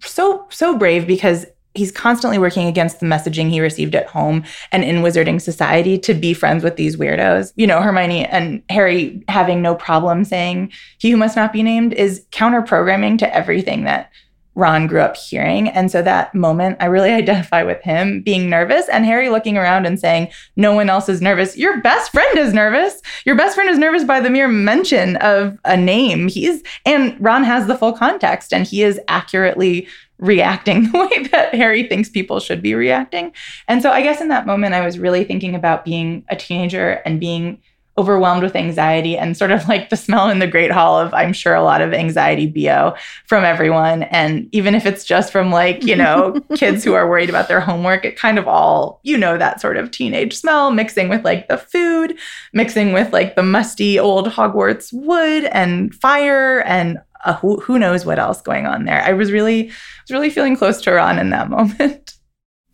so, 0.00 0.46
so 0.50 0.78
brave 0.78 1.06
because 1.06 1.46
he's 1.74 1.92
constantly 1.92 2.38
working 2.38 2.66
against 2.66 3.00
the 3.00 3.06
messaging 3.06 3.50
he 3.50 3.60
received 3.60 3.94
at 3.94 4.06
home 4.06 4.44
and 4.72 4.84
in 4.84 5.02
wizarding 5.02 5.40
society 5.40 5.98
to 5.98 6.14
be 6.14 6.32
friends 6.32 6.62
with 6.62 6.76
these 6.76 6.96
weirdos. 6.96 7.52
You 7.56 7.66
know, 7.66 7.80
Hermione 7.80 8.26
and 8.26 8.62
Harry 8.70 9.22
having 9.28 9.60
no 9.60 9.74
problem 9.74 10.24
saying 10.24 10.72
he 10.98 11.10
who 11.10 11.16
must 11.16 11.36
not 11.36 11.52
be 11.52 11.62
named 11.62 11.92
is 11.94 12.24
counter 12.30 12.62
programming 12.62 13.18
to 13.18 13.34
everything 13.34 13.84
that 13.84 14.10
Ron 14.56 14.86
grew 14.86 15.00
up 15.00 15.16
hearing. 15.16 15.68
And 15.68 15.90
so 15.90 16.00
that 16.02 16.34
moment, 16.34 16.76
I 16.80 16.86
really 16.86 17.10
identify 17.12 17.62
with 17.62 17.82
him 17.82 18.22
being 18.22 18.48
nervous 18.48 18.88
and 18.88 19.04
Harry 19.04 19.28
looking 19.28 19.56
around 19.56 19.86
and 19.86 19.98
saying, 19.98 20.28
No 20.56 20.72
one 20.72 20.88
else 20.88 21.08
is 21.08 21.20
nervous. 21.20 21.56
Your 21.56 21.80
best 21.80 22.12
friend 22.12 22.38
is 22.38 22.52
nervous. 22.52 23.00
Your 23.24 23.36
best 23.36 23.54
friend 23.54 23.68
is 23.68 23.78
nervous 23.78 24.04
by 24.04 24.20
the 24.20 24.30
mere 24.30 24.48
mention 24.48 25.16
of 25.16 25.58
a 25.64 25.76
name. 25.76 26.28
He's, 26.28 26.62
and 26.86 27.16
Ron 27.20 27.44
has 27.44 27.66
the 27.66 27.76
full 27.76 27.92
context 27.92 28.52
and 28.52 28.66
he 28.66 28.82
is 28.82 29.00
accurately 29.08 29.88
reacting 30.18 30.84
the 30.92 30.98
way 30.98 31.28
that 31.28 31.54
Harry 31.54 31.86
thinks 31.86 32.08
people 32.08 32.40
should 32.40 32.62
be 32.62 32.74
reacting. 32.74 33.32
And 33.68 33.82
so 33.82 33.90
I 33.90 34.02
guess 34.02 34.20
in 34.20 34.28
that 34.28 34.46
moment, 34.46 34.74
I 34.74 34.84
was 34.84 34.98
really 34.98 35.24
thinking 35.24 35.54
about 35.54 35.84
being 35.84 36.24
a 36.28 36.36
teenager 36.36 37.02
and 37.04 37.20
being 37.20 37.60
overwhelmed 37.96 38.42
with 38.42 38.56
anxiety 38.56 39.16
and 39.16 39.36
sort 39.36 39.52
of 39.52 39.68
like 39.68 39.90
the 39.90 39.96
smell 39.96 40.28
in 40.28 40.38
the 40.38 40.46
great 40.46 40.70
hall 40.70 40.98
of 40.98 41.14
i'm 41.14 41.32
sure 41.32 41.54
a 41.54 41.62
lot 41.62 41.80
of 41.80 41.92
anxiety 41.92 42.46
bo 42.46 42.94
from 43.26 43.44
everyone 43.44 44.02
and 44.04 44.48
even 44.52 44.74
if 44.74 44.84
it's 44.84 45.04
just 45.04 45.30
from 45.30 45.50
like 45.50 45.84
you 45.84 45.94
know 45.94 46.40
kids 46.56 46.82
who 46.82 46.94
are 46.94 47.08
worried 47.08 47.28
about 47.28 47.48
their 47.48 47.60
homework 47.60 48.04
it 48.04 48.16
kind 48.16 48.38
of 48.38 48.48
all 48.48 49.00
you 49.04 49.16
know 49.16 49.38
that 49.38 49.60
sort 49.60 49.76
of 49.76 49.90
teenage 49.90 50.36
smell 50.36 50.70
mixing 50.70 51.08
with 51.08 51.24
like 51.24 51.46
the 51.48 51.58
food 51.58 52.18
mixing 52.52 52.92
with 52.92 53.12
like 53.12 53.36
the 53.36 53.42
musty 53.42 53.98
old 53.98 54.28
hogwarts 54.28 54.92
wood 54.92 55.44
and 55.44 55.94
fire 55.94 56.60
and 56.62 56.98
who, 57.32 57.56
who 57.60 57.78
knows 57.78 58.04
what 58.04 58.18
else 58.18 58.42
going 58.42 58.66
on 58.66 58.84
there 58.84 59.02
i 59.02 59.12
was 59.12 59.32
really 59.32 59.64
was 59.66 60.10
really 60.10 60.30
feeling 60.30 60.56
close 60.56 60.80
to 60.80 60.92
ron 60.92 61.18
in 61.18 61.30
that 61.30 61.48
moment 61.50 62.14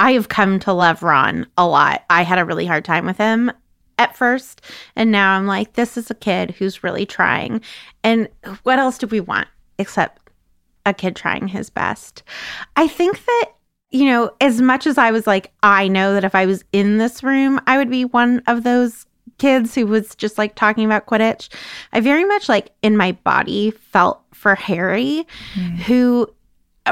I 0.01 0.13
have 0.13 0.31
come 0.31 0.59
to 0.61 0.73
love 0.73 1.03
Ron 1.03 1.47
a 1.59 1.69
lot. 1.69 2.05
I 2.09 2.23
had 2.23 2.39
a 2.39 2.45
really 2.47 2.65
hard 2.65 2.87
time 2.87 3.05
with 3.05 3.19
him 3.19 3.53
at 3.99 4.17
first. 4.17 4.63
And 4.97 5.13
now 5.13 5.37
I'm 5.37 5.47
like, 5.47 5.75
this 5.75 5.99
is 5.99 6.11
a 6.11 6.15
kid 6.15 6.53
who's 6.53 6.83
really 6.83 7.05
trying. 7.05 7.61
And 8.03 8.29
what 8.63 8.79
else 8.79 8.97
do 8.97 9.07
we 9.07 9.21
want 9.21 9.47
except 9.79 10.31
a 10.87 10.95
kid 10.95 11.15
trying 11.15 11.49
his 11.49 11.69
best? 11.69 12.23
I 12.77 12.89
think 12.89 13.23
that, 13.27 13.51
you 13.91 14.07
know, 14.07 14.31
as 14.41 14.63
much 14.63 14.87
as 14.87 14.97
I 14.97 15.11
was 15.11 15.27
like, 15.27 15.53
I 15.63 15.87
know 15.87 16.15
that 16.15 16.25
if 16.25 16.35
I 16.35 16.47
was 16.47 16.65
in 16.73 16.97
this 16.97 17.23
room, 17.23 17.61
I 17.67 17.77
would 17.77 17.91
be 17.91 18.07
one 18.07 18.43
of 18.47 18.63
those 18.63 19.05
kids 19.39 19.75
who 19.75 19.87
was 19.87 20.15
just 20.15 20.39
like 20.39 20.55
talking 20.55 20.85
about 20.85 21.07
Quidditch. 21.07 21.49
I 21.93 22.01
very 22.01 22.25
much 22.25 22.49
like 22.49 22.71
in 22.83 22.97
my 22.97 23.13
body 23.13 23.71
felt 23.71 24.21
for 24.33 24.55
Harry, 24.55 25.27
mm. 25.55 25.77
who 25.79 26.29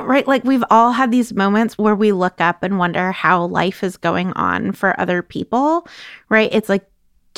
right 0.02 0.28
like 0.28 0.44
we've 0.44 0.64
all 0.70 0.92
had 0.92 1.10
these 1.10 1.32
moments 1.32 1.78
where 1.78 1.96
we 1.96 2.12
look 2.12 2.40
up 2.40 2.62
and 2.62 2.78
wonder 2.78 3.10
how 3.10 3.46
life 3.46 3.82
is 3.82 3.96
going 3.96 4.32
on 4.34 4.70
for 4.70 4.98
other 5.00 5.22
people 5.22 5.88
right 6.28 6.50
it's 6.52 6.68
like 6.68 6.86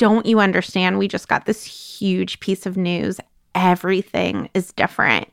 don't 0.01 0.25
you 0.25 0.39
understand? 0.39 0.97
We 0.97 1.07
just 1.07 1.27
got 1.27 1.45
this 1.45 1.63
huge 1.63 2.39
piece 2.39 2.65
of 2.65 2.75
news. 2.75 3.19
Everything 3.53 4.49
is 4.55 4.73
different. 4.73 5.27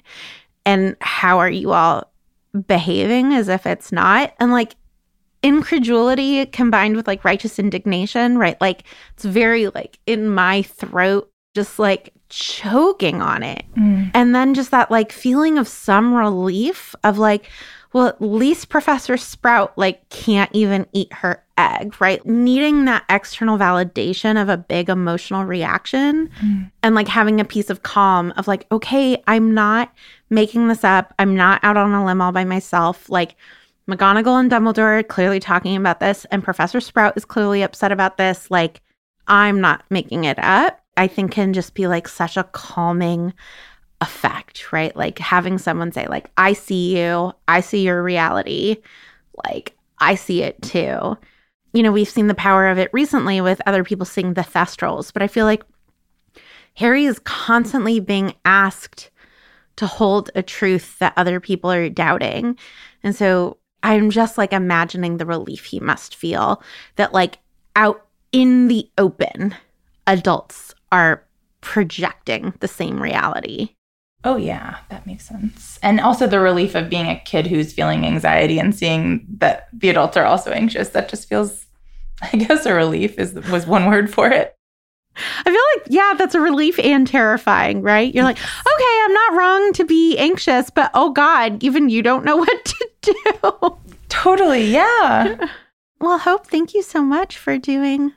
And 0.66 0.94
how 1.00 1.38
are 1.38 1.48
you 1.48 1.72
all 1.72 2.12
behaving 2.66 3.32
as 3.32 3.48
if 3.48 3.64
it's 3.64 3.92
not? 3.92 4.34
And 4.38 4.52
like 4.52 4.74
incredulity 5.42 6.46
combined 6.46 6.96
with 6.96 7.06
like 7.06 7.24
righteous 7.24 7.58
indignation, 7.58 8.38
right? 8.38 8.60
Like 8.60 8.84
it's 9.14 9.24
very 9.24 9.68
like 9.68 9.98
in 10.06 10.28
my 10.28 10.62
throat, 10.62 11.30
just 11.54 11.78
like 11.78 12.12
choking 12.28 13.22
on 13.22 13.42
it. 13.42 13.64
Mm. 13.76 14.10
And 14.14 14.34
then 14.34 14.54
just 14.54 14.70
that 14.70 14.90
like 14.90 15.12
feeling 15.12 15.58
of 15.58 15.68
some 15.68 16.14
relief 16.14 16.94
of 17.04 17.18
like, 17.18 17.50
well, 17.92 18.06
at 18.06 18.20
least 18.20 18.68
Professor 18.68 19.16
Sprout 19.16 19.76
like 19.78 20.08
can't 20.10 20.50
even 20.52 20.86
eat 20.92 21.12
her 21.12 21.42
egg, 21.56 22.00
right? 22.00 22.24
Needing 22.26 22.84
that 22.84 23.04
external 23.08 23.56
validation 23.58 24.40
of 24.40 24.48
a 24.48 24.58
big 24.58 24.90
emotional 24.90 25.44
reaction 25.44 26.30
mm. 26.42 26.70
and 26.82 26.94
like 26.94 27.08
having 27.08 27.40
a 27.40 27.44
piece 27.44 27.70
of 27.70 27.82
calm 27.82 28.32
of 28.36 28.46
like, 28.46 28.66
okay, 28.70 29.22
I'm 29.26 29.54
not 29.54 29.92
making 30.28 30.68
this 30.68 30.84
up. 30.84 31.14
I'm 31.18 31.34
not 31.34 31.64
out 31.64 31.76
on 31.76 31.92
a 31.92 32.04
limb 32.04 32.20
all 32.20 32.32
by 32.32 32.44
myself. 32.44 33.08
Like 33.08 33.36
McGonagall 33.88 34.40
and 34.40 34.50
Dumbledore 34.50 35.00
are 35.00 35.02
clearly 35.02 35.40
talking 35.40 35.76
about 35.76 36.00
this, 36.00 36.26
and 36.26 36.44
Professor 36.44 36.80
Sprout 36.80 37.16
is 37.16 37.24
clearly 37.24 37.62
upset 37.62 37.90
about 37.90 38.16
this. 38.16 38.50
Like, 38.50 38.82
I'm 39.26 39.60
not 39.60 39.84
making 39.90 40.24
it 40.24 40.38
up. 40.38 40.80
I 40.96 41.06
think 41.06 41.32
can 41.32 41.52
just 41.52 41.74
be 41.74 41.86
like 41.86 42.08
such 42.08 42.36
a 42.36 42.44
calming 42.44 43.32
effect, 44.00 44.72
right? 44.72 44.94
Like 44.94 45.18
having 45.18 45.58
someone 45.58 45.92
say, 45.92 46.06
like, 46.06 46.30
I 46.36 46.52
see 46.52 46.98
you, 46.98 47.32
I 47.46 47.60
see 47.60 47.82
your 47.82 48.02
reality, 48.02 48.76
like, 49.44 49.76
I 49.98 50.14
see 50.16 50.42
it 50.42 50.60
too 50.62 51.16
you 51.72 51.82
know, 51.82 51.92
we've 51.92 52.08
seen 52.08 52.28
the 52.28 52.34
power 52.34 52.68
of 52.68 52.78
it 52.78 52.90
recently 52.92 53.40
with 53.40 53.60
other 53.66 53.84
people 53.84 54.06
seeing 54.06 54.34
the 54.34 54.42
Thestrals, 54.42 55.12
but 55.12 55.22
I 55.22 55.28
feel 55.28 55.44
like 55.44 55.64
Harry 56.74 57.04
is 57.04 57.18
constantly 57.20 58.00
being 58.00 58.34
asked 58.44 59.10
to 59.76 59.86
hold 59.86 60.30
a 60.34 60.42
truth 60.42 60.98
that 60.98 61.12
other 61.16 61.40
people 61.40 61.70
are 61.70 61.88
doubting. 61.88 62.56
And 63.02 63.14
so 63.14 63.57
I'm 63.82 64.10
just 64.10 64.38
like 64.38 64.52
imagining 64.52 65.16
the 65.16 65.26
relief 65.26 65.64
he 65.64 65.80
must 65.80 66.14
feel 66.14 66.62
that, 66.96 67.12
like, 67.12 67.38
out 67.76 68.06
in 68.32 68.68
the 68.68 68.88
open, 68.98 69.54
adults 70.06 70.74
are 70.90 71.24
projecting 71.60 72.54
the 72.60 72.68
same 72.68 73.00
reality. 73.00 73.70
Oh, 74.24 74.36
yeah, 74.36 74.78
that 74.90 75.06
makes 75.06 75.26
sense. 75.26 75.78
And 75.82 76.00
also 76.00 76.26
the 76.26 76.40
relief 76.40 76.74
of 76.74 76.90
being 76.90 77.06
a 77.06 77.20
kid 77.20 77.46
who's 77.46 77.72
feeling 77.72 78.04
anxiety 78.04 78.58
and 78.58 78.74
seeing 78.74 79.24
that 79.38 79.68
the 79.72 79.90
adults 79.90 80.16
are 80.16 80.24
also 80.24 80.50
anxious. 80.50 80.88
That 80.90 81.08
just 81.08 81.28
feels, 81.28 81.66
I 82.22 82.36
guess, 82.36 82.66
a 82.66 82.74
relief 82.74 83.18
is 83.18 83.34
was 83.48 83.66
one 83.66 83.86
word 83.86 84.12
for 84.12 84.28
it. 84.28 84.54
I 85.16 85.44
feel 85.44 85.52
like, 85.52 85.86
yeah, 85.88 86.14
that's 86.16 86.34
a 86.34 86.40
relief 86.40 86.78
and 86.78 87.06
terrifying, 87.06 87.82
right? 87.82 88.14
You're 88.14 88.24
like, 88.24 88.38
okay, 88.38 89.00
I'm 89.04 89.12
not 89.12 89.34
wrong 89.34 89.72
to 89.72 89.84
be 89.84 90.16
anxious, 90.16 90.70
but 90.70 90.90
oh 90.94 91.10
God, 91.10 91.62
even 91.62 91.88
you 91.88 92.02
don't 92.02 92.24
know 92.24 92.36
what 92.38 92.64
to 92.64 92.88
do. 93.12 93.78
Totally, 94.08 94.64
yeah. 94.64 95.36
well, 96.00 96.18
Hope, 96.18 96.46
thank 96.46 96.74
you 96.74 96.82
so 96.82 97.02
much 97.02 97.38
for 97.38 97.58
doing 97.58 98.12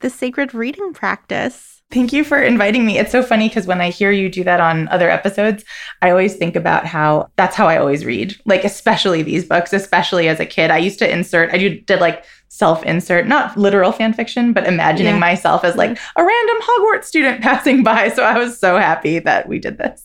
the 0.00 0.10
sacred 0.10 0.54
reading 0.54 0.92
practice. 0.92 1.74
Thank 1.90 2.12
you 2.12 2.24
for 2.24 2.42
inviting 2.42 2.84
me. 2.84 2.98
It's 2.98 3.12
so 3.12 3.22
funny 3.22 3.48
because 3.48 3.66
when 3.66 3.80
I 3.80 3.90
hear 3.90 4.10
you 4.10 4.28
do 4.28 4.42
that 4.44 4.60
on 4.60 4.88
other 4.88 5.08
episodes, 5.08 5.64
I 6.02 6.10
always 6.10 6.34
think 6.34 6.56
about 6.56 6.86
how 6.86 7.30
that's 7.36 7.54
how 7.54 7.68
I 7.68 7.76
always 7.76 8.04
read, 8.04 8.36
like, 8.46 8.64
especially 8.64 9.22
these 9.22 9.44
books, 9.44 9.72
especially 9.72 10.28
as 10.28 10.40
a 10.40 10.46
kid. 10.46 10.70
I 10.70 10.78
used 10.78 10.98
to 10.98 11.10
insert, 11.10 11.52
I 11.52 11.58
did, 11.58 11.86
did 11.86 12.00
like 12.00 12.24
self 12.48 12.82
insert, 12.84 13.26
not 13.26 13.56
literal 13.56 13.92
fan 13.92 14.12
fiction, 14.12 14.52
but 14.52 14.66
imagining 14.66 15.14
yeah. 15.14 15.20
myself 15.20 15.62
as 15.62 15.76
like 15.76 15.98
a 16.16 16.24
random 16.24 16.56
Hogwarts 16.62 17.04
student 17.04 17.40
passing 17.42 17.82
by. 17.82 18.08
So 18.08 18.24
I 18.24 18.38
was 18.38 18.58
so 18.58 18.76
happy 18.76 19.20
that 19.20 19.48
we 19.48 19.58
did 19.58 19.78
this. 19.78 20.04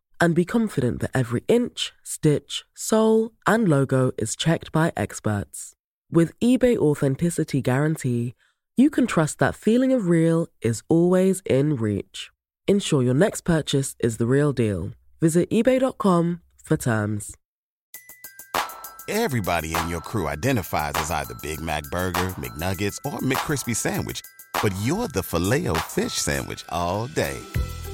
and 0.21 0.35
be 0.35 0.45
confident 0.45 1.01
that 1.01 1.11
every 1.13 1.43
inch, 1.47 1.91
stitch, 2.03 2.63
sole, 2.75 3.31
and 3.47 3.67
logo 3.67 4.11
is 4.17 4.35
checked 4.35 4.71
by 4.71 4.93
experts. 4.95 5.73
With 6.11 6.39
eBay 6.39 6.77
Authenticity 6.77 7.61
Guarantee, 7.61 8.35
you 8.77 8.89
can 8.89 9.07
trust 9.07 9.39
that 9.39 9.55
feeling 9.55 9.91
of 9.91 10.07
real 10.07 10.47
is 10.61 10.83
always 10.87 11.41
in 11.45 11.75
reach. 11.75 12.29
Ensure 12.67 13.03
your 13.03 13.13
next 13.13 13.41
purchase 13.41 13.95
is 13.99 14.17
the 14.17 14.27
real 14.27 14.53
deal. 14.53 14.91
Visit 15.19 15.49
eBay.com 15.49 16.41
for 16.63 16.77
terms. 16.77 17.35
Everybody 19.09 19.75
in 19.75 19.89
your 19.89 19.99
crew 19.99 20.27
identifies 20.27 20.93
as 20.95 21.11
either 21.11 21.33
Big 21.41 21.59
Mac 21.59 21.83
Burger, 21.85 22.29
McNuggets, 22.39 22.97
or 23.03 23.19
McCrispy 23.19 23.75
Sandwich, 23.75 24.21
but 24.61 24.73
you're 24.83 25.07
the 25.09 25.23
Filet-O-Fish 25.23 26.13
Sandwich 26.13 26.63
all 26.69 27.07
day. 27.07 27.37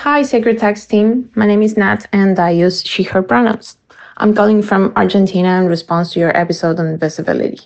Hi, 0.00 0.22
Sacred 0.22 0.58
Text 0.58 0.90
team. 0.90 1.30
My 1.36 1.46
name 1.46 1.62
is 1.62 1.78
Nat 1.78 2.06
and 2.12 2.38
I 2.38 2.50
use 2.50 2.84
she, 2.84 3.02
her 3.04 3.22
pronouns. 3.22 3.78
I'm 4.18 4.34
calling 4.34 4.62
from 4.62 4.92
Argentina 4.94 5.58
in 5.58 5.68
response 5.68 6.12
to 6.12 6.20
your 6.20 6.36
episode 6.36 6.78
on 6.78 6.98
visibility. 6.98 7.60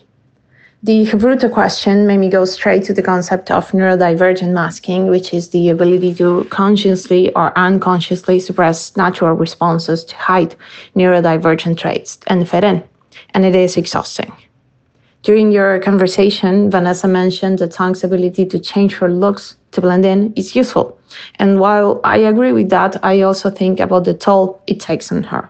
The 0.84 1.06
Gebrutte 1.06 1.52
question 1.52 2.06
made 2.06 2.18
me 2.18 2.30
go 2.30 2.44
straight 2.44 2.84
to 2.84 2.94
the 2.94 3.02
concept 3.02 3.50
of 3.50 3.72
neurodivergent 3.72 4.52
masking, 4.52 5.08
which 5.08 5.34
is 5.34 5.48
the 5.48 5.70
ability 5.70 6.14
to 6.14 6.44
consciously 6.50 7.34
or 7.34 7.52
unconsciously 7.58 8.38
suppress 8.38 8.96
natural 8.96 9.34
responses 9.34 10.04
to 10.04 10.14
hide 10.14 10.54
neurodivergent 10.94 11.78
traits 11.78 12.20
and 12.28 12.48
fit 12.48 12.62
in. 12.62 12.80
And 13.34 13.44
it 13.44 13.56
is 13.56 13.76
exhausting. 13.76 14.32
During 15.24 15.50
your 15.50 15.80
conversation, 15.80 16.70
Vanessa 16.70 17.08
mentioned 17.08 17.58
the 17.58 17.66
Tonks' 17.66 18.04
ability 18.04 18.46
to 18.46 18.60
change 18.60 18.94
her 18.94 19.10
looks 19.10 19.56
to 19.72 19.80
blend 19.80 20.04
in 20.04 20.32
is 20.34 20.54
useful. 20.54 20.98
And 21.36 21.60
while 21.60 22.00
I 22.04 22.18
agree 22.18 22.52
with 22.52 22.70
that, 22.70 23.02
I 23.04 23.22
also 23.22 23.50
think 23.50 23.80
about 23.80 24.04
the 24.04 24.14
toll 24.14 24.60
it 24.66 24.80
takes 24.80 25.10
on 25.12 25.22
her. 25.24 25.48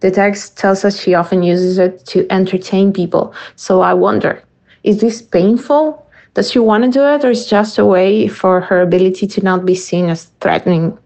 The 0.00 0.10
text 0.10 0.58
tells 0.58 0.84
us 0.84 1.00
she 1.00 1.14
often 1.14 1.42
uses 1.42 1.78
it 1.78 2.04
to 2.06 2.26
entertain 2.30 2.92
people. 2.92 3.34
So 3.56 3.82
I 3.82 3.94
wonder 3.94 4.42
is 4.82 5.00
this 5.00 5.22
painful? 5.22 6.04
Does 6.34 6.50
she 6.50 6.58
want 6.58 6.82
to 6.84 6.90
do 6.90 7.04
it, 7.04 7.24
or 7.24 7.30
is 7.30 7.46
just 7.46 7.78
a 7.78 7.84
way 7.84 8.26
for 8.26 8.60
her 8.60 8.80
ability 8.80 9.26
to 9.28 9.44
not 9.44 9.64
be 9.64 9.76
seen 9.76 10.08
as 10.08 10.24
threatening? 10.40 10.98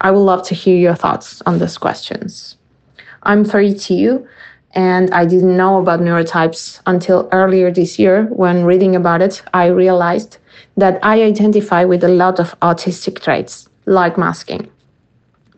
I 0.00 0.10
would 0.10 0.18
love 0.18 0.44
to 0.48 0.54
hear 0.54 0.76
your 0.76 0.94
thoughts 0.94 1.40
on 1.46 1.58
these 1.58 1.78
questions. 1.78 2.56
I'm 3.22 3.44
32 3.44 4.26
and 4.74 5.12
I 5.14 5.24
didn't 5.24 5.56
know 5.56 5.78
about 5.78 6.00
neurotypes 6.00 6.80
until 6.86 7.28
earlier 7.32 7.70
this 7.70 7.98
year. 7.98 8.24
When 8.24 8.64
reading 8.64 8.96
about 8.96 9.22
it, 9.22 9.42
I 9.54 9.66
realized 9.66 10.38
that 10.76 10.98
I 11.02 11.22
identify 11.22 11.84
with 11.84 12.02
a 12.04 12.08
lot 12.08 12.40
of 12.40 12.58
autistic 12.60 13.22
traits, 13.22 13.68
like 13.86 14.18
masking. 14.18 14.68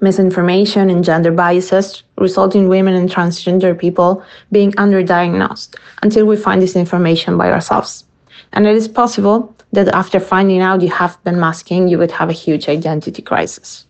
Misinformation 0.01 0.91
and 0.91 1.03
gender 1.03 1.33
biases 1.33 2.03
result 2.19 2.55
in 2.55 2.69
women 2.69 2.95
and 2.95 3.09
transgender 3.09 3.79
people 3.79 4.23
being 4.53 4.73
underdiagnosed 4.73 5.77
until 6.03 6.27
we 6.27 6.37
find 6.37 6.61
this 6.61 6.77
information 6.77 7.39
by 7.39 7.51
ourselves. 7.51 8.05
And 8.53 8.67
it 8.67 8.77
is 8.77 8.89
possible 8.89 9.55
that 9.73 9.89
after 9.89 10.21
finding 10.21 10.61
out 10.61 10.83
you 10.83 10.91
have 10.91 11.23
been 11.25 11.41
masking, 11.41 11.89
you 11.89 11.99
would 11.99 12.11
have 12.11 12.29
a 12.29 12.35
huge 12.35 12.69
identity 12.69 13.23
crisis. 13.23 13.87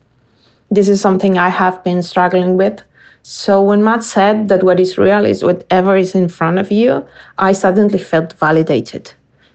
This 0.71 0.89
is 0.89 1.01
something 1.01 1.39
I 1.39 1.49
have 1.49 1.83
been 1.85 2.03
struggling 2.03 2.57
with. 2.57 2.83
So 3.23 3.61
when 3.63 3.83
Matt 3.83 4.05
said 4.05 4.49
that 4.49 4.63
what 4.63 4.79
is 4.79 4.99
real 4.99 5.25
is 5.25 5.43
whatever 5.43 5.97
is 5.97 6.15
in 6.15 6.29
front 6.29 6.59
of 6.59 6.71
you, 6.71 7.07
I 7.39 7.53
suddenly 7.53 7.99
felt 7.99 8.33
validated. 8.35 9.13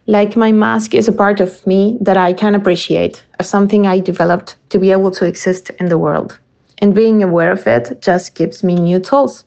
Like 0.08 0.36
my 0.36 0.52
mask 0.52 0.94
is 0.94 1.08
a 1.08 1.12
part 1.12 1.40
of 1.40 1.66
me 1.68 1.98
that 2.02 2.18
I 2.18 2.34
can 2.34 2.56
appreciate 2.56 3.24
as 3.40 3.50
something 3.50 3.88
I 3.88 4.00
developed 4.00 4.56
to 4.70 4.80
be 4.80 4.92
able 4.92 5.12
to 5.12 5.26
exist 5.26 5.70
in 5.80 5.88
the 5.88 5.98
world. 5.98 6.40
And 6.80 6.96
being 6.96 7.22
aware 7.24 7.52
of 7.52 7.68
it 7.68 8.02
just 8.02 8.36
gives 8.36 8.64
me 8.64 8.76
new 8.76 9.00
tools. 9.00 9.46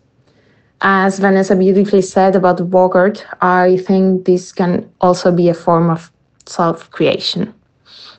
As 0.80 1.18
Vanessa 1.18 1.57
beautifully 1.57 2.02
said 2.02 2.36
about 2.36 2.70
Bogart, 2.70 3.24
I 3.40 3.78
think 3.78 4.26
this 4.26 4.52
can 4.52 4.88
also 5.00 5.32
be 5.32 5.48
a 5.48 5.55
form 5.55 5.90
of 5.90 6.11
self 6.46 6.90
creation. 6.90 7.55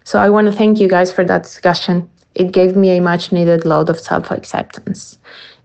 So 0.03 0.19
I 0.19 0.29
want 0.29 0.47
to 0.47 0.53
thank 0.53 0.79
you 0.79 0.88
guys 0.88 1.11
for 1.11 1.23
that 1.25 1.43
discussion. 1.43 2.09
It 2.36 2.51
gave 2.51 2.75
me 2.75 2.97
a 2.97 3.01
much 3.01 3.31
needed 3.31 3.65
load 3.65 3.89
of 3.89 3.99
self 3.99 4.31
acceptance. 4.31 5.17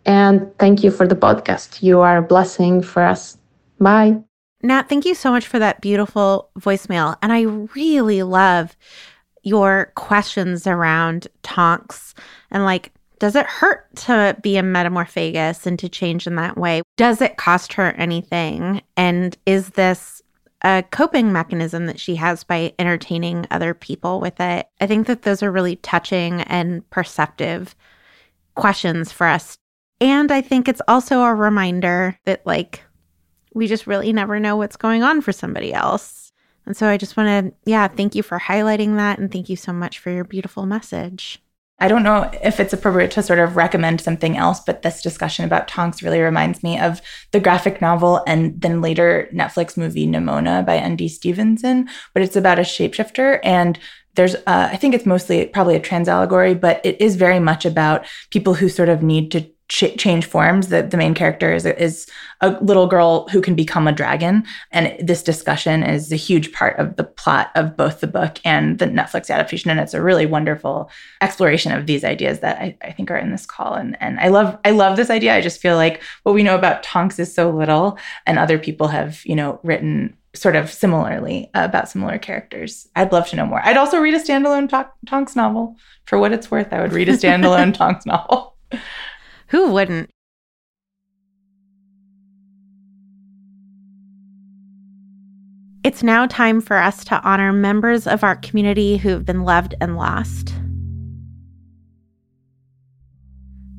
And 0.06 0.46
thank 0.58 0.82
you 0.84 0.90
for 0.90 1.06
the 1.06 1.16
podcast. 1.16 1.82
You 1.82 2.00
are 2.00 2.18
a 2.18 2.22
blessing 2.22 2.82
for 2.82 3.02
us. 3.02 3.36
Bye. 3.80 4.29
Nat, 4.62 4.88
thank 4.88 5.04
you 5.04 5.14
so 5.14 5.30
much 5.30 5.46
for 5.46 5.58
that 5.58 5.80
beautiful 5.80 6.50
voicemail. 6.58 7.16
And 7.22 7.32
I 7.32 7.42
really 7.74 8.22
love 8.22 8.76
your 9.42 9.92
questions 9.94 10.66
around 10.66 11.26
Tonks 11.42 12.14
and 12.50 12.64
like, 12.64 12.92
does 13.18 13.36
it 13.36 13.46
hurt 13.46 13.94
to 13.96 14.36
be 14.42 14.56
a 14.56 14.62
Metamorphmagus 14.62 15.66
and 15.66 15.78
to 15.78 15.88
change 15.88 16.26
in 16.26 16.36
that 16.36 16.56
way? 16.56 16.82
Does 16.96 17.20
it 17.20 17.36
cost 17.36 17.74
her 17.74 17.92
anything? 17.92 18.82
And 18.96 19.36
is 19.44 19.70
this 19.70 20.22
a 20.62 20.82
coping 20.90 21.32
mechanism 21.32 21.86
that 21.86 22.00
she 22.00 22.16
has 22.16 22.44
by 22.44 22.72
entertaining 22.78 23.46
other 23.50 23.74
people 23.74 24.20
with 24.20 24.40
it? 24.40 24.66
I 24.80 24.86
think 24.86 25.06
that 25.06 25.22
those 25.22 25.42
are 25.42 25.52
really 25.52 25.76
touching 25.76 26.40
and 26.42 26.88
perceptive 26.90 27.74
questions 28.54 29.12
for 29.12 29.26
us. 29.26 29.56
And 30.00 30.32
I 30.32 30.40
think 30.40 30.66
it's 30.66 30.82
also 30.88 31.20
a 31.20 31.34
reminder 31.34 32.18
that, 32.24 32.46
like, 32.46 32.82
we 33.54 33.66
just 33.66 33.86
really 33.86 34.12
never 34.12 34.38
know 34.38 34.56
what's 34.56 34.76
going 34.76 35.02
on 35.02 35.20
for 35.20 35.32
somebody 35.32 35.72
else. 35.72 36.32
And 36.66 36.76
so 36.76 36.86
I 36.86 36.96
just 36.96 37.16
want 37.16 37.28
to, 37.28 37.54
yeah, 37.64 37.88
thank 37.88 38.14
you 38.14 38.22
for 38.22 38.38
highlighting 38.38 38.96
that. 38.96 39.18
And 39.18 39.32
thank 39.32 39.48
you 39.48 39.56
so 39.56 39.72
much 39.72 39.98
for 39.98 40.10
your 40.10 40.24
beautiful 40.24 40.66
message. 40.66 41.42
I 41.82 41.88
don't 41.88 42.02
know 42.02 42.30
if 42.42 42.60
it's 42.60 42.74
appropriate 42.74 43.10
to 43.12 43.22
sort 43.22 43.38
of 43.38 43.56
recommend 43.56 44.02
something 44.02 44.36
else, 44.36 44.60
but 44.60 44.82
this 44.82 45.00
discussion 45.00 45.46
about 45.46 45.66
Tonks 45.66 46.02
really 46.02 46.20
reminds 46.20 46.62
me 46.62 46.78
of 46.78 47.00
the 47.32 47.40
graphic 47.40 47.80
novel 47.80 48.22
and 48.26 48.60
then 48.60 48.82
later 48.82 49.30
Netflix 49.32 49.78
movie 49.78 50.06
Nimona 50.06 50.64
by 50.64 50.76
N.D. 50.76 51.08
Stevenson. 51.08 51.88
But 52.12 52.22
it's 52.22 52.36
about 52.36 52.58
a 52.58 52.62
shapeshifter 52.62 53.40
and 53.42 53.78
there's 54.14 54.34
uh, 54.34 54.68
i 54.72 54.76
think 54.76 54.92
it's 54.92 55.06
mostly 55.06 55.46
probably 55.46 55.76
a 55.76 55.80
trans 55.80 56.08
allegory 56.08 56.52
but 56.52 56.84
it 56.84 57.00
is 57.00 57.14
very 57.14 57.38
much 57.38 57.64
about 57.64 58.04
people 58.30 58.54
who 58.54 58.68
sort 58.68 58.88
of 58.88 59.02
need 59.02 59.30
to 59.30 59.48
ch- 59.70 59.96
change 59.96 60.26
forms. 60.26 60.68
The, 60.68 60.82
the 60.82 60.96
main 60.96 61.14
character 61.14 61.54
is, 61.54 61.64
is 61.64 62.06
a 62.42 62.50
little 62.60 62.86
girl 62.86 63.28
who 63.28 63.40
can 63.40 63.54
become 63.54 63.86
a 63.86 63.92
dragon. 63.92 64.44
And 64.72 64.94
this 64.98 65.22
discussion 65.22 65.82
is 65.82 66.12
a 66.12 66.16
huge 66.16 66.52
part 66.52 66.78
of 66.78 66.96
the 66.96 67.04
plot 67.04 67.50
of 67.54 67.76
both 67.76 68.00
the 68.00 68.06
book 68.06 68.38
and 68.44 68.78
the 68.78 68.86
Netflix 68.86 69.30
adaptation. 69.30 69.70
And 69.70 69.80
it's 69.80 69.94
a 69.94 70.02
really 70.02 70.26
wonderful 70.26 70.90
exploration 71.20 71.72
of 71.72 71.86
these 71.86 72.04
ideas 72.04 72.40
that 72.40 72.58
I, 72.60 72.76
I 72.82 72.92
think 72.92 73.10
are 73.10 73.16
in 73.16 73.30
this 73.30 73.46
call. 73.46 73.74
And, 73.74 73.96
and 74.00 74.18
I 74.20 74.28
love 74.28 74.58
I 74.64 74.72
love 74.72 74.96
this 74.96 75.10
idea. 75.10 75.34
I 75.34 75.40
just 75.40 75.60
feel 75.60 75.76
like 75.76 76.02
what 76.24 76.34
we 76.34 76.42
know 76.42 76.56
about 76.56 76.82
Tonks 76.82 77.18
is 77.18 77.32
so 77.32 77.50
little, 77.50 77.96
and 78.26 78.38
other 78.38 78.58
people 78.58 78.88
have, 78.88 79.24
you 79.24 79.36
know, 79.36 79.60
written 79.62 80.16
sort 80.34 80.56
of 80.56 80.70
similarly 80.70 81.50
uh, 81.54 81.64
about 81.64 81.88
similar 81.88 82.18
characters. 82.18 82.88
I'd 82.96 83.12
love 83.12 83.28
to 83.28 83.36
know 83.36 83.46
more. 83.46 83.64
I'd 83.64 83.76
also 83.76 83.98
read 83.98 84.14
a 84.14 84.20
standalone 84.20 84.68
Tonks 85.06 85.36
novel. 85.36 85.76
For 86.06 86.18
what 86.18 86.32
it's 86.32 86.50
worth, 86.50 86.72
I 86.72 86.80
would 86.80 86.92
read 86.92 87.08
a 87.08 87.12
standalone 87.12 87.74
Tonks 87.76 88.06
novel. 88.06 88.56
Who 89.50 89.72
wouldn't? 89.72 90.10
It's 95.82 96.04
now 96.04 96.26
time 96.26 96.60
for 96.60 96.76
us 96.76 97.04
to 97.06 97.20
honor 97.22 97.52
members 97.52 98.06
of 98.06 98.22
our 98.22 98.36
community 98.36 98.96
who 98.96 99.08
have 99.08 99.24
been 99.24 99.42
loved 99.42 99.74
and 99.80 99.96
lost. 99.96 100.54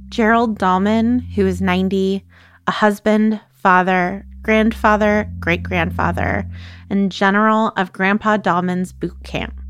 Gerald 0.10 0.60
Dahlman, 0.60 1.22
who 1.36 1.48
is 1.48 1.62
90, 1.62 2.26
a 2.68 2.72
husband, 2.72 3.40
father, 3.54 4.26
grandfather, 4.42 5.32
great 5.40 5.64
grandfather, 5.64 6.50
and 6.90 7.14
general 7.14 7.72
of 7.78 7.94
Grandpa 7.94 8.36
Dahlman's 8.36 8.92
boot 8.92 9.24
camp. 9.24 9.61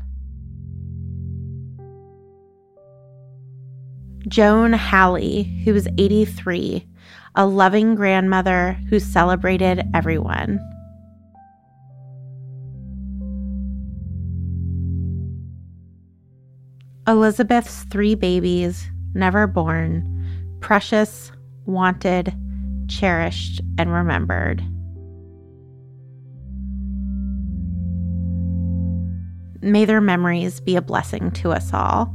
Joan 4.28 4.72
Halley, 4.72 5.42
who 5.64 5.72
was 5.72 5.88
83, 5.98 6.86
a 7.34 7.46
loving 7.46 7.94
grandmother 7.94 8.74
who 8.88 9.00
celebrated 9.00 9.82
everyone. 9.94 10.60
Elizabeth's 17.08 17.82
three 17.84 18.14
babies, 18.14 18.88
never 19.12 19.48
born, 19.48 20.08
precious, 20.60 21.32
wanted, 21.66 22.32
cherished, 22.88 23.60
and 23.76 23.92
remembered. 23.92 24.62
May 29.62 29.84
their 29.84 30.00
memories 30.00 30.60
be 30.60 30.76
a 30.76 30.82
blessing 30.82 31.32
to 31.32 31.52
us 31.52 31.72
all. 31.72 32.14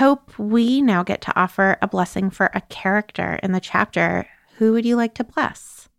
Hope 0.00 0.38
we 0.38 0.80
now 0.80 1.02
get 1.02 1.20
to 1.20 1.38
offer 1.38 1.76
a 1.82 1.86
blessing 1.86 2.30
for 2.30 2.50
a 2.54 2.62
character 2.62 3.38
in 3.42 3.52
the 3.52 3.60
chapter. 3.60 4.26
Who 4.56 4.72
would 4.72 4.86
you 4.86 4.96
like 4.96 5.12
to 5.16 5.24
bless? 5.24 5.90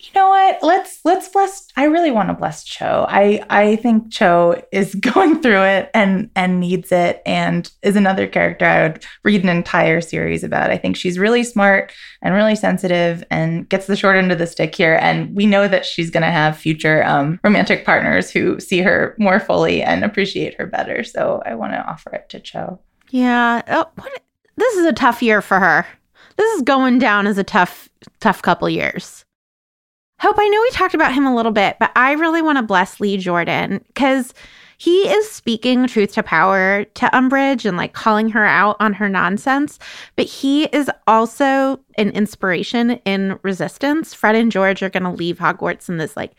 You 0.00 0.08
know 0.16 0.30
what? 0.30 0.58
Let's 0.64 0.98
let's 1.04 1.28
bless 1.28 1.68
I 1.76 1.84
really 1.84 2.10
want 2.10 2.28
to 2.28 2.34
bless 2.34 2.64
Cho. 2.64 3.06
I 3.08 3.44
I 3.48 3.76
think 3.76 4.10
Cho 4.10 4.60
is 4.72 4.94
going 5.12 5.40
through 5.42 5.62
it 5.62 5.92
and 5.94 6.28
and 6.34 6.58
needs 6.58 6.90
it 6.90 7.22
and 7.24 7.70
is 7.82 7.94
another 7.94 8.26
character 8.26 8.64
I 8.64 8.88
would 8.88 9.04
read 9.22 9.44
an 9.44 9.48
entire 9.48 10.00
series 10.00 10.42
about. 10.42 10.72
I 10.72 10.76
think 10.76 10.96
she's 10.96 11.16
really 11.16 11.44
smart 11.44 11.92
and 12.22 12.34
really 12.34 12.56
sensitive 12.56 13.22
and 13.30 13.68
gets 13.68 13.86
the 13.86 13.94
short 13.94 14.16
end 14.16 14.32
of 14.32 14.38
the 14.38 14.48
stick 14.48 14.74
here 14.74 14.98
and 15.00 15.36
we 15.36 15.46
know 15.46 15.68
that 15.68 15.86
she's 15.86 16.10
going 16.10 16.24
to 16.24 16.32
have 16.32 16.58
future 16.58 17.04
um, 17.04 17.38
romantic 17.44 17.84
partners 17.84 18.28
who 18.28 18.58
see 18.58 18.80
her 18.80 19.14
more 19.20 19.38
fully 19.38 19.84
and 19.84 20.04
appreciate 20.04 20.58
her 20.58 20.66
better. 20.66 21.04
So 21.04 21.44
I 21.46 21.54
want 21.54 21.74
to 21.74 21.88
offer 21.88 22.12
it 22.12 22.28
to 22.30 22.40
Cho. 22.40 22.80
Yeah. 23.16 23.62
Oh, 23.68 23.86
what, 23.94 24.22
this 24.56 24.74
is 24.74 24.84
a 24.84 24.92
tough 24.92 25.22
year 25.22 25.40
for 25.40 25.58
her. 25.58 25.86
This 26.36 26.52
is 26.56 26.60
going 26.60 26.98
down 26.98 27.26
as 27.26 27.38
a 27.38 27.44
tough, 27.44 27.88
tough 28.20 28.42
couple 28.42 28.68
years. 28.68 29.24
Hope, 30.20 30.36
I 30.38 30.46
know 30.46 30.60
we 30.60 30.70
talked 30.72 30.92
about 30.92 31.14
him 31.14 31.24
a 31.24 31.34
little 31.34 31.50
bit, 31.50 31.78
but 31.80 31.92
I 31.96 32.12
really 32.12 32.42
want 32.42 32.58
to 32.58 32.62
bless 32.62 33.00
Lee 33.00 33.16
Jordan 33.16 33.82
because 33.86 34.34
he 34.76 35.08
is 35.08 35.30
speaking 35.30 35.86
truth 35.86 36.12
to 36.12 36.22
power 36.22 36.84
to 36.84 37.06
Umbridge 37.06 37.64
and 37.64 37.78
like 37.78 37.94
calling 37.94 38.28
her 38.28 38.44
out 38.44 38.76
on 38.80 38.92
her 38.92 39.08
nonsense, 39.08 39.78
but 40.16 40.26
he 40.26 40.64
is 40.64 40.90
also 41.06 41.80
an 41.96 42.10
inspiration 42.10 42.92
in 43.06 43.38
resistance. 43.42 44.12
Fred 44.12 44.34
and 44.34 44.52
George 44.52 44.82
are 44.82 44.90
going 44.90 45.04
to 45.04 45.10
leave 45.10 45.38
Hogwarts 45.38 45.88
in 45.88 45.96
this 45.96 46.18
like 46.18 46.32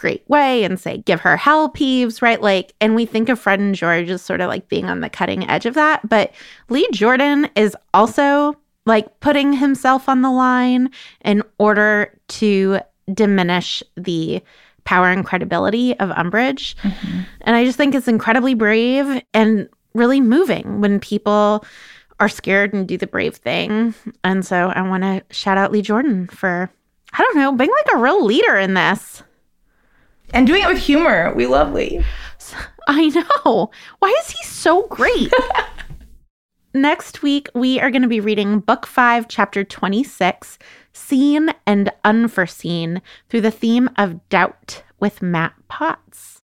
great 0.00 0.24
way 0.28 0.64
and 0.64 0.80
say, 0.80 0.98
give 0.98 1.20
her 1.20 1.36
hell 1.36 1.70
peeves, 1.70 2.22
right? 2.22 2.40
Like, 2.40 2.72
and 2.80 2.94
we 2.94 3.04
think 3.04 3.28
of 3.28 3.38
Fred 3.38 3.60
and 3.60 3.74
George 3.74 4.08
as 4.08 4.22
sort 4.22 4.40
of 4.40 4.48
like 4.48 4.68
being 4.68 4.86
on 4.86 5.00
the 5.00 5.10
cutting 5.10 5.48
edge 5.48 5.66
of 5.66 5.74
that. 5.74 6.08
But 6.08 6.32
Lee 6.70 6.88
Jordan 6.90 7.50
is 7.54 7.76
also 7.92 8.56
like 8.86 9.20
putting 9.20 9.52
himself 9.52 10.08
on 10.08 10.22
the 10.22 10.30
line 10.30 10.90
in 11.22 11.42
order 11.58 12.18
to 12.28 12.80
diminish 13.12 13.82
the 13.96 14.42
power 14.84 15.10
and 15.10 15.24
credibility 15.24 15.94
of 16.00 16.08
Umbridge. 16.10 16.74
Mm-hmm. 16.76 17.20
And 17.42 17.56
I 17.56 17.64
just 17.66 17.76
think 17.76 17.94
it's 17.94 18.08
incredibly 18.08 18.54
brave 18.54 19.22
and 19.34 19.68
really 19.92 20.20
moving 20.20 20.80
when 20.80 20.98
people 20.98 21.62
are 22.20 22.28
scared 22.28 22.72
and 22.72 22.88
do 22.88 22.96
the 22.96 23.06
brave 23.06 23.36
thing. 23.36 23.94
And 24.24 24.46
so 24.46 24.72
I 24.74 24.80
want 24.82 25.02
to 25.02 25.22
shout 25.30 25.58
out 25.58 25.72
Lee 25.72 25.82
Jordan 25.82 26.26
for, 26.28 26.70
I 27.12 27.22
don't 27.22 27.36
know, 27.36 27.52
being 27.52 27.70
like 27.70 27.94
a 27.94 27.98
real 27.98 28.24
leader 28.24 28.56
in 28.56 28.74
this. 28.74 29.22
And 30.32 30.46
doing 30.46 30.62
it 30.62 30.68
with 30.68 30.78
humor. 30.78 31.32
We 31.34 31.46
love 31.46 31.72
Lee. 31.72 32.04
I 32.86 33.08
know. 33.08 33.70
Why 33.98 34.14
is 34.24 34.30
he 34.30 34.42
so 34.44 34.86
great? 34.86 35.32
Next 36.74 37.22
week, 37.22 37.48
we 37.54 37.80
are 37.80 37.90
going 37.90 38.02
to 38.02 38.08
be 38.08 38.20
reading 38.20 38.60
Book 38.60 38.86
5, 38.86 39.26
Chapter 39.28 39.64
26 39.64 40.58
Seen 40.92 41.52
and 41.66 41.92
Unforeseen 42.04 43.02
through 43.28 43.40
the 43.40 43.50
theme 43.50 43.90
of 43.96 44.28
doubt 44.28 44.82
with 45.00 45.22
Matt 45.22 45.54
Potts. 45.68 46.40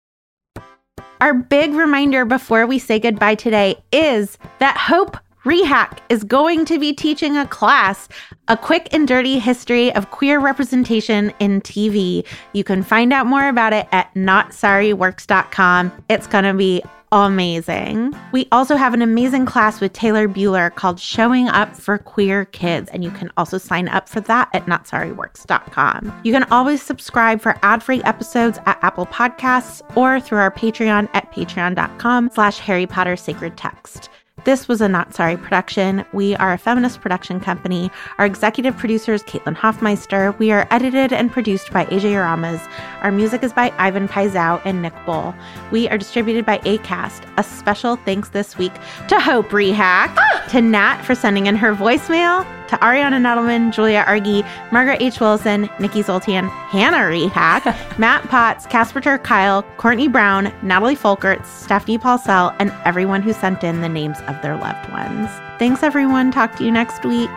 Our 1.20 1.34
big 1.34 1.72
reminder 1.72 2.24
before 2.24 2.66
we 2.66 2.78
say 2.78 2.98
goodbye 2.98 3.34
today 3.34 3.82
is 3.92 4.38
that 4.58 4.76
Hope 4.76 5.16
Rehak 5.44 5.98
is 6.08 6.22
going 6.24 6.64
to 6.66 6.78
be 6.78 6.92
teaching 6.92 7.36
a 7.36 7.46
class, 7.46 8.08
a 8.48 8.56
quick 8.56 8.88
and 8.92 9.08
dirty 9.08 9.38
history 9.38 9.92
of 9.94 10.10
queer 10.10 10.38
representation 10.38 11.32
in 11.40 11.60
TV. 11.62 12.26
You 12.52 12.64
can 12.64 12.82
find 12.82 13.12
out 13.12 13.26
more 13.26 13.48
about 13.48 13.72
it 13.72 13.88
at 13.90 14.12
notsorryworks.com. 14.14 16.04
It's 16.08 16.26
going 16.26 16.44
to 16.44 16.54
be 16.54 16.82
amazing. 17.12 18.14
We 18.32 18.46
also 18.52 18.76
have 18.76 18.94
an 18.94 19.02
amazing 19.02 19.46
class 19.46 19.80
with 19.80 19.92
Taylor 19.92 20.28
Bueller 20.28 20.72
called 20.74 21.00
Showing 21.00 21.48
Up 21.48 21.74
for 21.74 21.98
Queer 21.98 22.44
Kids, 22.46 22.88
and 22.90 23.02
you 23.02 23.10
can 23.10 23.32
also 23.36 23.58
sign 23.58 23.88
up 23.88 24.08
for 24.08 24.20
that 24.20 24.48
at 24.52 24.66
notsorryworks.com. 24.66 26.20
You 26.22 26.32
can 26.32 26.44
always 26.44 26.82
subscribe 26.82 27.40
for 27.40 27.58
ad-free 27.62 28.02
episodes 28.04 28.58
at 28.66 28.78
Apple 28.82 29.06
Podcasts 29.06 29.82
or 29.96 30.20
through 30.20 30.38
our 30.38 30.52
Patreon 30.52 31.08
at 31.14 31.32
patreon.com 31.32 32.30
slash 32.32 32.58
Harry 32.58 32.86
Potter 32.86 33.16
Sacred 33.16 33.56
Text. 33.56 34.08
This 34.44 34.68
was 34.68 34.80
a 34.80 34.88
Not 34.88 35.14
Sorry 35.14 35.36
production. 35.36 36.04
We 36.12 36.34
are 36.36 36.52
a 36.52 36.58
feminist 36.58 37.00
production 37.00 37.40
company. 37.40 37.90
Our 38.18 38.24
executive 38.24 38.76
producer 38.76 39.12
is 39.12 39.22
Caitlin 39.24 39.54
Hoffmeister. 39.54 40.34
We 40.38 40.50
are 40.50 40.66
edited 40.70 41.12
and 41.12 41.30
produced 41.30 41.70
by 41.72 41.84
AJ 41.86 42.12
Aramas. 42.12 42.66
Our 43.02 43.12
music 43.12 43.42
is 43.42 43.52
by 43.52 43.72
Ivan 43.76 44.08
Paisau 44.08 44.60
and 44.64 44.80
Nick 44.80 44.94
Bull. 45.04 45.34
We 45.70 45.88
are 45.88 45.98
distributed 45.98 46.46
by 46.46 46.58
ACAST. 46.58 47.22
A 47.36 47.42
special 47.42 47.96
thanks 47.96 48.30
this 48.30 48.56
week 48.56 48.72
to 49.08 49.20
Hope 49.20 49.50
Rehak, 49.50 50.14
ah! 50.16 50.46
to 50.50 50.62
Nat 50.62 51.02
for 51.02 51.14
sending 51.14 51.46
in 51.46 51.56
her 51.56 51.74
voicemail, 51.74 52.46
to 52.70 52.76
Ariana 52.76 53.20
Nedelman, 53.20 53.72
Julia 53.72 54.04
Argy, 54.06 54.44
Margaret 54.70 55.02
H. 55.02 55.20
Wilson, 55.20 55.68
Nikki 55.80 56.02
Zoltan, 56.02 56.46
Hannah 56.46 56.98
Rehak, 56.98 57.64
Matt 57.98 58.22
Potts, 58.28 58.64
Casper 58.66 59.00
ter 59.00 59.18
Kuile, 59.18 59.64
Courtney 59.76 60.06
Brown, 60.06 60.52
Natalie 60.62 60.94
Folkerts, 60.94 61.46
Stephanie 61.46 61.98
Paulsell, 61.98 62.54
and 62.60 62.72
everyone 62.84 63.22
who 63.22 63.32
sent 63.32 63.64
in 63.64 63.80
the 63.80 63.88
names 63.88 64.18
of 64.28 64.40
their 64.40 64.56
loved 64.56 64.88
ones. 64.92 65.28
Thanks, 65.58 65.82
everyone. 65.82 66.30
Talk 66.30 66.54
to 66.56 66.64
you 66.64 66.70
next 66.70 67.04
week. 67.04 67.30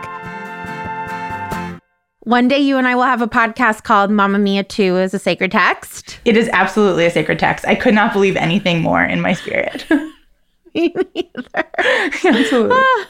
One 2.20 2.46
day 2.46 2.60
you 2.60 2.78
and 2.78 2.86
I 2.86 2.94
will 2.94 3.02
have 3.02 3.20
a 3.20 3.26
podcast 3.26 3.82
called 3.82 4.12
Mamma 4.12 4.38
Mia 4.38 4.62
2 4.62 4.96
is 4.98 5.14
a 5.14 5.18
sacred 5.18 5.50
text. 5.50 6.20
It 6.24 6.36
is 6.36 6.48
absolutely 6.52 7.06
a 7.06 7.10
sacred 7.10 7.40
text. 7.40 7.66
I 7.66 7.74
could 7.74 7.92
not 7.92 8.12
believe 8.12 8.36
anything 8.36 8.80
more 8.82 9.02
in 9.02 9.20
my 9.20 9.34
spirit. 9.34 9.84
Me 10.74 10.94
neither. 11.14 11.64
absolutely. 12.24 12.76
Ah. 12.78 13.06